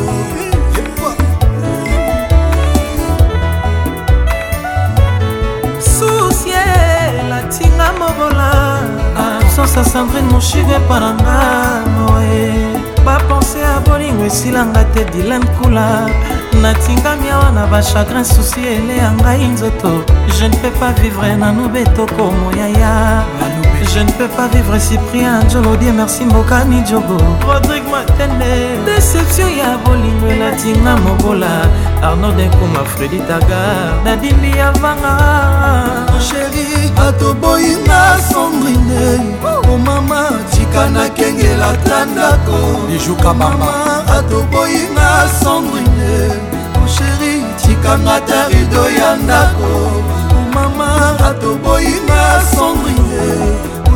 lokola 8.15 8.79
absence 9.17 9.73
ah, 9.79 9.79
ya 9.81 9.85
sandrine 9.85 10.27
moshige 10.33 10.75
epa 10.77 11.01
na 11.01 11.11
nga 11.15 11.81
moe 11.97 12.51
bapense 13.05 13.59
ya 13.59 13.81
bolingo 13.89 14.25
esilanga 14.27 14.85
te 14.95 15.05
dilan 15.13 15.43
kula 15.59 16.07
natingami 16.63 17.31
awa 17.31 17.51
na 17.51 17.67
bachagrin 17.67 18.25
susi 18.25 18.61
eleya 18.61 19.11
ngai 19.23 19.45
nzoto 19.55 19.93
je 20.39 20.45
ne 20.49 20.57
peux 20.57 20.71
pas 20.81 20.93
vivre 21.01 21.37
nanu 21.41 21.69
betoko 21.69 22.31
moyaya 22.43 23.25
je 23.95 24.01
ne 24.01 24.11
peux 24.13 24.29
pas 24.29 24.49
vivre 24.49 24.79
cyprien 24.79 25.43
njolodie 25.45 25.93
merci 25.93 26.25
mbokani 26.25 26.83
jogo 26.91 27.19
rodrigue 27.47 27.89
matende 27.91 28.51
déception 28.87 29.49
ya 29.61 29.77
bolingo 29.85 30.27
elatinga 30.35 30.97
mobola 31.05 31.55
arnaud 32.03 32.37
denkuma 32.37 32.83
fredi 32.97 33.19
tagar 33.29 33.77
nadimbi 34.05 34.51
yavanga 34.59 35.13
sheri 36.29 36.84
atoboyinga 36.97 38.19
sandrine 38.31 39.39
omama 39.73 40.21
oh, 40.21 40.57
tika 40.57 40.89
nakengela 40.91 41.73
ta 41.87 42.05
ndako 42.05 42.59
lijukabama 42.91 43.71
atoboyinga 44.19 45.29
sandrine 45.43 46.15
osheri 46.85 47.45
tikanga 47.63 48.21
ta 48.21 48.49
rido 48.49 48.85
ya 48.91 49.17
ndako 49.17 49.75
omama 50.39 50.87
oh, 50.87 51.27
atoboyinga 51.27 52.43
sandrine 52.57 53.27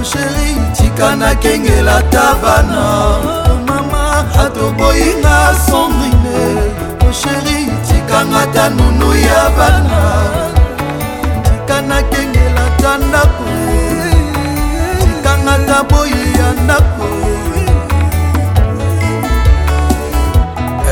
osheri 0.01 0.51
tika 0.77 1.17
nakengela 1.17 2.03
ta 2.13 2.27
bana 2.43 2.83
omama 3.53 4.03
oh, 4.35 4.47
atoboyinga 4.47 5.37
sandrine 5.67 6.41
osheri 7.11 7.61
tikanga 7.89 8.47
ta 8.55 8.71
nunu 8.71 9.11
ya 9.29 9.43
bana 9.59 10.01
tika 11.51 11.81
nakenge 11.83 12.38
ya 12.91 12.97
ndako 12.99 13.45
tikangaka 15.13 15.83
boyi 15.83 16.17
ya 16.39 16.63
ndako 16.65 17.07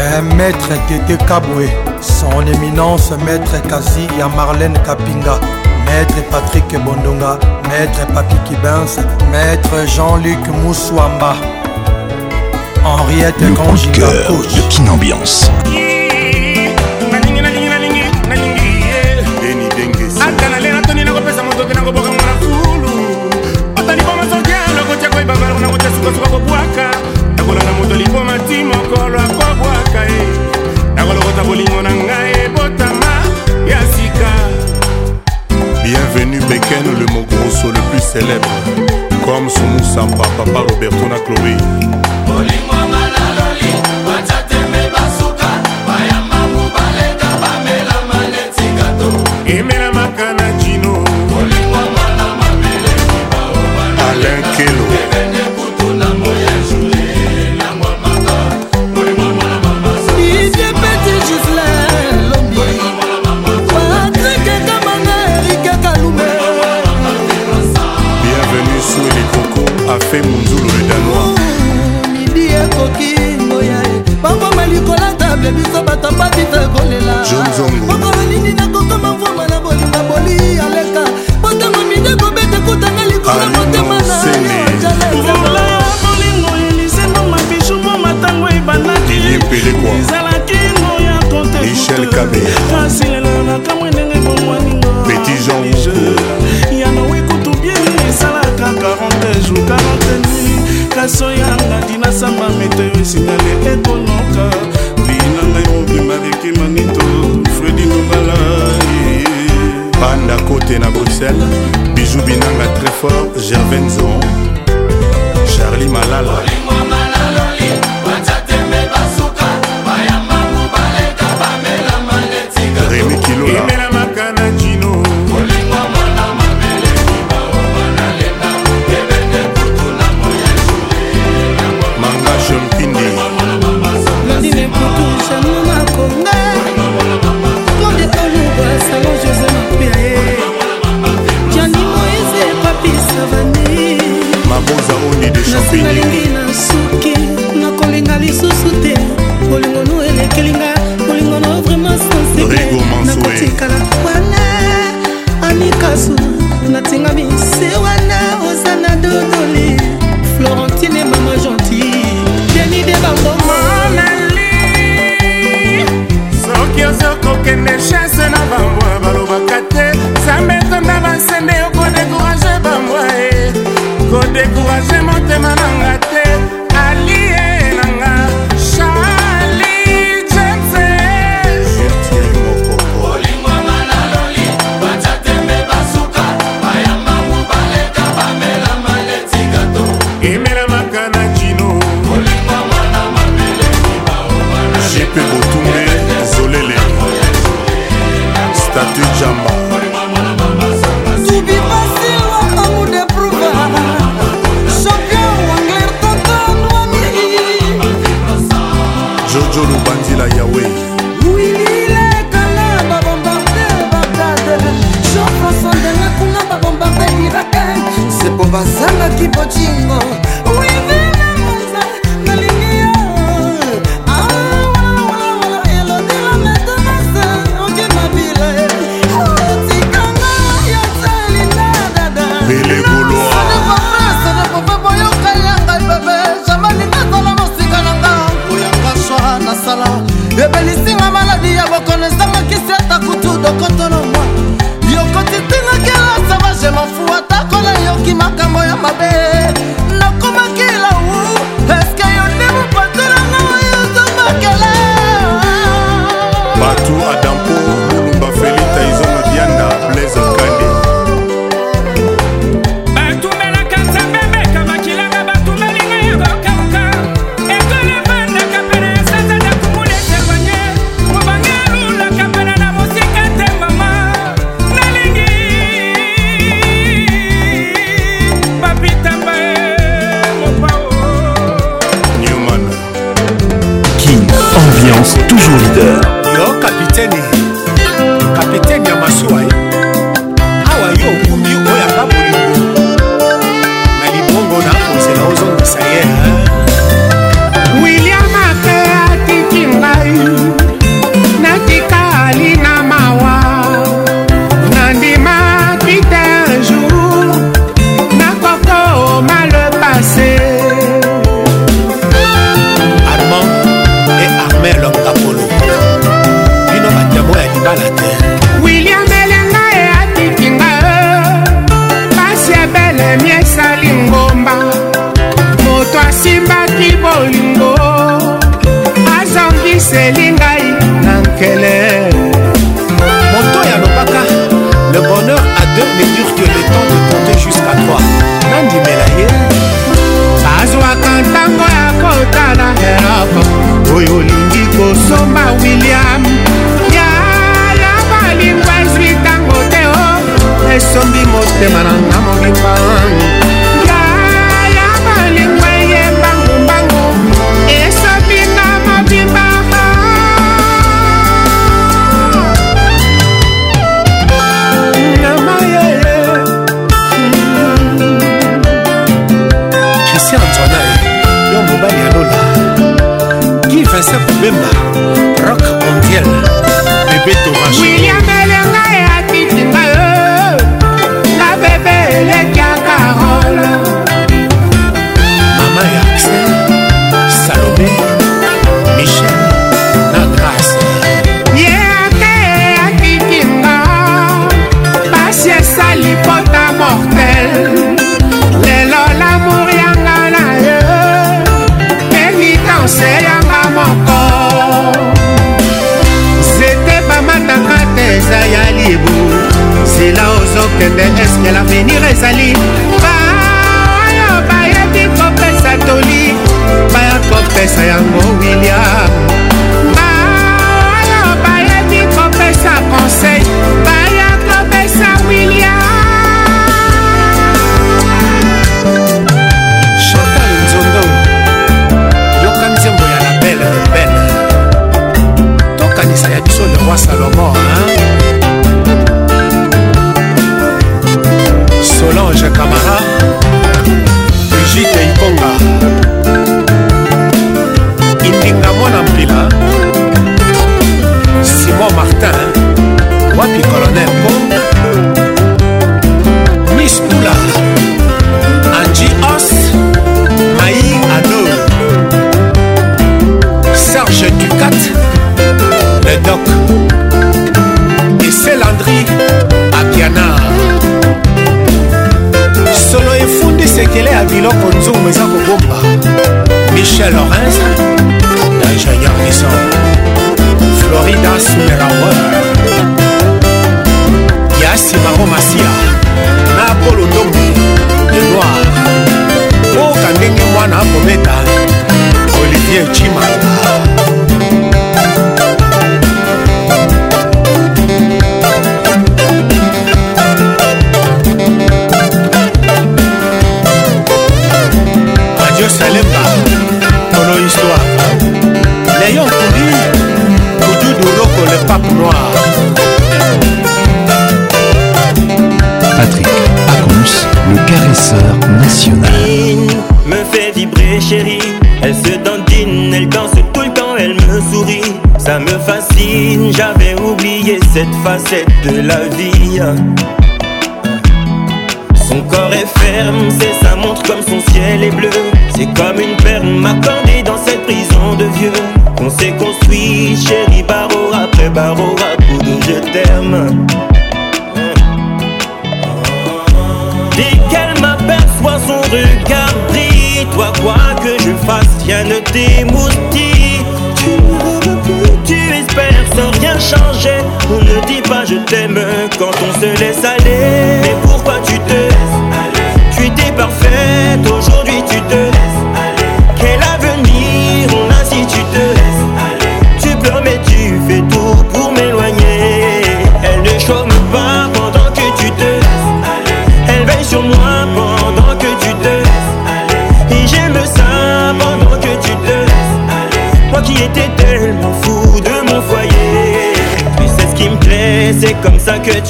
eh, 0.01 0.23
maître 0.37 0.77
tete 0.89 1.25
kabwe 1.25 1.69
son 2.01 2.43
éminence 2.53 3.13
maître 3.25 3.61
kasi 3.71 4.09
ya 4.19 4.29
marlène 4.29 4.79
kapinga 4.87 5.39
maître 5.87 6.21
patrick 6.31 6.79
bondonga 6.85 7.39
maître 7.71 8.07
papi 8.15 8.37
kibins 8.45 8.99
maître 9.33 9.87
jean-luc 9.97 10.45
mouswamba 10.65 11.35
henriette 12.85 13.49
kanjiga 13.57 14.07
coach 14.29 14.55
de 14.55 14.61
kinambiance 14.69 15.51
ambiance 15.67 15.76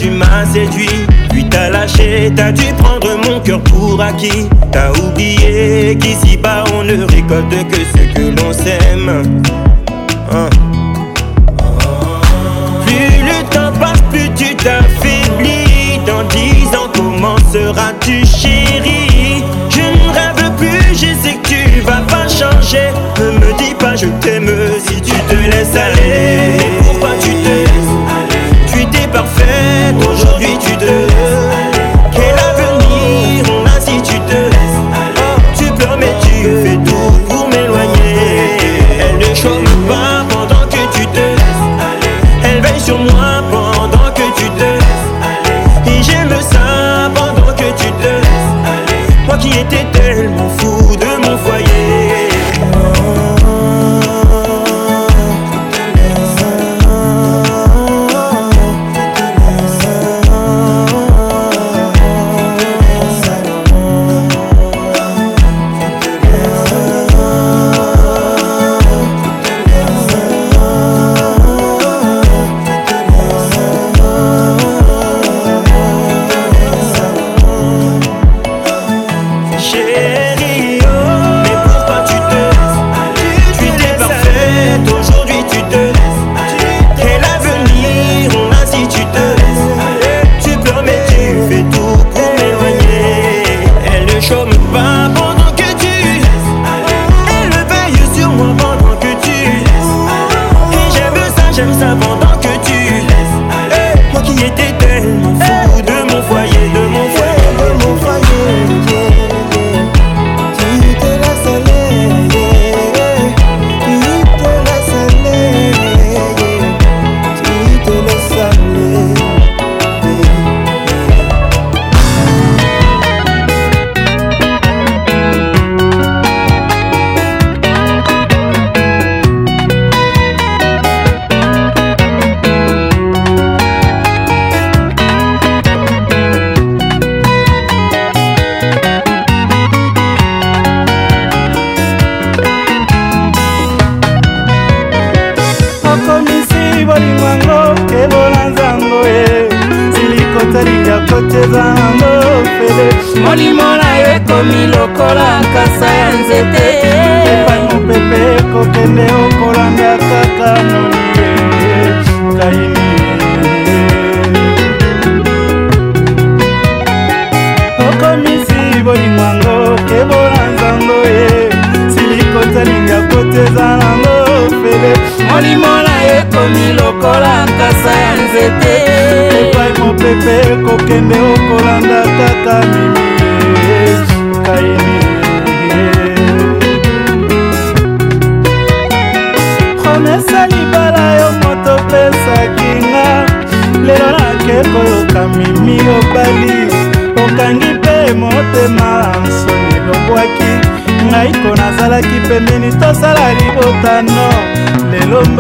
tu 0.06 0.12
m'as 0.12 0.46
séduit, 0.52 1.04
puis 1.30 1.44
t'as 1.50 1.68
lâché, 1.70 2.30
t'as 2.36 2.52
dû 2.52 2.62
prendre 2.74 3.08
mon 3.26 3.40
cœur 3.40 3.60
pour 3.62 4.00
acquis. 4.00 4.46
T'as 4.70 4.90
oublié 4.92 5.98
qu'ici-bas 6.00 6.62
on 6.74 6.84
ne 6.84 7.02
récolte 7.06 7.50
que 7.68 7.76
ce 7.76 8.14
que 8.14 8.22
l'on 8.40 8.52
s'aime 8.52 9.42
hein. 10.32 10.50
Plus 12.86 13.16
le 13.26 13.44
temps 13.50 13.72
passe, 13.80 14.00
plus 14.12 14.30
tu 14.36 14.54
t'affaiblis. 14.54 15.98
Dans 16.06 16.22
dix 16.28 16.68
ans, 16.76 16.88
comment 16.94 17.38
seras-tu 17.52 18.24
chérie? 18.24 19.42
Je 19.70 19.80
ne 19.80 20.14
rêve 20.14 20.52
plus, 20.56 20.92
je 20.94 21.14
sais 21.20 21.34
que 21.42 21.48
tu 21.48 21.80
vas 21.80 22.02
pas 22.08 22.28
changer. 22.28 22.90
Ne 23.18 23.38
me 23.44 23.58
dis 23.58 23.74
pas 23.76 23.96
je 23.96 24.06
t'aime 24.20 24.48
si 24.86 24.94
tu 25.02 25.12
te 25.12 25.34
laisses 25.50 25.74
aller. 25.74 26.65
tu 30.66 30.76
deviens 30.84 30.95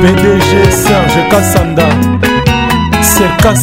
pdg 0.00 0.50
serge 0.82 1.22
kasanda 1.30 1.86
serkas 3.12 3.62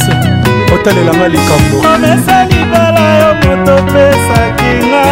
otalelanga 0.73 1.27
likambo 1.33 1.77
promesa 1.81 2.35
libala 2.49 3.05
yo 3.17 3.33
moto 3.43 3.75
opesakinga 3.79 5.05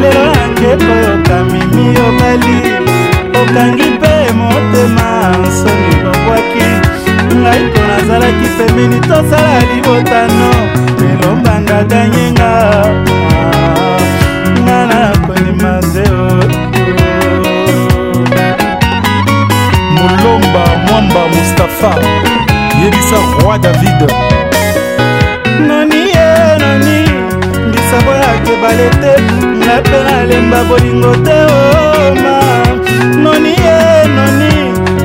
lelo 0.00 0.24
nakeko 0.34 0.92
yokamimi 1.06 1.86
obali 2.08 2.58
okangi 3.42 3.90
mpe 3.98 4.32
motema 4.36 5.08
nsoni 5.42 5.92
bobwaki 6.02 6.68
ngai 7.42 7.62
mpo 7.64 7.80
nazalaki 7.90 8.48
pembeni 8.58 9.00
tosala 9.00 9.58
libotano 9.74 10.67
kadanyenga 11.68 12.52
ah, 12.80 12.88
nga 14.64 14.78
na 14.90 15.00
konima 15.26 15.74
zeo 15.92 16.24
molomba 19.96 20.64
mwamba 20.88 21.20
mustapha 21.34 21.92
yebisa 22.82 23.18
roi 23.40 23.58
david 23.58 24.00
noni 25.68 26.00
ye 26.16 26.26
noni 26.62 26.98
mbisabo 27.68 28.10
ya 28.22 28.30
kebale 28.44 28.86
te 29.02 29.12
nga 29.60 29.74
mpe 29.84 29.98
nalemba 30.06 30.58
bolingo 30.68 31.12
te 31.26 31.38
oma 31.58 32.36
oh, 32.48 32.68
noni 33.24 33.52
ye 33.66 33.76
noni 34.16 34.50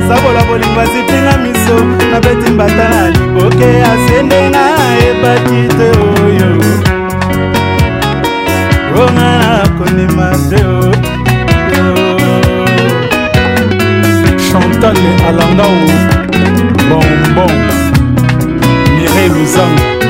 sabola 0.08 0.40
bolingo 0.48 0.80
azipinga 0.80 1.34
miso 1.42 1.76
nabeti 2.10 2.50
mbata 2.50 2.84
na 2.90 3.10
liboke 3.14 3.68
asendenga 3.92 4.64
ebati 5.06 5.60
te 5.78 5.88
o 6.00 6.02
oh. 6.02 6.13
kondima 9.84 10.30
te 10.50 10.62
chantal 14.46 14.96
alangao 15.28 15.74
bonbon 16.88 17.52
mire 18.96 19.28
luzanga 19.28 20.03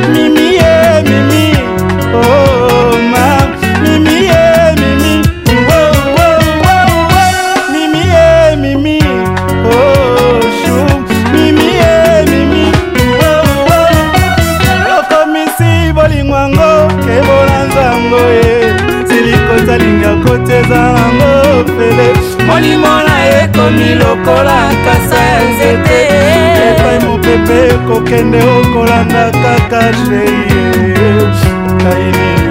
ekomi 23.65 23.95
lokola 23.99 24.59
kasa 24.85 25.17
ya 25.31 25.41
nzete 25.51 26.01
epai 26.69 26.99
mopepe 27.05 27.61
kokende 27.89 28.41
okolanda 28.59 29.25
kaka 29.43 29.83
sheye 30.05 31.29
kaini 31.83 32.44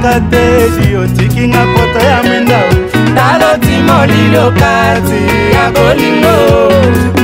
nanga 0.00 0.20
tedi 0.30 0.96
otiki 0.96 1.48
nga 1.48 1.58
poto 1.74 2.00
ya 2.06 2.22
mwinda 2.22 2.58
taloti 3.14 3.76
molilo 3.86 4.50
kati 4.56 5.22
ya 5.54 5.66
bolingo 5.74 6.36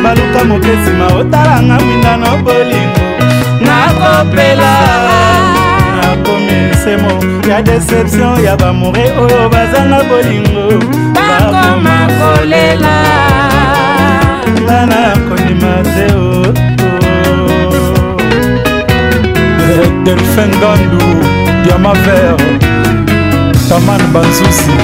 baluka 0.03 0.45
moke 0.45 0.69
nsima 0.77 1.07
otalanga 1.07 1.79
mwinda 1.85 2.17
no 2.17 2.37
bolingo 2.45 3.01
nakopela 3.61 4.71
nakomi 6.01 6.53
nsemo 6.53 7.25
ya 7.51 7.63
deception 7.63 8.45
ya 8.45 8.57
bamore 8.57 9.05
oyo 9.25 9.49
bazanga 9.53 10.01
bolingo 10.09 10.65
bakoma 11.15 11.97
kolela 12.19 12.97
nga 14.65 14.81
nakondima 14.87 15.73
te 15.95 16.07
o 16.15 16.27
eh, 19.65 19.89
delphin 20.05 20.51
gandu 20.61 21.05
diama 21.65 21.93
vert 22.05 22.66
taman 23.69 24.01
banzusi 24.15 24.75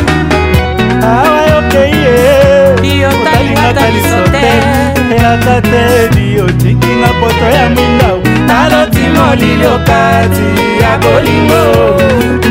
awa 1.10 1.40
yokei 1.46 1.96
ye 2.98 3.06
otalingaka 3.08 3.84
liso 3.94 4.20
te 4.34 4.46
eyaka 5.14 5.56
te 5.70 5.82
biotikinga 6.14 7.10
poto 7.20 7.46
ya 7.56 7.64
mwinda 7.74 8.08
naloti 8.48 9.04
molili 9.16 9.66
okati 9.74 10.46
ya 10.82 10.92
bolingo 11.02 11.64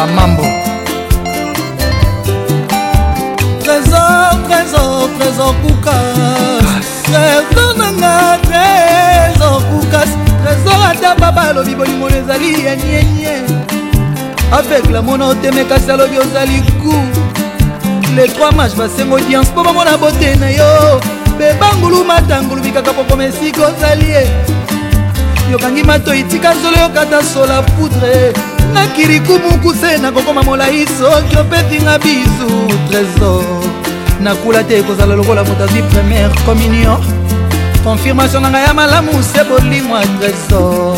lola 0.00 0.06
mambo 0.12 0.42
trésor 3.60 4.36
trésor 4.48 5.10
trésor 5.18 5.54
kukas 5.62 6.88
trésor 7.04 7.76
nanga 7.78 8.38
trésor 8.46 9.62
kukas 9.70 10.08
trésor 10.44 10.80
ata 10.90 11.14
baba 11.20 11.40
alobi 11.42 11.74
bolimo 11.74 12.08
ezali 12.08 12.52
yenyenye 12.64 13.42
avec 14.52 14.90
la 14.90 15.02
mona 15.02 15.26
otemekasi 15.26 15.90
alobi 15.90 16.18
ozali 16.18 16.62
ku 16.82 16.94
le 18.16 18.24
3 18.26 18.56
match 18.56 18.74
basenga 18.76 19.14
audience 19.16 19.50
mpo 19.52 19.62
bamona 19.62 19.96
bote 19.96 20.34
na 20.40 20.50
yo 20.50 21.00
bebangulu 21.38 22.04
matangulubi 22.04 22.70
kaka 22.70 22.92
kokoma 22.92 23.24
esika 23.24 23.66
ozali 23.66 24.10
ye 24.10 24.26
yokangi 25.52 25.82
matoi 25.82 26.22
tika 26.22 26.54
zolo 26.62 26.76
yokata 26.76 27.22
sola 27.24 27.62
poudre 27.62 28.49
na 28.72 28.86
kiriku 28.86 29.32
mukuse 29.32 29.98
nakokoma 29.98 30.42
molai 30.42 30.86
soki 30.86 31.36
opetinga 31.38 31.98
bisu 31.98 32.48
trésor 32.90 33.44
nakula 34.20 34.62
te 34.64 34.78
ekozala 34.78 35.14
lokola 35.14 35.44
moto 35.44 35.64
azwi 35.64 35.82
première 35.82 36.30
communion 36.46 36.98
confirmation 37.84 38.42
na 38.42 38.50
ngai 38.50 38.62
ya 38.66 38.74
malamu 38.74 39.12
se 39.22 39.42
bolimwa 39.48 40.00
trésor 40.18 40.94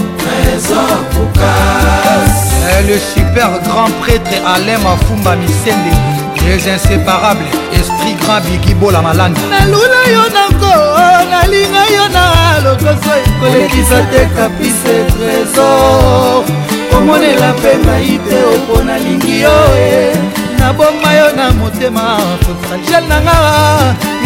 le 2.88 2.98
super 3.14 3.48
grand 3.64 3.90
prêtre 4.00 4.34
alain 4.54 4.78
mafumba 4.78 5.36
misende 5.36 5.94
les 6.44 6.66
inséparables 6.68 7.48
esprit 7.72 8.14
grand 8.22 8.40
bigibola 8.44 9.02
malanda 9.02 9.40
naluna 9.50 10.00
yo 10.14 10.24
nango 10.36 10.74
nalinga 11.30 11.84
yo 11.96 12.06
na 12.14 12.24
lokoso 12.64 13.12
ekolekisa 13.26 13.98
te 14.10 14.28
kapise 14.36 14.94
trésor 15.16 16.44
okomonela 16.92 17.46
mpe 17.58 17.72
ngai 17.84 18.14
te 18.26 18.38
opo 18.52 18.74
nalingi 18.86 19.34
yo 19.44 19.58
e 19.76 19.80
eh. 19.80 20.16
naboma 20.58 21.10
yo 21.18 21.26
na 21.36 21.46
motema 21.58 22.06
potangel 22.44 23.04
na 23.10 23.16
nga 23.24 23.38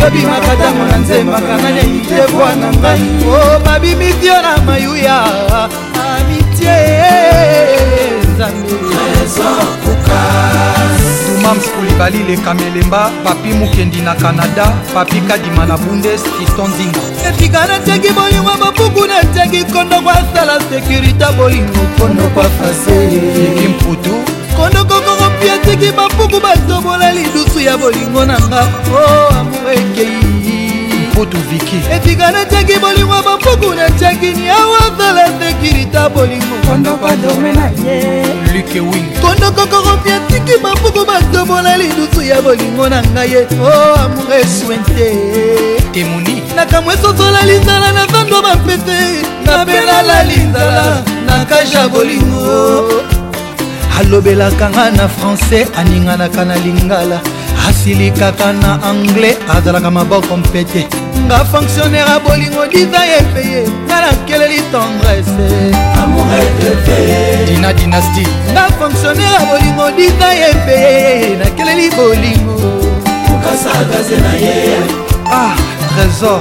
yobimaka 0.00 0.52
ntango 0.60 0.84
na 0.90 0.96
nzembaka 1.02 1.54
nani 1.62 1.80
amitie 1.82 2.24
bwana 2.32 2.68
ngai 2.82 3.06
o 3.38 3.60
babimiti 3.64 4.26
yo 4.30 4.36
na 4.44 4.52
mayuya 4.66 5.18
amitie 5.94 6.78
nzambe 8.28 8.74
mams 11.46 11.70
kulibali 11.70 12.18
lekamelemba 12.18 13.10
papi 13.24 13.48
mukendi 13.48 14.00
na 14.00 14.14
kanada 14.14 14.66
papi 14.94 15.20
kadima 15.20 15.66
na 15.66 15.76
bundes 15.78 16.22
kiston 16.22 16.70
dinga 16.78 17.00
etika 17.28 17.66
nateki 17.66 18.10
bolingo 18.18 18.50
bapuku 18.60 19.06
nateki 19.06 19.64
kondo 19.72 20.00
kwasala 20.00 20.60
sekurité 20.68 21.28
bolingo 21.38 21.78
kondo 21.98 22.22
kwafase 22.34 22.94
eki 23.46 23.68
mputu 23.68 24.14
kondo 24.56 24.84
kokoko 24.84 25.30
mpi 25.36 25.50
ateki 25.50 25.92
bapuku 25.92 26.40
batobola 26.40 27.12
lidusu 27.12 27.60
ya 27.60 27.76
bolingo 27.78 28.24
na 28.24 28.38
nga 28.40 28.60
o 28.92 28.96
oh, 28.96 29.34
amurekei 29.40 30.18
mputu 31.10 31.36
viki 31.50 31.80
etika 31.92 32.30
nateki 32.32 32.78
bolingo 32.78 33.22
bapuku 33.22 33.74
nateki 33.74 34.30
niawazala 34.32 35.26
sekurité 35.38 36.08
bolingo 36.14 36.55
kondokokoropi 39.28 40.10
atiki 40.12 40.60
mapuku 40.62 41.04
batobola 41.06 41.76
lidusu 41.78 42.22
ya 42.22 42.42
bolingo 42.42 42.88
na 42.88 43.02
ngai 43.02 43.34
eto 43.34 43.62
oh, 43.62 44.00
amour 44.00 44.32
eswente 44.34 45.08
temoni 45.92 46.42
nakamwa 46.56 46.94
esosola 46.94 47.44
linzala 47.46 47.92
na 47.92 48.06
vandwa 48.06 48.42
bampete 48.42 48.98
nabelala 49.46 50.22
linzala 50.24 51.02
na 51.26 51.44
kasha 51.44 51.88
bolingo 51.88 53.02
alobelaka 53.98 54.70
nga 54.70 54.90
na 54.90 55.08
francais 55.08 55.68
aninganaka 55.78 56.44
na 56.44 56.56
lingala 56.56 57.20
asilikaka 57.68 58.52
na 58.52 58.78
anglais 58.82 59.36
azalaka 59.48 59.90
maboko 59.90 60.36
mpete 60.36 60.88
nanga 61.28 61.44
fonctionnaire 61.46 62.08
ya 62.08 62.18
bolingo 62.20 62.66
diva 62.68 63.04
epeye 63.18 63.66
tala 63.88 64.12
nkeleli 64.12 64.62
tendrese 64.70 65.48
dina 67.46 67.72
dynastie 67.72 68.26
nga 68.52 68.68
fonctionnaire 68.78 69.32
ya 69.32 69.40
bolingo 69.46 69.90
diva 69.96 70.34
epeye 70.34 71.36
nakeleli 71.36 71.90
bolingo 71.96 72.54
okasagaze 73.34 74.20
na 74.22 74.32
ye 74.34 74.64
ah 75.30 75.56
trésor 75.96 76.40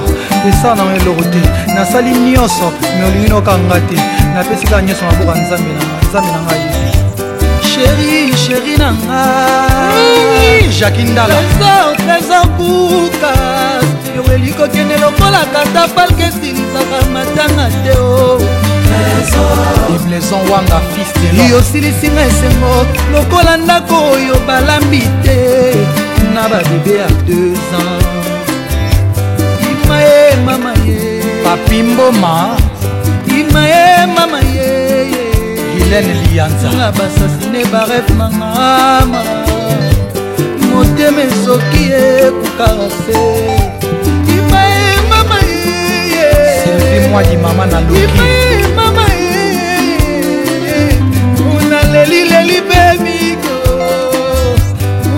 esa 0.49 0.75
na 0.77 0.83
eloko 0.97 1.23
te 1.33 1.41
nasali 1.73 2.09
nyonso 2.11 2.69
me 2.97 3.03
olingi 3.07 3.29
nokanga 3.29 3.79
te 3.89 3.97
napesika 4.35 4.81
nyonso 4.81 5.05
maboka 5.05 5.39
nzambe 5.39 5.71
na 5.73 5.81
ngai 5.81 6.09
nzambe 6.09 6.29
na 6.31 6.39
ngai 6.45 6.61
sheri 7.69 8.37
sheri 8.45 8.77
na 8.77 8.93
nga 8.93 9.21
jaki 10.79 11.03
ndala 11.03 11.35
trésor 11.57 11.89
trésor 12.05 12.45
bukas 12.57 13.94
yoweli 14.15 14.53
kokende 14.53 14.97
lokola 14.97 15.45
kata 15.53 15.87
palke 15.95 16.23
esilisaka 16.23 16.99
matanga 17.13 17.65
te 17.83 17.93
o 17.99 18.35
oh. 18.35 18.39
ibleson 19.95 20.49
wanga 20.51 20.79
fistelo 20.93 21.43
yosilisinga 21.51 22.21
esengo 22.25 22.85
lokola 23.13 23.57
ndako 23.57 24.09
oyo 24.11 24.35
balambi 24.47 25.01
te 25.23 25.37
na 26.33 26.41
babebe 26.49 26.91
ya 26.99 27.07
2 27.07 27.11
ans 27.77 28.25
ima 29.73 29.99
ye 30.01 30.35
mama 30.45 30.71
ye 30.85 30.97
papi 31.43 31.83
mboma 31.83 32.57
ima 33.39 33.63
ye 33.73 34.05
mama 34.15 34.39
ye 34.39 35.09
hilene 35.77 36.13
lianzanga 36.23 36.91
basasine 36.91 37.65
baref 37.71 38.09
nanga 38.09 38.37
mama 38.39 39.21
motema 40.71 41.21
esoki 41.21 41.83
ekokarase 41.91 43.21
mwaji 47.09 47.37
mama 47.37 47.65
nalukiimama 47.65 49.05
eh, 49.19 50.95
unaleli 51.65 52.29
leli 52.29 52.61
bemiko 52.61 53.57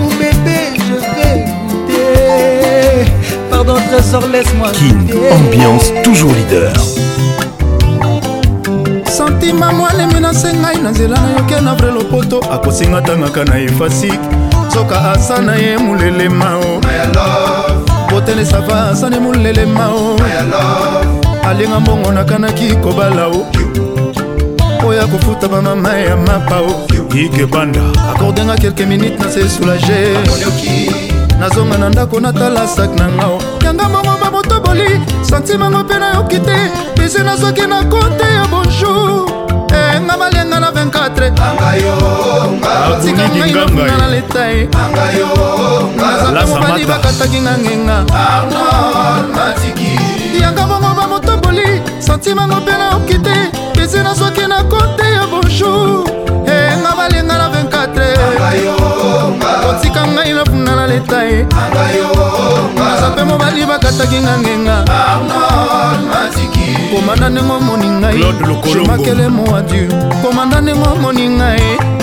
ubebe 0.06 0.72
je 0.74 1.00
te 1.02 2.02
pardon 3.50 3.74
trésor 3.90 4.22
laisse-moi 4.32 4.70
king 4.72 5.16
ambiance 5.32 5.92
toujours 6.04 6.32
leader 6.32 6.72
santima 9.18 9.72
mwalemi 9.72 10.20
nasengai 10.20 10.76
na 10.82 10.90
nzela 10.90 11.18
nayokia 11.20 11.60
na 11.60 11.74
vrai 11.74 11.92
lopoto 11.92 12.40
akosinga 12.52 13.02
tangaka 13.02 13.44
na 13.44 13.58
efasike 13.58 14.18
soka 14.74 15.10
asa 15.12 15.40
na 15.42 15.56
ye 15.56 15.78
molelema 15.78 16.56
o 16.58 16.80
botelesava 18.10 18.90
asa 18.90 19.10
ne 19.10 19.18
molelema 19.18 19.88
o 19.90 20.16
alinga 21.48 21.80
mbongo 21.80 22.12
nakanaki 22.12 22.76
kobala 22.76 23.26
o 23.26 23.46
oyo 24.86 25.02
akofuta 25.02 25.48
bamama 25.48 25.96
ya 25.96 26.16
mapa 26.16 26.56
o 26.60 26.86
ikebanda 27.16 27.80
akordenga 28.10 28.56
kelke 28.56 28.86
minute 28.86 29.16
na 29.18 29.30
se 29.30 29.48
soulage 29.48 30.12
nazonga 31.40 31.78
na 31.78 31.88
ndako 31.88 32.20
natala 32.20 32.68
sak 32.68 32.90
na 32.98 33.08
nga 33.08 33.26
o 33.26 33.38
yanga 33.64 33.88
mbongo 33.88 34.14
bamotoboli 34.22 35.00
santimango 35.22 35.78
mpe 35.78 35.98
nayoki 35.98 36.38
te 36.40 36.56
pese 36.94 37.22
nazoki 37.22 37.66
na 37.66 37.84
konte 37.84 38.24
ya 38.34 38.44
bonjour 38.50 39.32
enga 39.96 40.12
eh, 40.14 40.18
malenga 40.18 40.60
na 40.60 40.70
24tika 40.70 41.48
ngai 43.32 43.52
nakuna 43.52 43.96
na 43.98 44.06
leta 44.12 44.44
ye 44.50 44.68
naza 45.96 46.28
te 46.40 46.44
mobali 46.50 46.84
bakataki 46.84 47.38
nga 47.40 47.54
ngenga 47.58 48.04
yanga 50.42 50.77
santimango 52.08 52.56
mpe 52.60 52.72
nayoki 52.78 53.18
te 53.24 53.36
pesi 53.74 53.98
nazwaki 54.06 54.44
na 54.48 54.64
kote 54.70 55.06
ya 55.16 55.22
bonjour 55.26 56.08
enga 56.44 56.76
eh, 56.88 56.96
balenga 56.98 57.38
na 57.38 57.48
24 57.48 57.60
kotika 59.66 60.06
ngai 60.06 60.32
nafunda 60.32 60.72
na 60.76 60.86
leta 60.86 61.22
ye 61.24 61.46
naza 62.78 63.08
mpe 63.12 63.22
mobali 63.28 63.66
bakataki 63.66 64.18
nga 64.24 64.34
ngenga 64.40 64.76
komanda 66.94 67.28
ndenge 67.30 67.52
omoni 67.52 67.88
ngaimakele 67.90 69.28
moadur 69.28 69.88
komanda 70.22 70.60
ndenge 70.60 70.88
omoni 70.88 71.28
ngai 71.28 71.60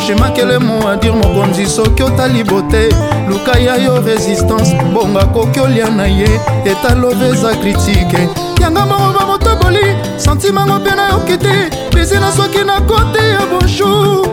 shemakele 0.07 0.57
moadur 0.59 1.15
mokonzi 1.15 1.65
soki 1.65 2.03
otali 2.03 2.43
bote 2.43 2.89
luka 3.29 3.59
ya 3.59 3.75
yo 3.75 4.01
resistance 4.05 4.75
bongo 4.93 5.19
akoki 5.19 5.59
olia 5.59 5.89
na 5.89 6.05
ye 6.07 6.39
etalove 6.65 7.25
eza 7.27 7.55
kritike 7.55 8.29
yanga 8.61 8.85
moko 8.85 9.19
bamotoboli 9.19 9.85
santimango 10.17 10.79
mpe 10.79 10.91
nayoki 10.95 11.37
te 11.37 11.55
bizi 11.95 12.15
na 12.19 12.31
soki 12.31 12.63
na 12.63 12.81
kote 12.81 13.29
ya 13.29 13.41
bonjour 13.51 14.25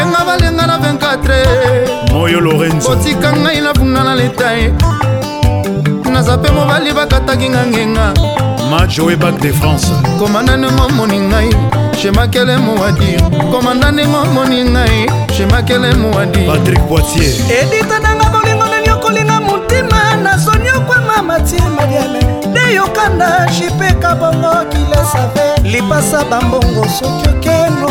enga 0.00 0.20
eh, 0.20 0.26
balenga 0.26 0.66
na 0.66 0.76
24 0.78 2.12
moyo 2.12 2.40
lorenzo 2.40 2.90
otika 2.90 3.32
ngai 3.32 3.60
na 3.60 3.72
vunga 3.72 4.04
na 4.04 4.14
leta 4.14 4.46
naza 6.16 6.36
mpe 6.36 6.50
mobali 6.50 6.92
bakataki 6.96 7.46
nga 7.52 7.62
ngenga 7.68 8.06
majo 8.70 9.10
ebak 9.14 9.36
de 9.42 9.50
france 9.58 9.86
komanda 10.18 10.52
ndenge 10.56 10.82
omoni 10.88 11.18
ngai 11.30 11.50
shemakele 12.00 12.54
mowadir 12.64 13.18
komanda 13.52 13.88
ndenge 13.92 14.16
omoni 14.24 14.60
ngai 14.74 15.00
shemakele 15.36 15.90
mowadir 16.02 16.46
patrik 16.48 16.80
poitier 16.88 17.34
edita 17.60 17.96
nanga 18.04 18.24
bolingo 18.32 18.64
nani 18.72 18.88
okolinga 18.96 19.36
motima 19.48 20.00
nasoni 20.24 20.68
okwama 20.78 21.16
matie 21.28 21.60
mariame 21.76 22.20
nde 22.50 22.62
yokanda 22.78 23.28
jipeka 23.54 24.10
bongo 24.20 24.50
kilesave 24.70 25.46
lipasa 25.72 26.24
bambongo 26.30 26.82
soki 26.98 27.28
okeno 27.28 27.88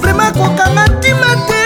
vraimen 0.00 0.30
kokanga 0.38 0.82
ntima 0.86 1.30
te 1.48 1.61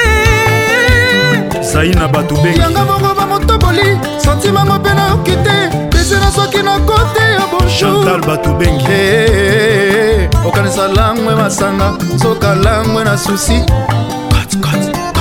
ezai 1.82 1.94
na 1.94 2.08
bato 2.08 2.34
bengi 2.36 2.58
yanga 2.58 2.84
moko 2.84 3.14
bamotoboli 3.14 3.98
santimango 4.18 4.74
mpe 4.74 4.94
nayoki 4.94 5.30
te 5.30 5.86
pesena 5.90 6.30
soki 6.30 6.62
na 6.62 6.78
kote 6.80 7.20
ya 7.20 7.46
bonjour 7.50 8.20
bato 8.26 8.52
bengi 8.54 8.84
eh, 8.84 8.90
eh, 8.90 10.22
eh, 10.22 10.28
okanisa 10.46 10.88
langwe 10.88 11.34
masanga 11.36 11.92
soka 12.22 12.54
langwe 12.54 13.04
na 13.04 13.18
susi 13.18 13.60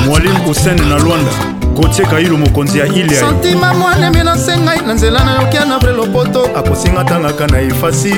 mwalimu 0.05 0.39
kusene 0.41 0.81
na 0.85 0.97
lwanda 0.99 1.31
gotie 1.75 2.05
kailo 2.05 2.37
mokonzi 2.37 2.79
ya 2.79 2.85
ilia 2.87 3.19
santima 3.19 3.73
mwanemi 3.73 4.23
nasengai 4.23 4.79
na 4.87 4.93
nzela 4.93 5.23
nayokia 5.23 5.65
na 5.65 5.77
vre 5.77 5.91
lopoto 5.93 6.45
akosinga 6.57 7.03
tangaka 7.03 7.47
na 7.47 7.59
efasi 7.61 8.13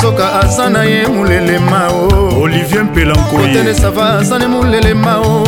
soka 0.00 0.40
aza 0.42 0.70
na 0.70 0.82
ye 0.84 1.06
molelema 1.06 1.88
o 1.92 2.40
olivier 2.42 2.84
mpelankoyetelesava 2.84 4.18
aza 4.18 4.38
ne 4.38 4.46
molelema 4.46 5.18
o 5.20 5.44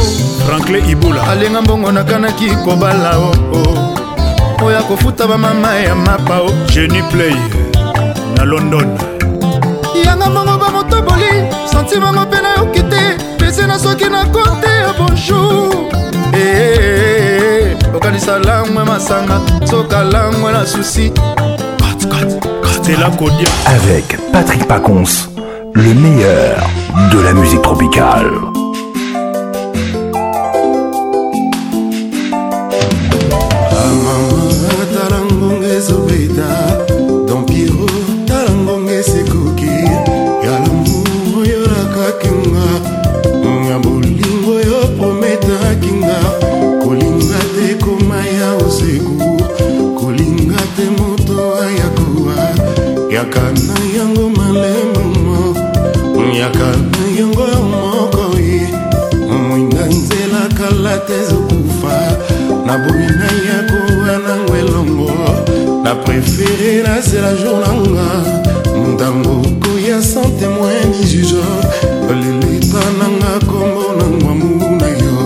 franklin 0.47 0.91
ibula 0.91 1.29
alinga 1.29 1.63
mbongo 1.63 1.93
nakanaki 1.93 2.51
kobala 2.65 3.19
o 3.19 3.33
o 3.53 4.65
oyo 4.65 4.79
akofuta 4.79 5.27
bamama 5.27 5.75
ya 5.75 5.95
mapa 5.95 6.39
o 6.41 6.51
jeni 6.75 7.03
play 7.03 7.37
na 8.37 8.45
london 8.45 8.99
yanga 10.05 10.27
mbongo 10.31 10.59
bamotoboli 10.59 11.31
santimango 11.73 12.21
mpe 12.21 12.37
nayoki 12.43 12.83
te 12.83 13.03
pesi 13.39 13.63
na 13.63 13.79
soki 13.79 14.09
na 14.09 14.25
kote 14.25 14.69
ya 14.83 14.93
bonjour 14.99 15.75
okanisa 17.97 18.39
langwe 18.39 18.85
masanga 18.85 19.41
soka 19.71 20.03
langwe 20.05 20.53
na 20.53 20.67
susi 20.67 21.13
Avec 23.67 24.17
Patrick 24.33 24.67
Pacons, 24.67 25.29
le 25.75 25.93
meilleur 25.93 26.67
de 27.13 27.19
la 27.21 27.35
musique 27.35 27.61
tropicale. 27.61 28.31
prefere 66.13 66.83
nazela 66.83 67.33
jour 67.41 67.57
nanga 67.65 68.09
ntango 68.93 69.35
koya 69.63 69.99
sans 70.03 70.29
témoin 70.39 70.85
ni 70.93 71.05
juge 71.11 71.41
lelepa 72.21 72.83
nanga 73.01 73.33
kombo 73.49 73.87
na 73.99 74.07
ngwamu 74.17 74.51
na 74.81 74.89
yo 75.03 75.23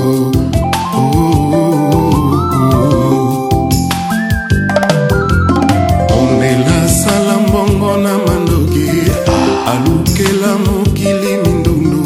ondela 6.18 6.78
sala 7.00 7.34
mbongo 7.46 7.92
na 8.04 8.12
mandoki 8.26 8.88
alukela 9.72 10.52
mokili 10.66 11.32
mindundu 11.42 12.02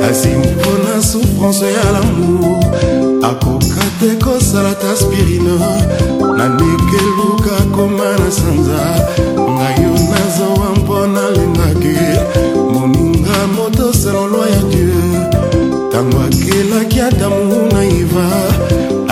kasi 0.00 0.28
mpona 0.28 0.92
souffrance 1.10 1.66
ya 1.76 1.84
lamour 1.94 2.64
akoka 3.30 3.75
ekosala 4.04 4.74
ta 4.80 4.92
spirino 4.96 5.56
nanekeluka 6.38 7.56
koma 7.74 8.10
na 8.24 8.30
sanza 8.30 8.82
ngai 9.54 9.74
yo 9.82 9.92
nazowa 10.10 10.68
mpo 10.78 10.96
nalingaki 11.14 11.96
moninga 12.72 13.38
moto 13.56 13.86
selolwa 14.00 14.46
ya 14.54 14.62
dieu 14.72 15.02
ntango 15.88 16.18
akelaki 16.28 16.98
ata 17.08 17.26
monguna 17.34 17.80
iva 18.00 18.26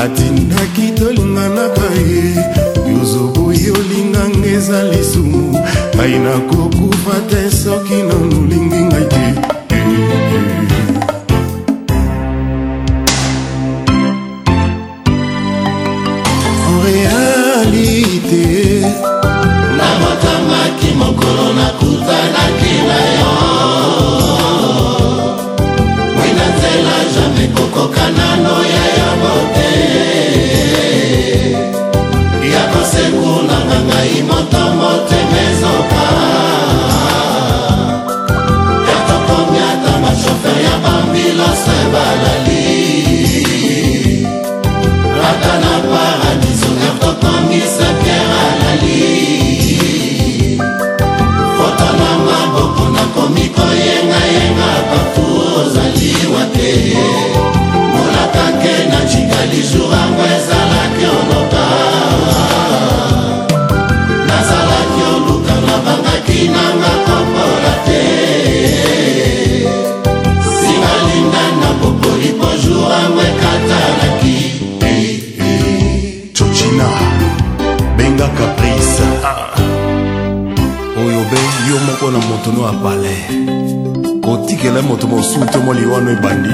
atindaki 0.05 0.85
tolinganaka 0.99 1.89
ye 2.11 2.25
yozoboyi 2.93 3.67
olinganga 3.79 4.49
eza 4.57 4.79
lisumu 4.91 5.45
ngai 5.95 6.15
nakokufa 6.25 7.15
te 7.31 7.41
soki 7.63 7.97
nanolingi 8.09 8.81
ngai 8.89 9.04
mosumu 85.09 85.47
to 85.53 85.59
moliwano 85.61 86.11
ebandi 86.13 86.51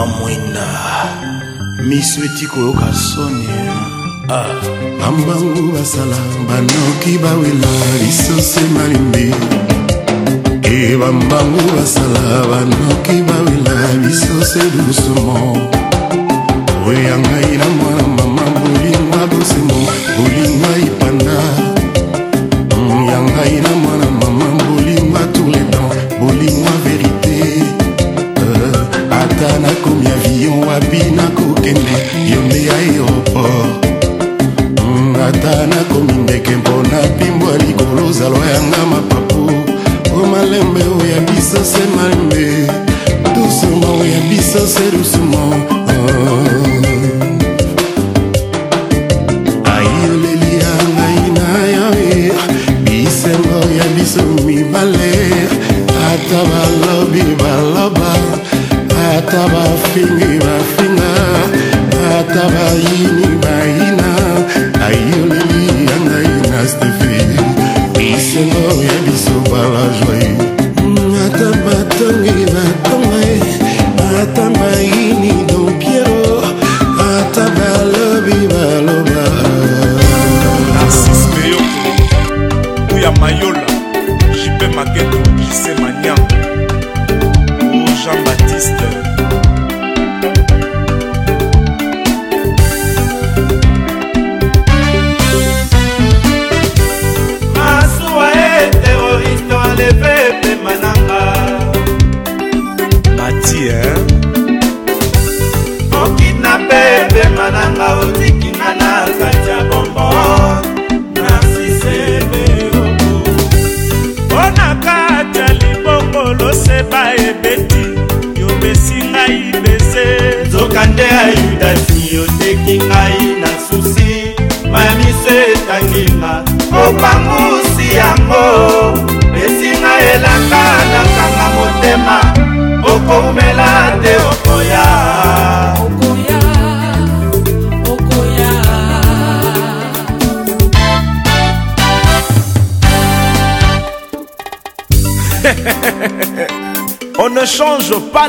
mwa 0.00 0.08
mwina 0.18 0.66
miso 1.88 2.24
eti 2.24 2.46
koyoka 2.46 2.92
soni 2.94 3.48
ah, 4.32 4.52
bambangu 5.00 5.72
basala 5.72 6.16
banoki 6.48 7.12
bawela 7.22 7.72
lisoso 8.02 8.60
malimbi 8.74 9.24
e 10.72 10.76
bambangu 11.00 11.60
basala 11.76 12.26
banoki 12.50 13.16
bawela 13.28 13.76
lisoso 14.02 14.60
dusumo 14.86 15.34
oya 16.88 17.14
ngai 17.22 17.54
na 17.60 17.66
mwana 17.76 18.04
mama 18.16 18.42
bolingwa 18.54 19.22
bosemo 19.30 19.80
bolingwa 20.18 20.72
ipanda 20.86 21.34
ya 23.12 23.20
mm, 23.20 23.30
ngai 23.30 23.56
na 23.64 23.89
yo 30.38 30.50
wapi 30.60 31.02
nakokende 31.10 31.94
yo 32.30 32.38
nde 32.46 32.70
aéroport 32.70 33.86
mm, 34.84 35.16
ata 35.28 35.66
nakomi 35.66 36.12
ndeke 36.12 36.56
mpona 36.56 36.98
pimbwa 37.18 37.56
likolo 37.58 38.06
ozalwa 38.08 38.46
yanga 38.46 38.86
mapapu 38.90 39.50
o 40.22 40.26
malembe 40.26 40.80
oya 41.02 41.20
biso 41.20 41.64
se 41.64 41.82
malembe 41.96 42.66
dusuma 43.34 43.86
oya 44.02 44.20
biso 44.30 44.66
se 44.66 44.90
dusuma 44.90 45.38
oh. 45.38 45.76
Mm. 46.54 46.59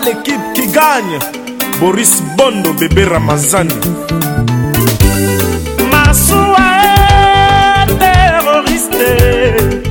l'équipe 0.05 0.41
qui 0.55 0.67
gagne 0.67 1.19
Boris 1.79 2.21
Bondo, 2.37 2.73
bébé 2.73 3.03
Ramazani 3.05 3.73
Masuwa 5.91 6.69
terroriste 7.99 9.83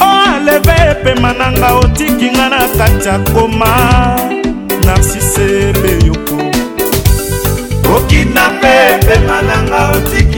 oh, 0.00 0.30
enleve 0.34 0.78
pema 1.02 1.32
na 1.32 1.50
nga 1.50 1.74
otiki 1.78 2.30
nga 2.34 2.48
na 2.48 2.60
kati 2.78 3.08
ya 3.08 3.18
koma 3.32 3.74
narsise 4.86 5.72
beyoko 5.82 6.36
okina 7.96 8.44
pe 8.60 8.74
pema 9.06 9.42
na 9.42 9.56
nga 9.62 9.80
otiki 9.96 10.29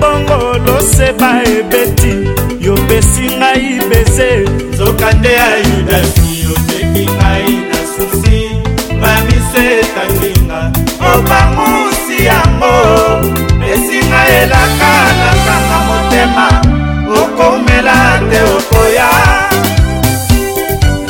bongo 0.00 0.38
loseba 0.64 1.40
ebeti 1.42 2.14
yopesi 2.64 3.24
ngai 3.38 3.66
beze 3.88 4.28
zokande 4.76 5.30
ya 5.40 5.48
yudasi 5.68 6.28
oteki 6.54 7.04
ngai 7.16 7.52
na 7.70 7.80
susi 7.94 8.38
bamise 9.00 9.64
etanginga 9.82 10.60
obangusi 11.12 12.16
yango 12.28 12.74
esinga 13.72 14.20
elaka 14.40 14.92
nasanga 15.20 15.78
motema 15.88 16.46
okomela 17.20 17.96
te 18.30 18.40
okoya 18.56 19.10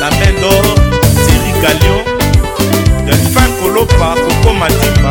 la 0.00 0.08
main 0.18 0.34
d'or 0.42 0.66
siri 1.24 1.52
galion 1.62 2.04
delfin 3.06 3.50
kolopa 3.58 4.08
kokoma 4.24 4.66
dimba 4.82 5.10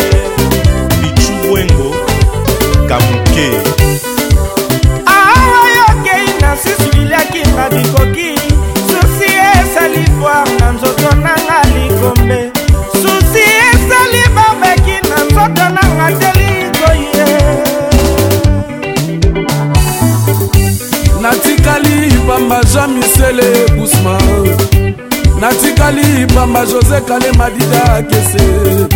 natikali 25.84 26.28
pamba 26.36 26.66
josé 26.66 27.02
kalema 27.02 27.50
dida 27.50 28.04
kese 28.10 28.88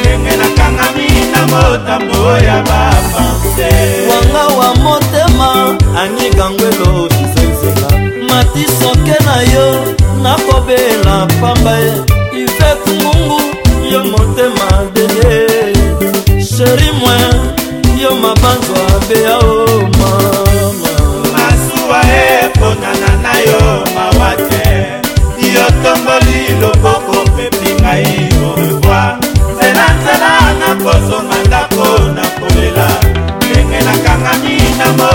ndenge 0.00 0.36
nakangami 0.40 1.08
na 1.32 1.42
motambo 1.46 2.22
ya 2.46 2.56
bapanse 2.62 3.70
wanga 4.08 4.46
wa 4.58 4.99
nsenga 6.40 6.50
ngwelo 6.52 7.08
kizenzenga 7.08 7.90
matisoke 8.28 9.16
na 9.24 9.36
yo 9.54 9.66
nakobela 10.22 11.16
pamba 11.40 11.72
ye 11.84 11.92
ivet 12.42 12.84
mungu 13.02 13.40
yo 13.92 14.00
motema 14.10 14.68
deye 14.94 15.48
sheri 16.44 16.90
mwe 17.00 17.16
yo 18.02 18.10
mabanzo 18.22 18.74
abeya 18.96 19.36
o 19.38 19.82
mama 19.98 20.38
masuwa 21.32 22.00
eponana 22.26 23.22
na 23.22 23.34
yo 23.50 23.62
mawa 23.94 24.30
te 24.48 24.69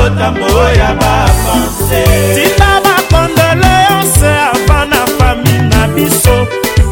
motambo 0.10 0.46
ya 0.78 0.94
bapanse 1.00 2.04
tina 2.36 2.80
bakondoleonse 2.86 4.26
ava 4.26 4.86
na 4.86 4.96
fami 4.96 5.52
na 5.70 5.88
biso 5.88 6.48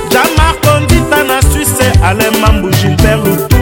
jamarko 0.10 0.80
ndita 0.80 1.23
na 1.23 1.41
swisse 1.41 1.91
alemambu 2.03 2.69
gilbert 2.69 3.26
lutu 3.26 3.53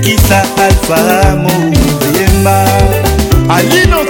kolekisa 0.00 0.42
alfa 0.58 0.96
moyemba 1.42 2.64
alino 3.54 4.09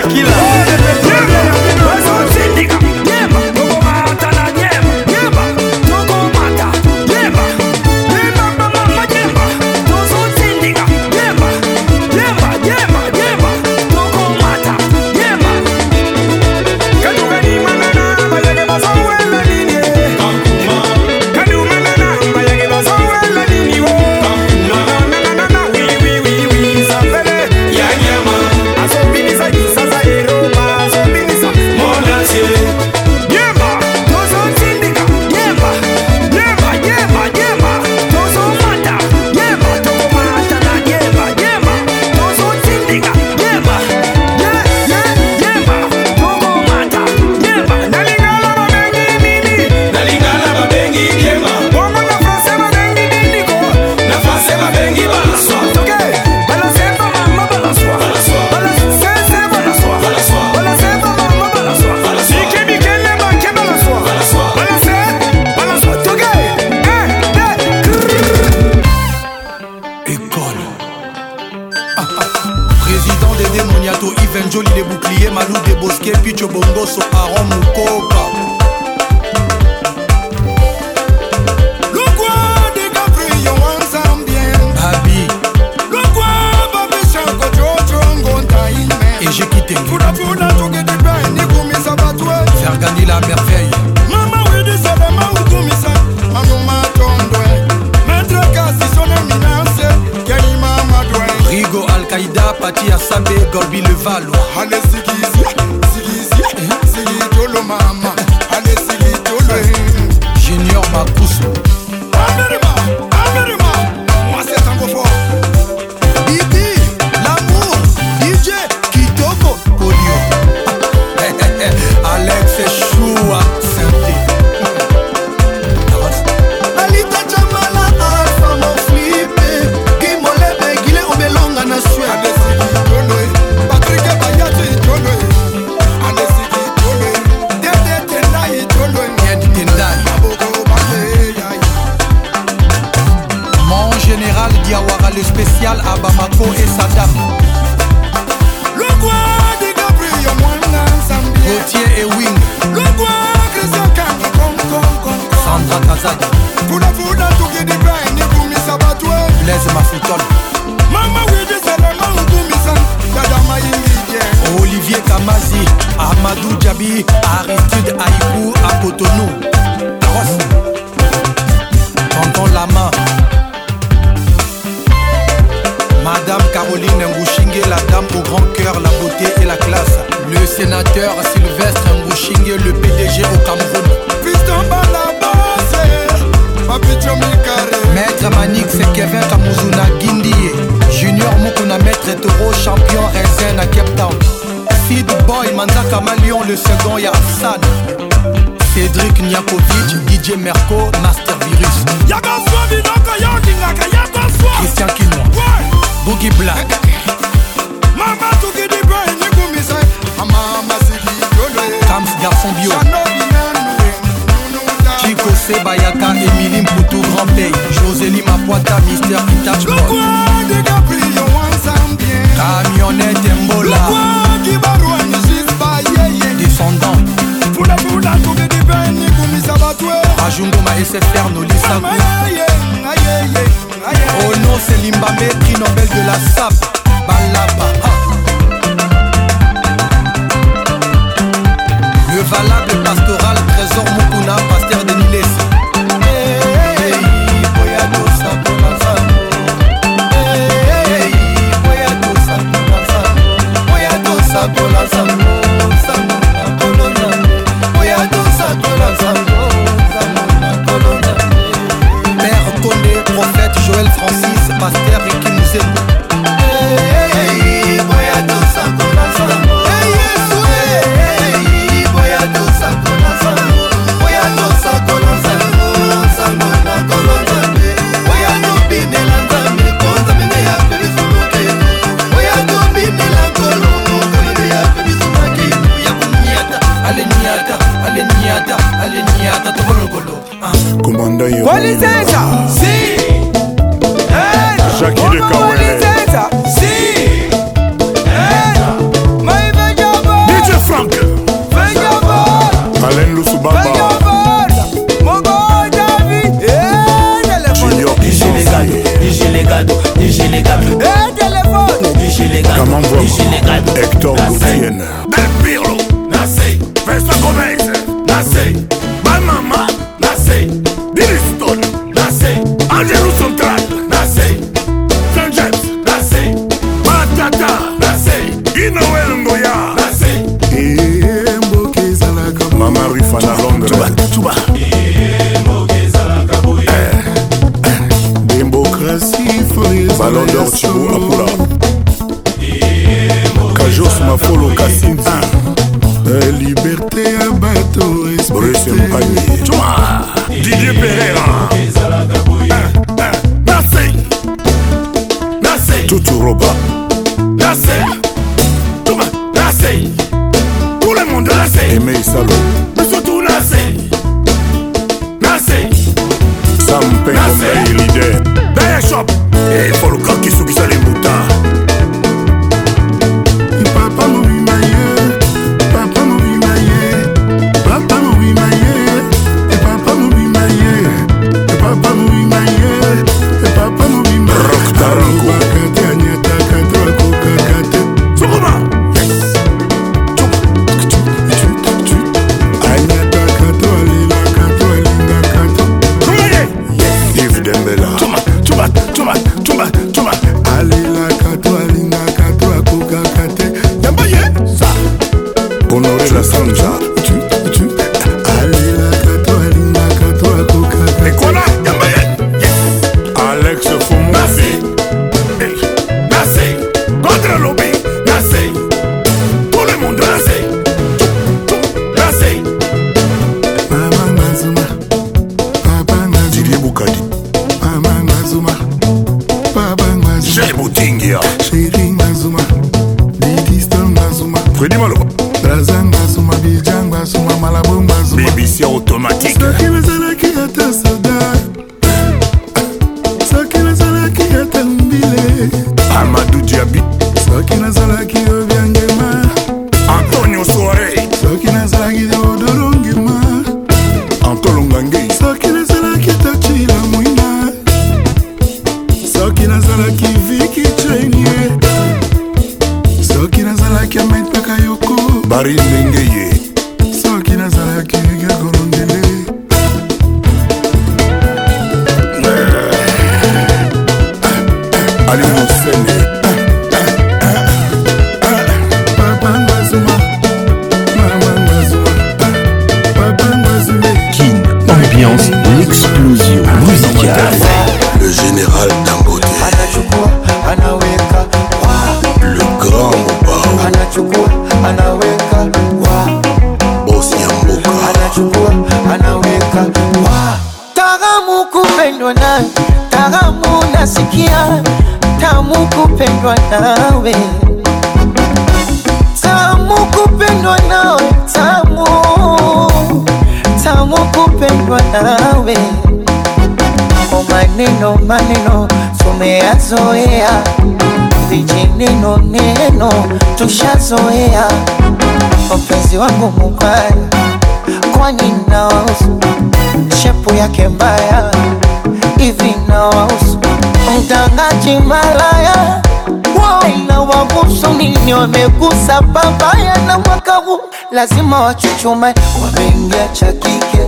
kiume 541.80 542.14
wameingia 542.44 543.08
cha 543.14 543.26
kike 543.26 543.88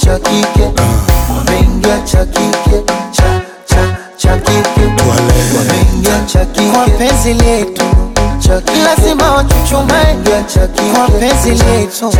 cha 0.00 0.18
kike 0.18 0.64
ah. 0.76 1.32
wameingia 1.38 2.00
cha 2.04 2.24
kike 2.26 2.82
cha 3.10 3.40
cha 3.66 3.96
cha 4.16 4.36
kike 4.36 4.82
wameingia 5.10 6.20
cha 6.26 6.38
kike 6.44 6.66
kwa 6.70 6.86
penzi 6.86 7.34
letu 7.34 7.82
lazima 8.84 9.32
wachuchume 9.32 10.16
kwa 10.92 11.08
penzi 11.08 11.50
letu 11.50 12.10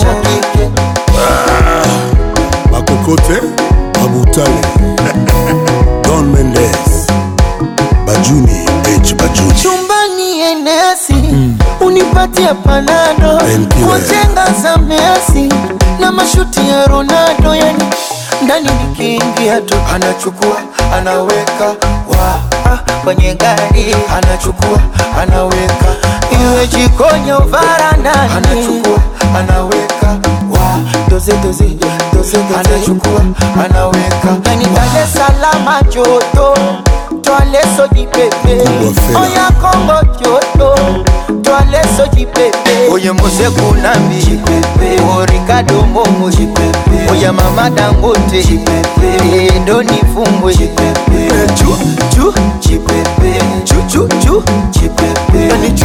cha 0.00 0.14
kike 0.22 0.70
ah. 1.18 1.86
makokote 2.72 3.40
mabutale 4.02 4.60
Don 6.04 6.24
Mendes 6.32 7.06
Bajuni 8.06 8.60
H 9.02 9.14
Bajuni 9.14 9.54
chumbani 9.62 10.40
enesi 10.40 11.12
mm. 11.14 11.58
unipatia 11.80 12.54
panani 12.54 13.15
kutenga 13.54 14.44
za 14.62 14.76
Messi 14.76 15.48
na 16.00 16.12
mashuti 16.12 16.68
ya 16.68 16.86
Ronaldo, 16.86 17.54
yani 17.54 17.84
ndani 18.44 18.70
nikiingia 18.88 19.60
tu 19.60 19.74
anachukua 19.94 20.56
anaweka 20.96 21.66
wa 22.08 22.40
ah, 22.66 22.78
kwenye 23.04 23.34
gari 23.34 23.96
anachukua 24.16 24.78
anaweka, 25.22 25.86
iwe 26.42 26.66
jikoni 26.66 27.30
au 27.30 27.48
varandani 27.48 28.32
anachukua 28.36 28.98
anaweka 29.38 30.08
wa 30.50 30.78
doze 31.08 31.32
doze 31.36 31.76
doze 32.12 32.38
anachukua 32.56 33.20
anaweka 33.64 34.30
ndani 34.38 34.64
Dar 34.64 35.02
es 35.02 35.12
Salaam 35.12 35.82
joto 35.90 36.54
twale 37.26 37.60
soki 37.76 38.06
pepe 38.06 38.54
oya 39.18 39.50
kongo 39.60 40.16
kyoto 40.18 40.74
twale 41.42 41.82
soki 41.96 42.26
pepe 42.26 42.88
oye 42.92 43.12
moseku 43.12 43.74
nambi 43.82 44.40
orikado 45.18 45.82
mbongo 45.90 46.30
oya 47.12 47.32
mama 47.32 47.70
dangote 47.70 48.46
endoni 49.56 50.02
fumbwe 50.14 50.54
chu 50.54 50.68
chu 51.56 52.28
chu 52.60 52.76
chu 53.64 54.08
chu 54.12 54.42
chu 54.72 54.88
yani 55.48 55.75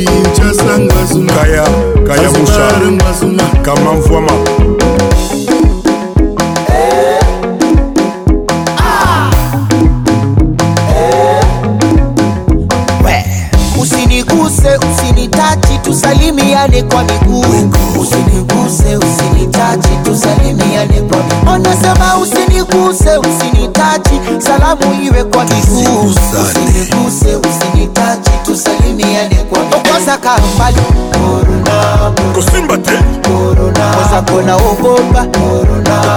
ichasa 0.00 0.72
ngwasuma 0.84 1.32
kaya 1.42 1.66
kaya 2.06 2.28
musha 2.36 2.66
ngwasuma 2.92 3.44
kamamvwama 3.66 4.36
tusalimiane 16.00 16.82
kwa 16.82 17.04
miguu, 17.04 17.70
usiniguse, 18.00 18.96
usinitachi 18.96 19.88
tusalimiane 20.04 21.00
kwa 21.00 21.18
miguu. 21.24 21.50
Anasema 21.50 22.18
usiniguse, 22.18 23.10
usinitaji, 23.18 24.20
salamu 24.38 25.02
iwe 25.04 25.24
kwa 25.24 25.44
miguu, 25.44 26.00
usiniguse, 26.50 27.36
usinitaji, 27.36 28.30
tusalimiane 28.44 29.34
kwa 29.34 29.58
miguu 29.58 29.69
ozaka 30.00 30.36
mbali 30.54 30.80
kosimba 32.34 32.76
te 32.78 32.92
oza 34.00 34.22
kona 34.22 34.56
okoba 34.56 35.24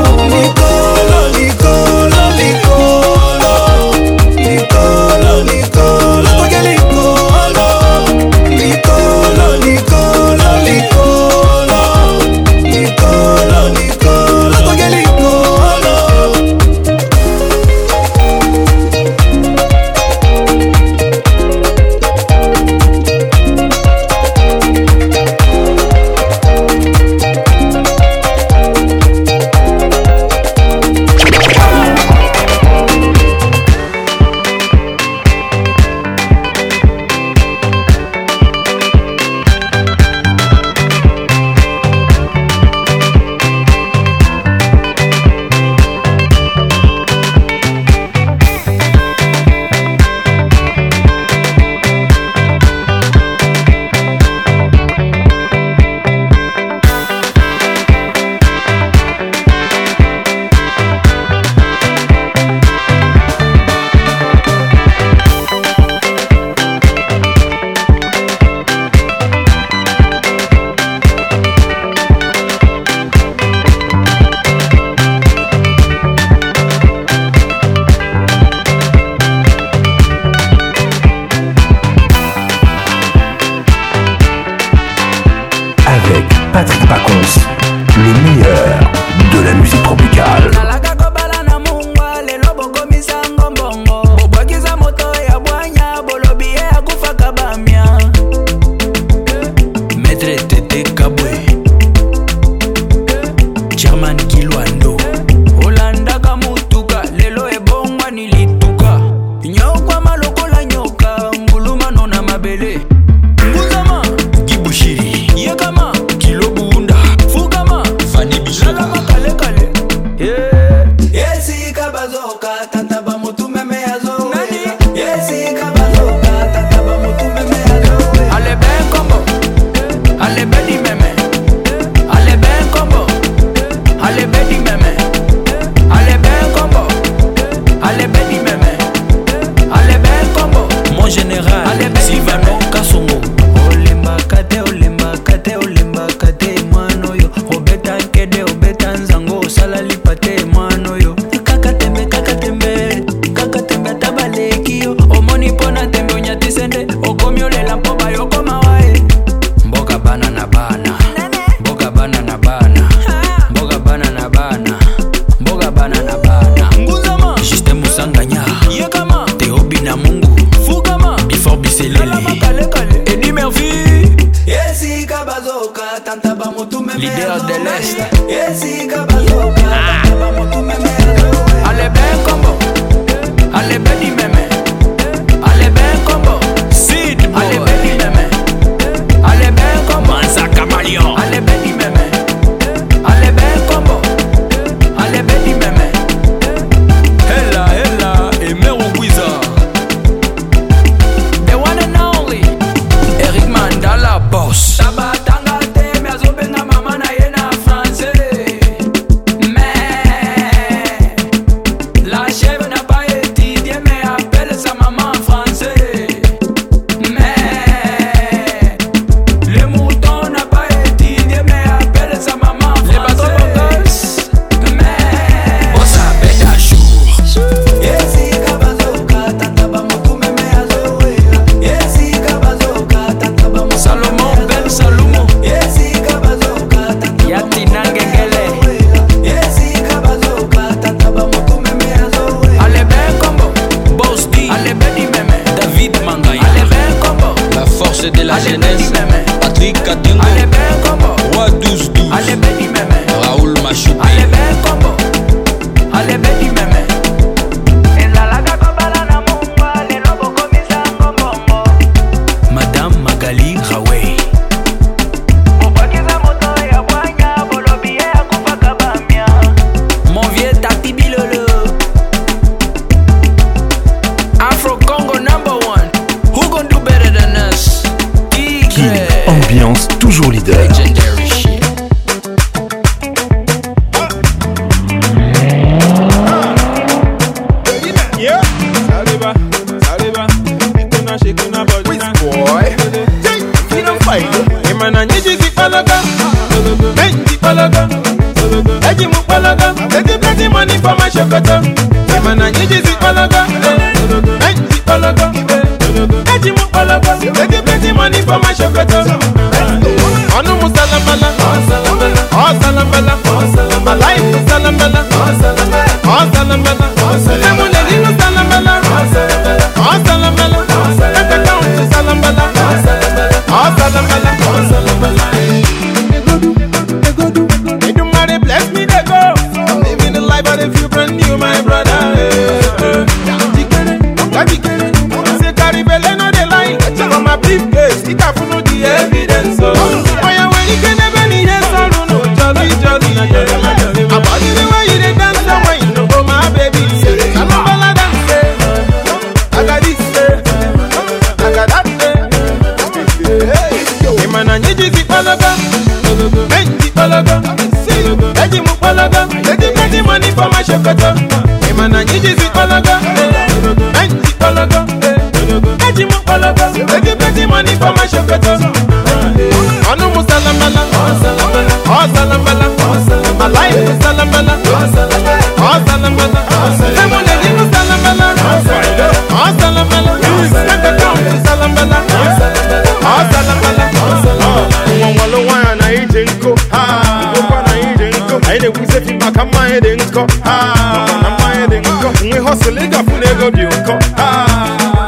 ne 388.63 388.69
wuze 388.69 389.01
fi 389.05 389.13
maka 389.13 389.45
mmanye 389.45 389.81
dị 389.81 389.89
nkọ 389.95 390.23
na 390.45 391.29
mmanye 391.35 391.67
dị 391.71 391.77
nkọ 391.79 392.09
nwe 392.23 392.39
hosụl 392.45 392.77
ị 392.83 392.87
gafụ 392.87 393.15
ego 393.31 393.49
dị 393.57 393.63
ụkọ 393.75 393.95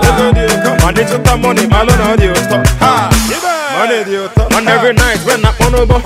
ego 0.08 0.26
dị 0.36 0.44
ụkọ 0.56 0.70
ma 0.84 0.90
dịtụta 0.96 1.36
mọni 1.44 1.62
malụ 1.72 1.94
na 2.00 2.06
ọ 2.14 2.16
dị 2.22 2.28
ụtọ 2.36 2.58
money 3.78 4.04
dị 4.08 4.16
ụtọ 4.26 4.42
on 4.58 4.68
every 4.68 4.94
night 4.94 5.20
when 5.28 5.40
na 5.42 5.50
akpọ 5.50 5.66
n'ụbọ 5.72 5.98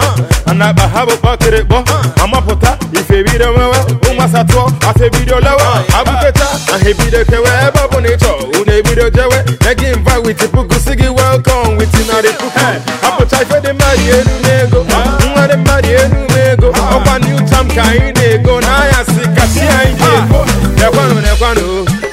ana 0.49 0.65
akpa 0.69 0.83
ha 0.93 1.05
bụ 1.05 1.13
kpọkịrịkpọ 1.21 1.77
amapụta 2.23 2.77
ife 2.99 3.23
bido 3.23 3.45
nwewe 3.53 3.77
ụmụasa 4.09 4.43
tụọ 4.49 4.63
afọ 4.87 5.05
ebido 5.05 5.35
lewe 5.39 5.65
abụketa 5.97 6.47
aha 6.73 6.89
ebido 6.89 7.19
kewe 7.29 7.49
ebe 7.67 7.79
ọ 7.83 7.85
bụ 7.91 7.99
na 7.99 8.09
ịchọ 8.13 8.29
unu 8.59 8.71
ebido 8.77 9.03
jewe 9.15 9.37
nye 9.63 9.73
gị 9.79 9.95
mva 9.99 10.15
wit 10.25 10.41
puku 10.53 10.75
si 10.83 10.91
gị 10.99 11.07
welcome 11.19 11.77
wit 11.77 11.93
narị 12.09 12.29
puku 12.39 12.59
hapụcha 13.03 13.37
ife 13.41 13.57
dị 13.63 13.71
mmadụ 13.73 14.03
elu 14.17 14.35
n'ego 14.43 14.79
nwa 14.89 15.47
dị 15.51 15.55
mmadụ 15.57 15.89
elu 15.89 16.15
n'ego 16.31 16.69
ọkwa 16.69 17.28
anyị 17.87 18.11
na-ego 18.15 18.59
n'anya 18.61 18.99
si 19.07 19.23
kasị 19.35 19.59
anyị 19.59 19.93
ji 19.97 20.05
ego 20.15 20.45
lekwanụ 20.81 21.21
lekwanụ 21.25 21.65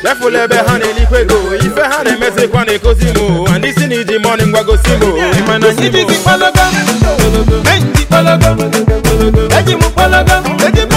lefụla 0.05 0.39
ebe 0.45 0.57
ha 0.67 0.79
na-elikwe 0.79 1.19
ego 1.21 1.37
ife 1.67 1.83
ha 1.91 2.05
na-emezikwa 2.05 2.65
na 2.65 2.73
ndị 3.59 3.73
si 3.75 3.87
na 3.87 3.95
iji 3.95 4.17
mọnị 4.19 4.47
ngwa 4.47 4.63
gosi 4.65 4.91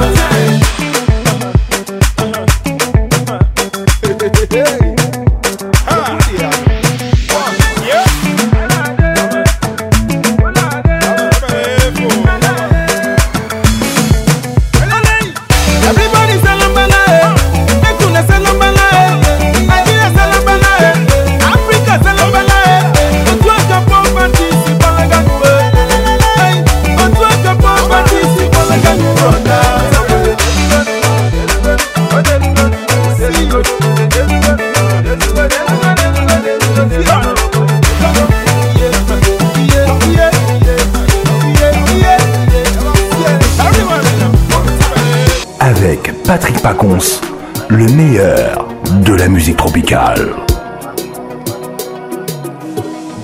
Pacons, 46.69 47.21
le 47.69 47.87
meilleur 47.93 48.67
de 49.05 49.15
la 49.15 49.29
musique 49.29 49.57
tropicale. 49.57 50.35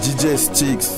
DJ 0.00 0.36
Sticks, 0.36 0.90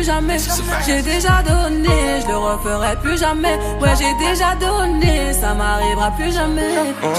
jamais. 0.00 0.38
J'ai 0.86 1.02
déjà 1.02 1.42
donné, 1.42 2.20
je 2.22 2.28
le 2.28 2.36
referai 2.38 2.96
plus 3.02 3.18
jamais. 3.18 3.56
Ouais, 3.80 3.90
j'ai 4.00 4.26
déjà 4.28 4.54
donné, 4.54 5.32
ça 5.34 5.52
m'arrivera 5.52 6.10
plus 6.12 6.32
jamais. 6.32 6.70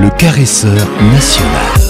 le 0.00 0.10
caresseur 0.18 0.86
national. 1.12 1.85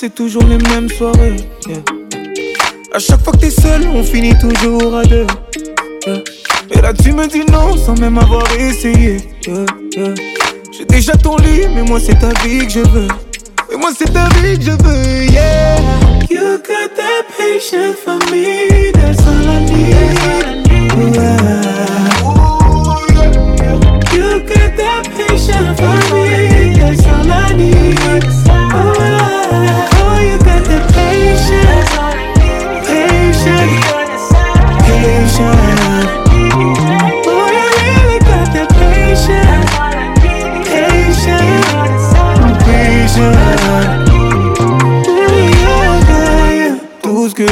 c'est 0.00 0.14
toujours 0.14 0.44
les 0.44 0.56
mêmes 0.56 0.88
soirées. 0.88 1.36
À 2.94 2.98
chaque 2.98 3.22
fois 3.22 3.34
que 3.34 3.40
t'es 3.40 3.50
seul, 3.50 3.82
on 3.94 4.02
finit 4.02 4.32
toujours 4.38 4.94
à 4.96 5.04
deux. 5.04 5.26
Et 6.70 6.80
là, 6.80 6.94
tu 6.94 7.12
me 7.12 7.26
dis 7.26 7.44
non 7.52 7.76
sans 7.76 7.98
même 8.00 8.16
avoir 8.16 8.50
essayé. 8.58 9.18
J'ai 10.72 10.86
déjà 10.88 11.12
ton 11.18 11.36
lit, 11.36 11.66
mais 11.74 11.82
moi, 11.82 12.00
c'est 12.00 12.18
ta 12.18 12.28
vie 12.42 12.64
que 12.66 12.70
je 12.72 12.78
veux. 12.80 13.08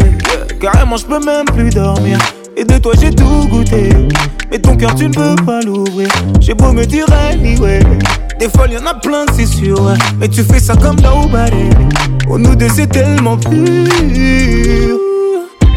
carrément 0.60 0.98
je 0.98 1.06
peux 1.06 1.24
même 1.24 1.46
plus 1.46 1.70
dormir. 1.70 2.18
Et 2.58 2.64
de 2.64 2.76
toi 2.76 2.92
j'ai 3.00 3.10
tout 3.14 3.46
goûté, 3.48 3.88
mais 4.50 4.58
ton 4.58 4.76
cœur 4.76 4.94
tu 4.94 5.08
ne 5.08 5.12
peux 5.14 5.36
pas 5.46 5.60
l'ouvrir. 5.62 6.08
J'ai 6.40 6.52
beau 6.54 6.72
me 6.72 6.84
dire 6.84 7.06
anyway, 7.30 7.80
des 8.38 8.48
fois 8.50 8.66
y 8.68 8.76
en 8.76 8.86
a 8.86 8.92
plein 8.94 9.24
c'est 9.36 9.46
sûr, 9.46 9.80
mais 10.20 10.28
tu 10.28 10.42
fais 10.42 10.60
ça 10.60 10.74
comme 10.76 10.96
nobody. 11.00 11.70
On 12.28 12.32
oh, 12.32 12.38
nous 12.38 12.56
deux, 12.56 12.66
tellement 12.90 13.36
plus 13.36 14.94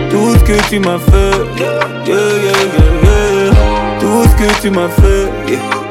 Tout 0.08 0.34
ce 0.39 0.44
que 0.44 0.68
tu 0.68 0.78
m'as 0.78 0.98
fait, 0.98 1.44
tout 3.98 4.24
ce 4.24 4.44
que 4.44 4.60
tu 4.62 4.70
m'as 4.70 4.89
fait, 4.89 5.28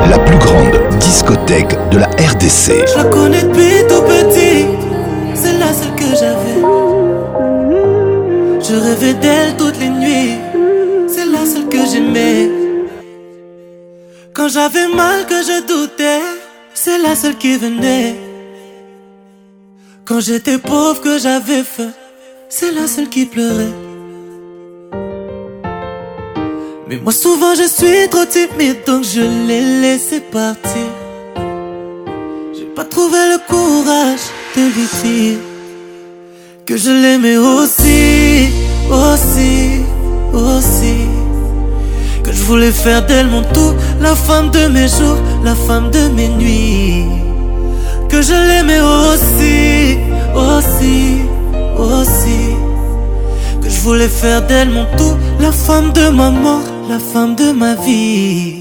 la 0.08 0.18
plus 0.20 0.38
grande 0.38 0.88
discothèque 0.98 1.76
de 1.90 1.98
la 1.98 2.06
RDC. 2.06 2.84
Je 2.92 2.96
la 2.96 3.04
connais 3.04 3.42
depuis 3.42 3.82
tout 3.88 4.02
petit, 4.02 4.66
c'est 5.34 5.58
la 5.58 5.72
seule 5.72 5.94
que 5.94 6.10
j'avais. 6.18 6.60
Je 8.62 8.74
rêvais 8.76 9.14
d'elle 9.14 9.56
toutes 9.56 9.78
les 9.78 9.88
nuits, 9.88 10.36
c'est 11.08 11.26
la 11.26 11.44
seule 11.44 11.68
que 11.68 11.78
j'aimais. 11.92 12.48
Quand 14.34 14.48
j'avais 14.48 14.88
mal, 14.94 15.26
que 15.26 15.42
je 15.42 15.66
doutais, 15.66 16.20
c'est 16.74 16.98
la 16.98 17.14
seule 17.16 17.36
qui 17.36 17.56
venait. 17.56 18.14
Quand 20.04 20.20
j'étais 20.20 20.58
pauvre, 20.58 21.00
que 21.00 21.18
j'avais 21.18 21.62
faim, 21.62 21.90
c'est 22.48 22.72
la 22.72 22.86
seule 22.86 23.08
qui 23.08 23.26
pleurait. 23.26 23.74
Moi 27.02 27.12
souvent 27.14 27.54
je 27.54 27.62
suis 27.62 28.08
trop 28.10 28.26
timide 28.26 28.76
donc 28.86 29.04
je 29.04 29.22
l'ai 29.48 29.62
laissé 29.80 30.20
partir. 30.20 30.86
J'ai 32.54 32.66
pas 32.76 32.84
trouvé 32.84 33.16
le 33.30 33.38
courage 33.48 34.20
de 34.54 34.60
lui 34.60 35.28
dire 35.28 35.38
que 36.66 36.76
je 36.76 36.90
l'aimais 36.90 37.38
aussi, 37.38 38.50
aussi, 38.90 39.80
aussi. 40.34 41.08
Que 42.22 42.32
je 42.32 42.42
voulais 42.42 42.70
faire 42.70 43.06
d'elle 43.06 43.28
mon 43.28 43.42
tout, 43.44 43.74
la 44.02 44.14
femme 44.14 44.50
de 44.50 44.66
mes 44.68 44.86
jours, 44.86 45.16
la 45.42 45.54
femme 45.54 45.90
de 45.90 46.06
mes 46.14 46.28
nuits. 46.28 47.06
Que 48.10 48.20
je 48.20 48.34
l'aimais 48.34 48.80
aussi, 48.82 49.96
aussi, 50.36 51.22
aussi. 51.78 52.42
Que 53.62 53.70
je 53.70 53.80
voulais 53.80 54.08
faire 54.08 54.42
d'elle 54.42 54.68
mon 54.70 54.84
tout, 54.98 55.16
la 55.40 55.50
femme 55.50 55.92
de 55.92 56.10
ma 56.10 56.28
mort, 56.30 56.60
la 56.91 56.99
femme 56.99 57.36
de 57.36 57.52
ma 57.52 57.77
vie. 57.86 58.57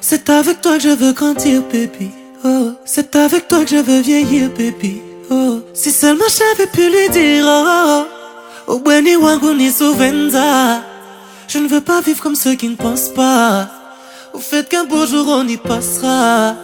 C'est 0.00 0.30
avec 0.30 0.62
toi 0.62 0.78
que 0.78 0.82
je 0.84 0.88
veux 0.88 1.12
grandir, 1.12 1.60
baby, 1.70 2.08
oh. 2.46 2.70
C'est 2.86 3.14
avec 3.16 3.48
toi 3.48 3.66
que 3.66 3.70
je 3.76 3.82
veux 3.88 4.00
vieillir, 4.00 4.48
baby, 4.56 5.02
oh. 5.30 5.58
Si 5.74 5.90
seulement 5.92 6.30
j'avais 6.38 6.70
pu 6.70 6.88
lui 6.88 7.08
dire, 7.10 7.44
oh 7.46 8.06
wangu 8.76 9.54
ni 9.54 9.70
Je 11.48 11.58
ne 11.58 11.68
veux 11.68 11.80
pas 11.80 12.00
vivre 12.02 12.22
comme 12.22 12.34
ceux 12.34 12.54
qui 12.54 12.68
ne 12.68 12.76
pensent 12.76 13.08
pas. 13.08 13.68
Au 14.34 14.38
fait 14.38 14.68
qu'un 14.68 14.84
beau 14.84 15.06
jour 15.06 15.26
on 15.28 15.48
y 15.48 15.56
passera. 15.56 16.54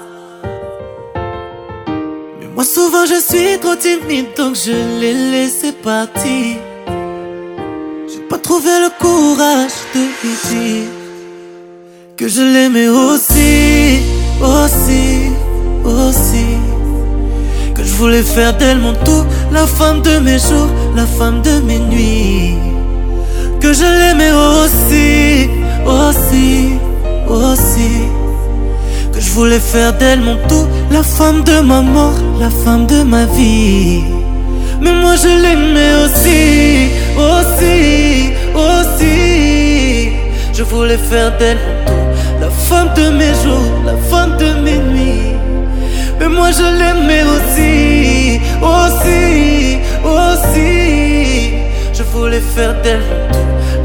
Mais 2.41 2.47
moi 2.55 2.65
souvent 2.65 3.07
je 3.07 3.15
suis 3.19 3.59
trop 3.59 3.75
timide 3.77 4.29
donc 4.37 4.55
je 4.57 5.01
l'ai 5.01 5.15
laissé 5.31 5.73
partir. 5.73 6.57
J'ai 8.13 8.21
pas 8.29 8.39
trouvé 8.39 8.71
le 8.81 8.91
courage 9.01 9.73
de 9.95 10.01
lui 10.01 10.71
dire 10.83 10.89
que 12.17 12.29
je 12.29 12.43
l'aimais 12.43 12.89
aussi, 12.89 14.01
aussi, 14.41 15.31
aussi. 15.85 16.64
Que 17.75 17.83
je 17.83 17.93
voulais 17.95 18.23
faire 18.23 18.57
d'elle 18.57 18.79
mon 18.79 18.93
tout, 18.93 19.25
la 19.51 19.67
femme 19.67 20.01
de 20.03 20.19
mes 20.21 20.39
jours, 20.39 20.71
la 20.95 21.07
femme 21.07 21.43
de 21.43 21.61
mes 21.69 21.81
nuits. 21.81 22.55
Que 23.61 23.73
je 23.73 23.85
l'aimais 23.99 24.31
aussi, 24.55 25.51
aussi, 25.85 26.79
aussi. 27.29 27.93
Que 29.13 29.21
je 29.21 29.31
voulais 29.31 29.59
faire 29.59 29.93
d'elle 29.95 30.21
mon 30.21 30.37
tout, 30.49 30.67
la 30.93 31.03
femme 31.03 31.43
de 31.43 31.59
ma 31.61 31.81
mort, 31.81 32.19
la 32.39 32.51
femme 32.51 32.87
de 32.87 33.03
ma 33.03 33.25
vie. 33.27 34.05
Mais 34.81 34.93
moi 34.93 35.15
je 35.17 35.29
l'aimais 35.43 35.93
aussi, 36.05 36.91
aussi, 37.29 38.33
aussi. 38.69 40.13
Je 40.53 40.63
voulais 40.63 41.01
faire 41.11 41.37
d'elle 41.39 41.59
mon 41.59 41.87
tout, 41.87 42.01
la 42.41 42.51
femme 42.51 42.91
de 42.97 43.07
mes 43.19 43.35
jours, 43.43 43.73
la 43.85 43.97
femme 44.11 44.37
de 44.39 44.51
mes 44.63 44.79
nuits. 44.79 44.94
Mais 46.19 46.29
moi 46.29 46.51
je 46.53 46.63
l'aimais 46.63 47.23
aussi, 47.35 48.41
aussi, 48.61 49.79
aussi. 50.05 51.53
Je 51.93 52.03
voulais 52.05 52.41
faire 52.41 52.81
d'elle 52.83 53.03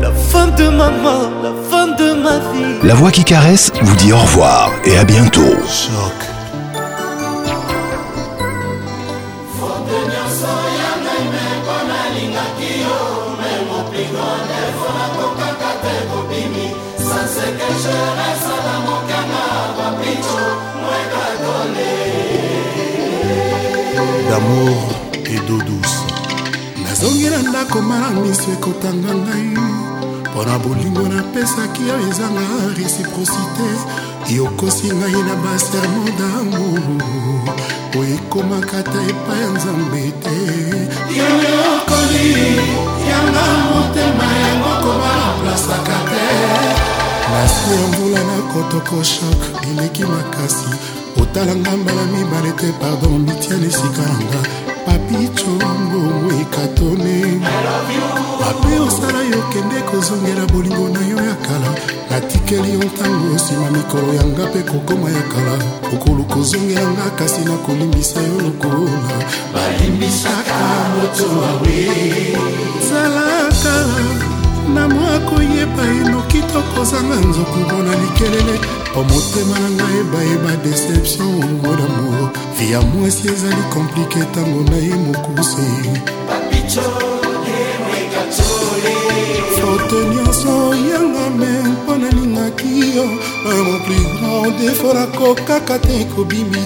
la 0.02 0.12
fin 0.12 0.48
de 0.48 0.68
ma 0.70 0.90
mort, 0.90 1.32
la 1.44 1.52
fin 1.70 1.88
de 1.88 2.14
ma 2.22 2.38
vie. 2.54 2.76
La 2.88 2.94
voix 2.94 3.12
qui 3.12 3.24
caresse 3.24 3.72
vous 3.82 3.96
dit 3.96 4.14
au 4.14 4.18
revoir 4.18 4.72
et 4.86 4.98
à 4.98 5.04
bientôt. 5.04 5.54
d'amour 24.40 24.78
et 25.26 25.40
d'eau 25.48 25.58
douce 25.66 25.96
nazongi 26.84 27.28
na 27.32 27.38
ndako 27.50 27.82
mana 27.82 28.10
miso 28.22 28.50
ekotanga 28.54 29.12
ngai 29.22 29.48
mpo 30.26 30.40
na 30.48 30.56
bolingo 30.64 31.04
napesaki 31.16 31.82
yo 31.90 31.96
ezanga 32.10 32.46
réciprocité 32.78 33.68
yokosi 34.38 34.88
ngai 34.98 35.18
na 35.28 35.36
basermo 35.44 36.04
d'amour 36.20 37.06
oyo 37.98 38.14
ekomaka 38.20 38.78
ta 38.92 39.00
epai 39.12 39.40
ya 39.44 39.50
nzambe 39.56 40.04
te 40.24 40.36
yanga 41.20 41.52
okoli 41.78 42.28
yanga 43.10 43.44
motema 43.70 44.28
yango 44.42 44.72
kobala 44.84 45.26
plasaka 45.40 45.98
te 46.12 46.26
nasi 47.32 47.68
ya 47.78 47.82
mvula 47.92 48.22
na 48.30 48.38
kotoko 48.54 48.98
shok 49.12 49.42
eleki 49.70 50.04
makasi 50.14 50.70
otala 51.22 51.56
nga 51.56 51.72
mbala 51.82 52.04
mibale 52.14 52.52
te 52.60 52.68
pardon 52.82 53.18
mitiana 53.28 53.66
esika 53.68 54.06
na 54.19 54.19
nsima 63.40 63.70
mikolo 63.78 64.14
yanga 64.14 64.44
mpe 64.50 64.60
kokoma 64.72 65.08
ya 65.18 65.24
kala 65.32 65.56
okolo 65.94 66.24
kozonga 66.32 66.74
yanga 66.82 67.08
kasi 67.20 67.40
nakolimbisa 67.48 68.20
yo 68.28 68.36
lokola 68.46 68.98
balimbisaka 69.54 70.56
moto 70.94 71.28
awe 71.52 71.78
zalaka 72.90 73.76
na 74.74 74.82
mwa 74.94 75.14
koyeba 75.30 75.84
enoki 76.00 76.42
to 76.52 76.60
kozanga 76.76 77.16
nzoku 77.28 77.58
mpona 77.64 77.92
likelele 78.02 78.56
po 78.94 79.00
motema 79.10 79.56
na 79.62 79.70
ngai 79.76 80.02
bayeba 80.14 80.52
deception 80.66 81.30
ongo 81.46 81.72
damour 81.80 82.30
ya 82.72 82.80
mwasi 82.90 83.24
ezali 83.34 83.64
komplike 83.74 84.20
ntango 84.26 84.62
na 84.72 84.78
ye 84.86 84.94
mokusi 85.06 85.68
bakote 89.70 90.06
nyonso 90.16 90.50
yanga 90.76 91.30
me 91.40 91.52
mpo 91.72 91.92
nalingaki 92.02 92.74
yo 92.96 93.04
oyo 93.50 93.64
moprigran 93.70 94.48
defo 94.58 94.94
nakokaka 94.94 95.76
te 95.80 95.98
kobimbi 96.16 96.60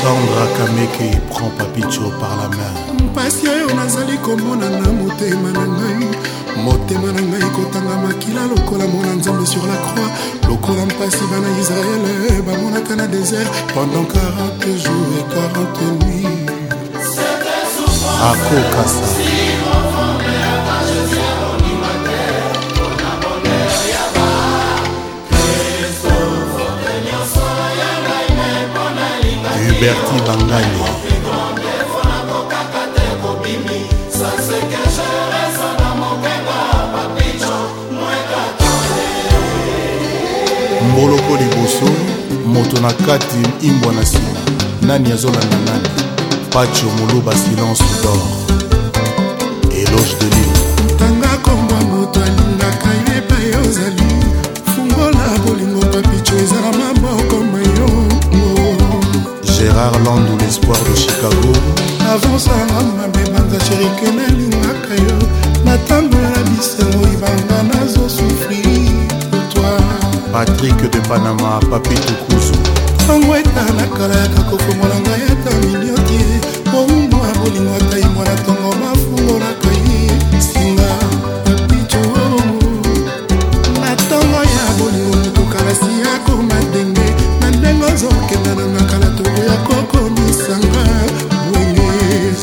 sandra 0.00 0.46
kameke 0.56 1.08
prend 1.30 1.50
papicho 1.58 2.10
par 2.20 2.32
la 2.40 2.46
main 2.56 3.06
mpasi 3.06 3.48
oyo 3.48 3.68
nazali 3.74 4.18
komona 4.26 4.68
na 4.70 4.88
motema 4.98 5.50
na 5.58 5.64
ngai 5.76 6.08
motema 6.64 7.08
na 7.16 7.22
ngai 7.28 7.42
ekotanga 7.48 7.94
makila 8.04 8.42
lokola 8.50 8.84
mwana 8.92 9.12
nzambe 9.18 9.44
sur 9.52 9.64
la 9.70 9.78
croix 9.86 10.02
lokola 10.48 10.82
mpasi 10.90 11.24
bana 11.30 11.48
israele 11.62 12.14
bamonaka 12.46 12.94
na 12.96 13.06
désert 13.12 13.48
pendant 13.74 14.06
40 14.62 14.66
jours 14.82 15.12
et 15.18 15.26
40 15.82 16.04
nuit 16.04 16.48
akokasa 18.30 19.06
berti 29.80 30.18
bangani 30.26 30.82
mboloko 40.90 41.36
liboso 41.36 41.92
moto 42.46 42.80
na 42.80 42.92
kati 42.92 43.40
imbwa 43.66 43.92
na 43.92 44.00
nsima 44.00 44.28
nani 44.82 45.12
azolanda 45.12 45.56
nani 45.66 45.88
pacho 46.52 46.86
moluba 46.98 47.32
silence 47.36 47.84
dor 48.02 48.18
eloge 49.80 50.14
de 50.20 50.26
lile 50.34 50.52
tanga 50.98 51.36
kombwa 51.42 51.76
moto 51.80 52.20
alingaka 52.20 52.88
yo 52.88 53.16
epai 53.18 53.50
ozali 53.68 54.07
gérard 59.78 59.92
landou 60.06 60.36
l'espoir 60.40 60.76
de 60.88 60.94
chicago 61.04 61.50
avansanga 62.12 62.78
mabebanga 62.98 63.58
sherike 63.66 64.08
nalingaka 64.16 64.94
yo 65.06 65.16
na 65.64 65.74
ntango 65.80 66.18
na 66.32 66.40
bisengo 66.50 67.04
ebanga 67.14 67.58
nazosufri 67.70 68.62
potoi 69.30 69.80
patrik 70.32 70.80
de 70.92 71.00
panama 71.08 71.50
papitukuzu 71.70 72.56
ntango 73.04 73.32
etanakala 73.40 74.14
yaka 74.22 74.42
kofongola 74.50 74.96
ngai 75.04 75.24
ata 75.34 75.50
milio 75.62 75.96
te 76.08 76.18
bombo 76.72 77.18
ya 77.28 77.32
bolingo 77.40 77.72
ata 77.80 77.96
ye 78.02 78.06
mwana 78.14 78.34
ntongo 78.40 78.67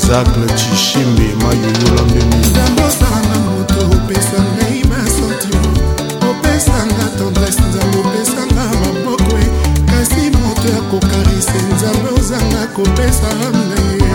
miracle 0.07 0.45
cishimbe 0.55 1.27
mayoyola 1.43 2.01
mbeni 2.09 2.35
nzambe 2.35 2.81
osalanga 2.87 3.37
moto 3.47 3.79
opesa 3.97 4.39
ngai 4.55 4.83
basentima 4.91 5.63
opesanga 6.29 7.03
tendresse 7.17 7.61
nzambe 7.69 7.97
opesanga 8.05 8.61
maboko 8.81 9.23
kasi 9.89 10.23
moto 10.41 10.67
ya 10.75 10.81
kokarise 10.91 11.57
nzambe 11.75 12.09
ozanga 12.19 12.67
kopesa 12.75 13.29
ngai 13.49 14.09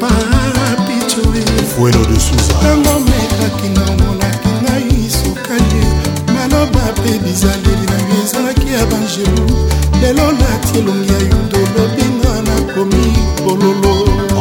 papicoe 0.00 1.42
fuelo 1.76 1.98
de 2.04 2.20
suza 2.26 2.54
ntango 2.60 2.98
mekaki 3.08 3.68
na 3.74 3.82
omonaki 3.90 4.48
ngai 4.62 5.06
e. 5.06 5.10
sokali 5.22 5.82
maloba 6.34 6.80
mpe 6.98 7.12
bizaleli 7.24 7.86
na 7.90 7.98
yo 8.08 8.16
ezalaki 8.24 8.72
ya 8.72 8.86
bangeru 8.86 9.50
lelo 10.00 10.26
nati 10.40 10.72
e 10.78 10.78
elongi 10.78 11.12
ya 11.12 11.18
yudo 11.18 11.58
lobinga 11.76 12.32
nakomi 12.46 13.04
bololo 13.44 13.96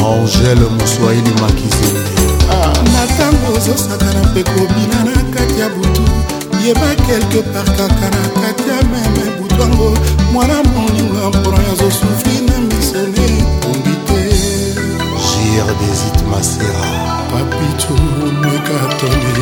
angele 0.05 0.84
swahili 0.95 1.33
makizende 1.41 2.21
na 2.93 3.05
ntango 3.05 3.55
ozosaka 3.57 4.05
na 4.13 4.23
mpe 4.31 4.43
kobina 4.43 4.99
na 5.03 5.11
kati 5.33 5.59
ya 5.59 5.69
butu 5.69 6.01
yeba 6.65 6.95
quelque 7.07 7.41
part 7.53 7.69
kaka 7.77 8.07
na 8.15 8.21
kati 8.41 8.69
ya 8.69 8.75
meme 8.91 9.23
butu 9.39 9.61
yango 9.61 9.93
mwana 10.33 10.63
moninga 10.63 11.29
mpona 11.39 11.57
azosufri 11.73 12.35
na 12.47 12.55
misone 12.67 13.25
ombi 13.71 13.95
te 14.07 14.23
jir 15.21 15.67
desit 15.79 16.17
masera 16.31 16.85
papitu 17.31 17.93
mekatone 18.41 19.35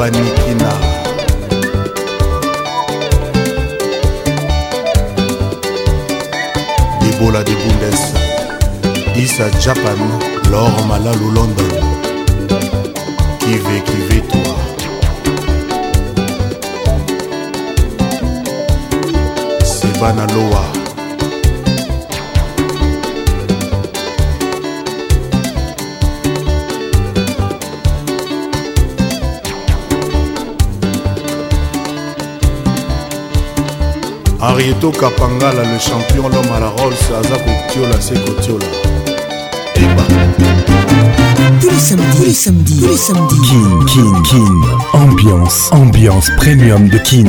banikina 0.00 0.70
debola 7.02 7.44
de 7.48 7.54
bundes 7.62 8.00
isa 9.24 9.46
japan 9.64 9.98
lor 10.50 10.72
malalu 10.90 11.28
london 11.36 11.59
tito 34.80 34.90
kapangala 34.92 35.62
le 35.62 35.78
champion 35.78 36.28
l'homme 36.30 36.52
à 36.56 36.60
la 36.60 36.68
rolls 36.68 36.94
aza 36.94 37.36
kotiola 37.36 38.00
c'est 38.00 38.24
kotiola 38.24 38.64
eba 39.76 40.02
tous 41.60 41.68
les 41.70 41.78
samedis, 41.78 42.16
tous 42.16 42.24
les 42.24 42.32
samedis, 42.32 42.80
tous 42.80 42.86
les 42.88 42.96
samedis. 42.96 43.40
Kin, 43.44 43.84
Kin, 43.84 44.22
Kin. 44.22 44.98
Ambiance, 44.98 45.70
ambiance 45.72 46.30
premium 46.38 46.88
de 46.88 46.98
Kin. 46.98 47.24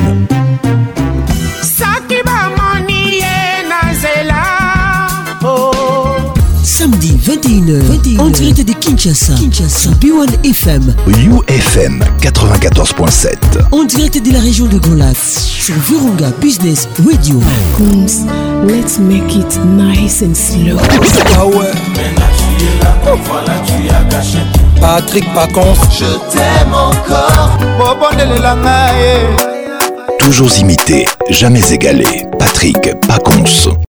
Kinshasa, 8.95 9.35
Kinshasa. 9.35 9.91
B1 10.01 10.43
FM, 10.43 10.93
UFM 11.07 12.03
94.7, 12.19 13.35
en 13.71 13.85
direct 13.85 14.21
de 14.21 14.33
la 14.33 14.39
région 14.39 14.65
de 14.65 14.77
Golas, 14.79 15.37
sur 15.47 15.75
Virunga 15.75 16.27
Business 16.41 16.89
Radio. 17.09 17.39
Pacons, 17.39 18.25
let's 18.67 18.99
make 18.99 19.33
it 19.33 19.59
nice 19.77 20.21
and 20.21 20.33
slow. 20.35 20.77
Ah 24.81 24.97
Patrick 24.99 25.23
Pacons, 25.33 25.79
je 25.91 26.17
t'aime 26.35 26.73
encore. 26.73 27.51
Eh. 28.99 30.23
Toujours 30.23 30.51
imité, 30.57 31.05
jamais 31.29 31.63
égalé. 31.71 32.25
Patrick 32.37 32.77
Pacons. 33.07 33.71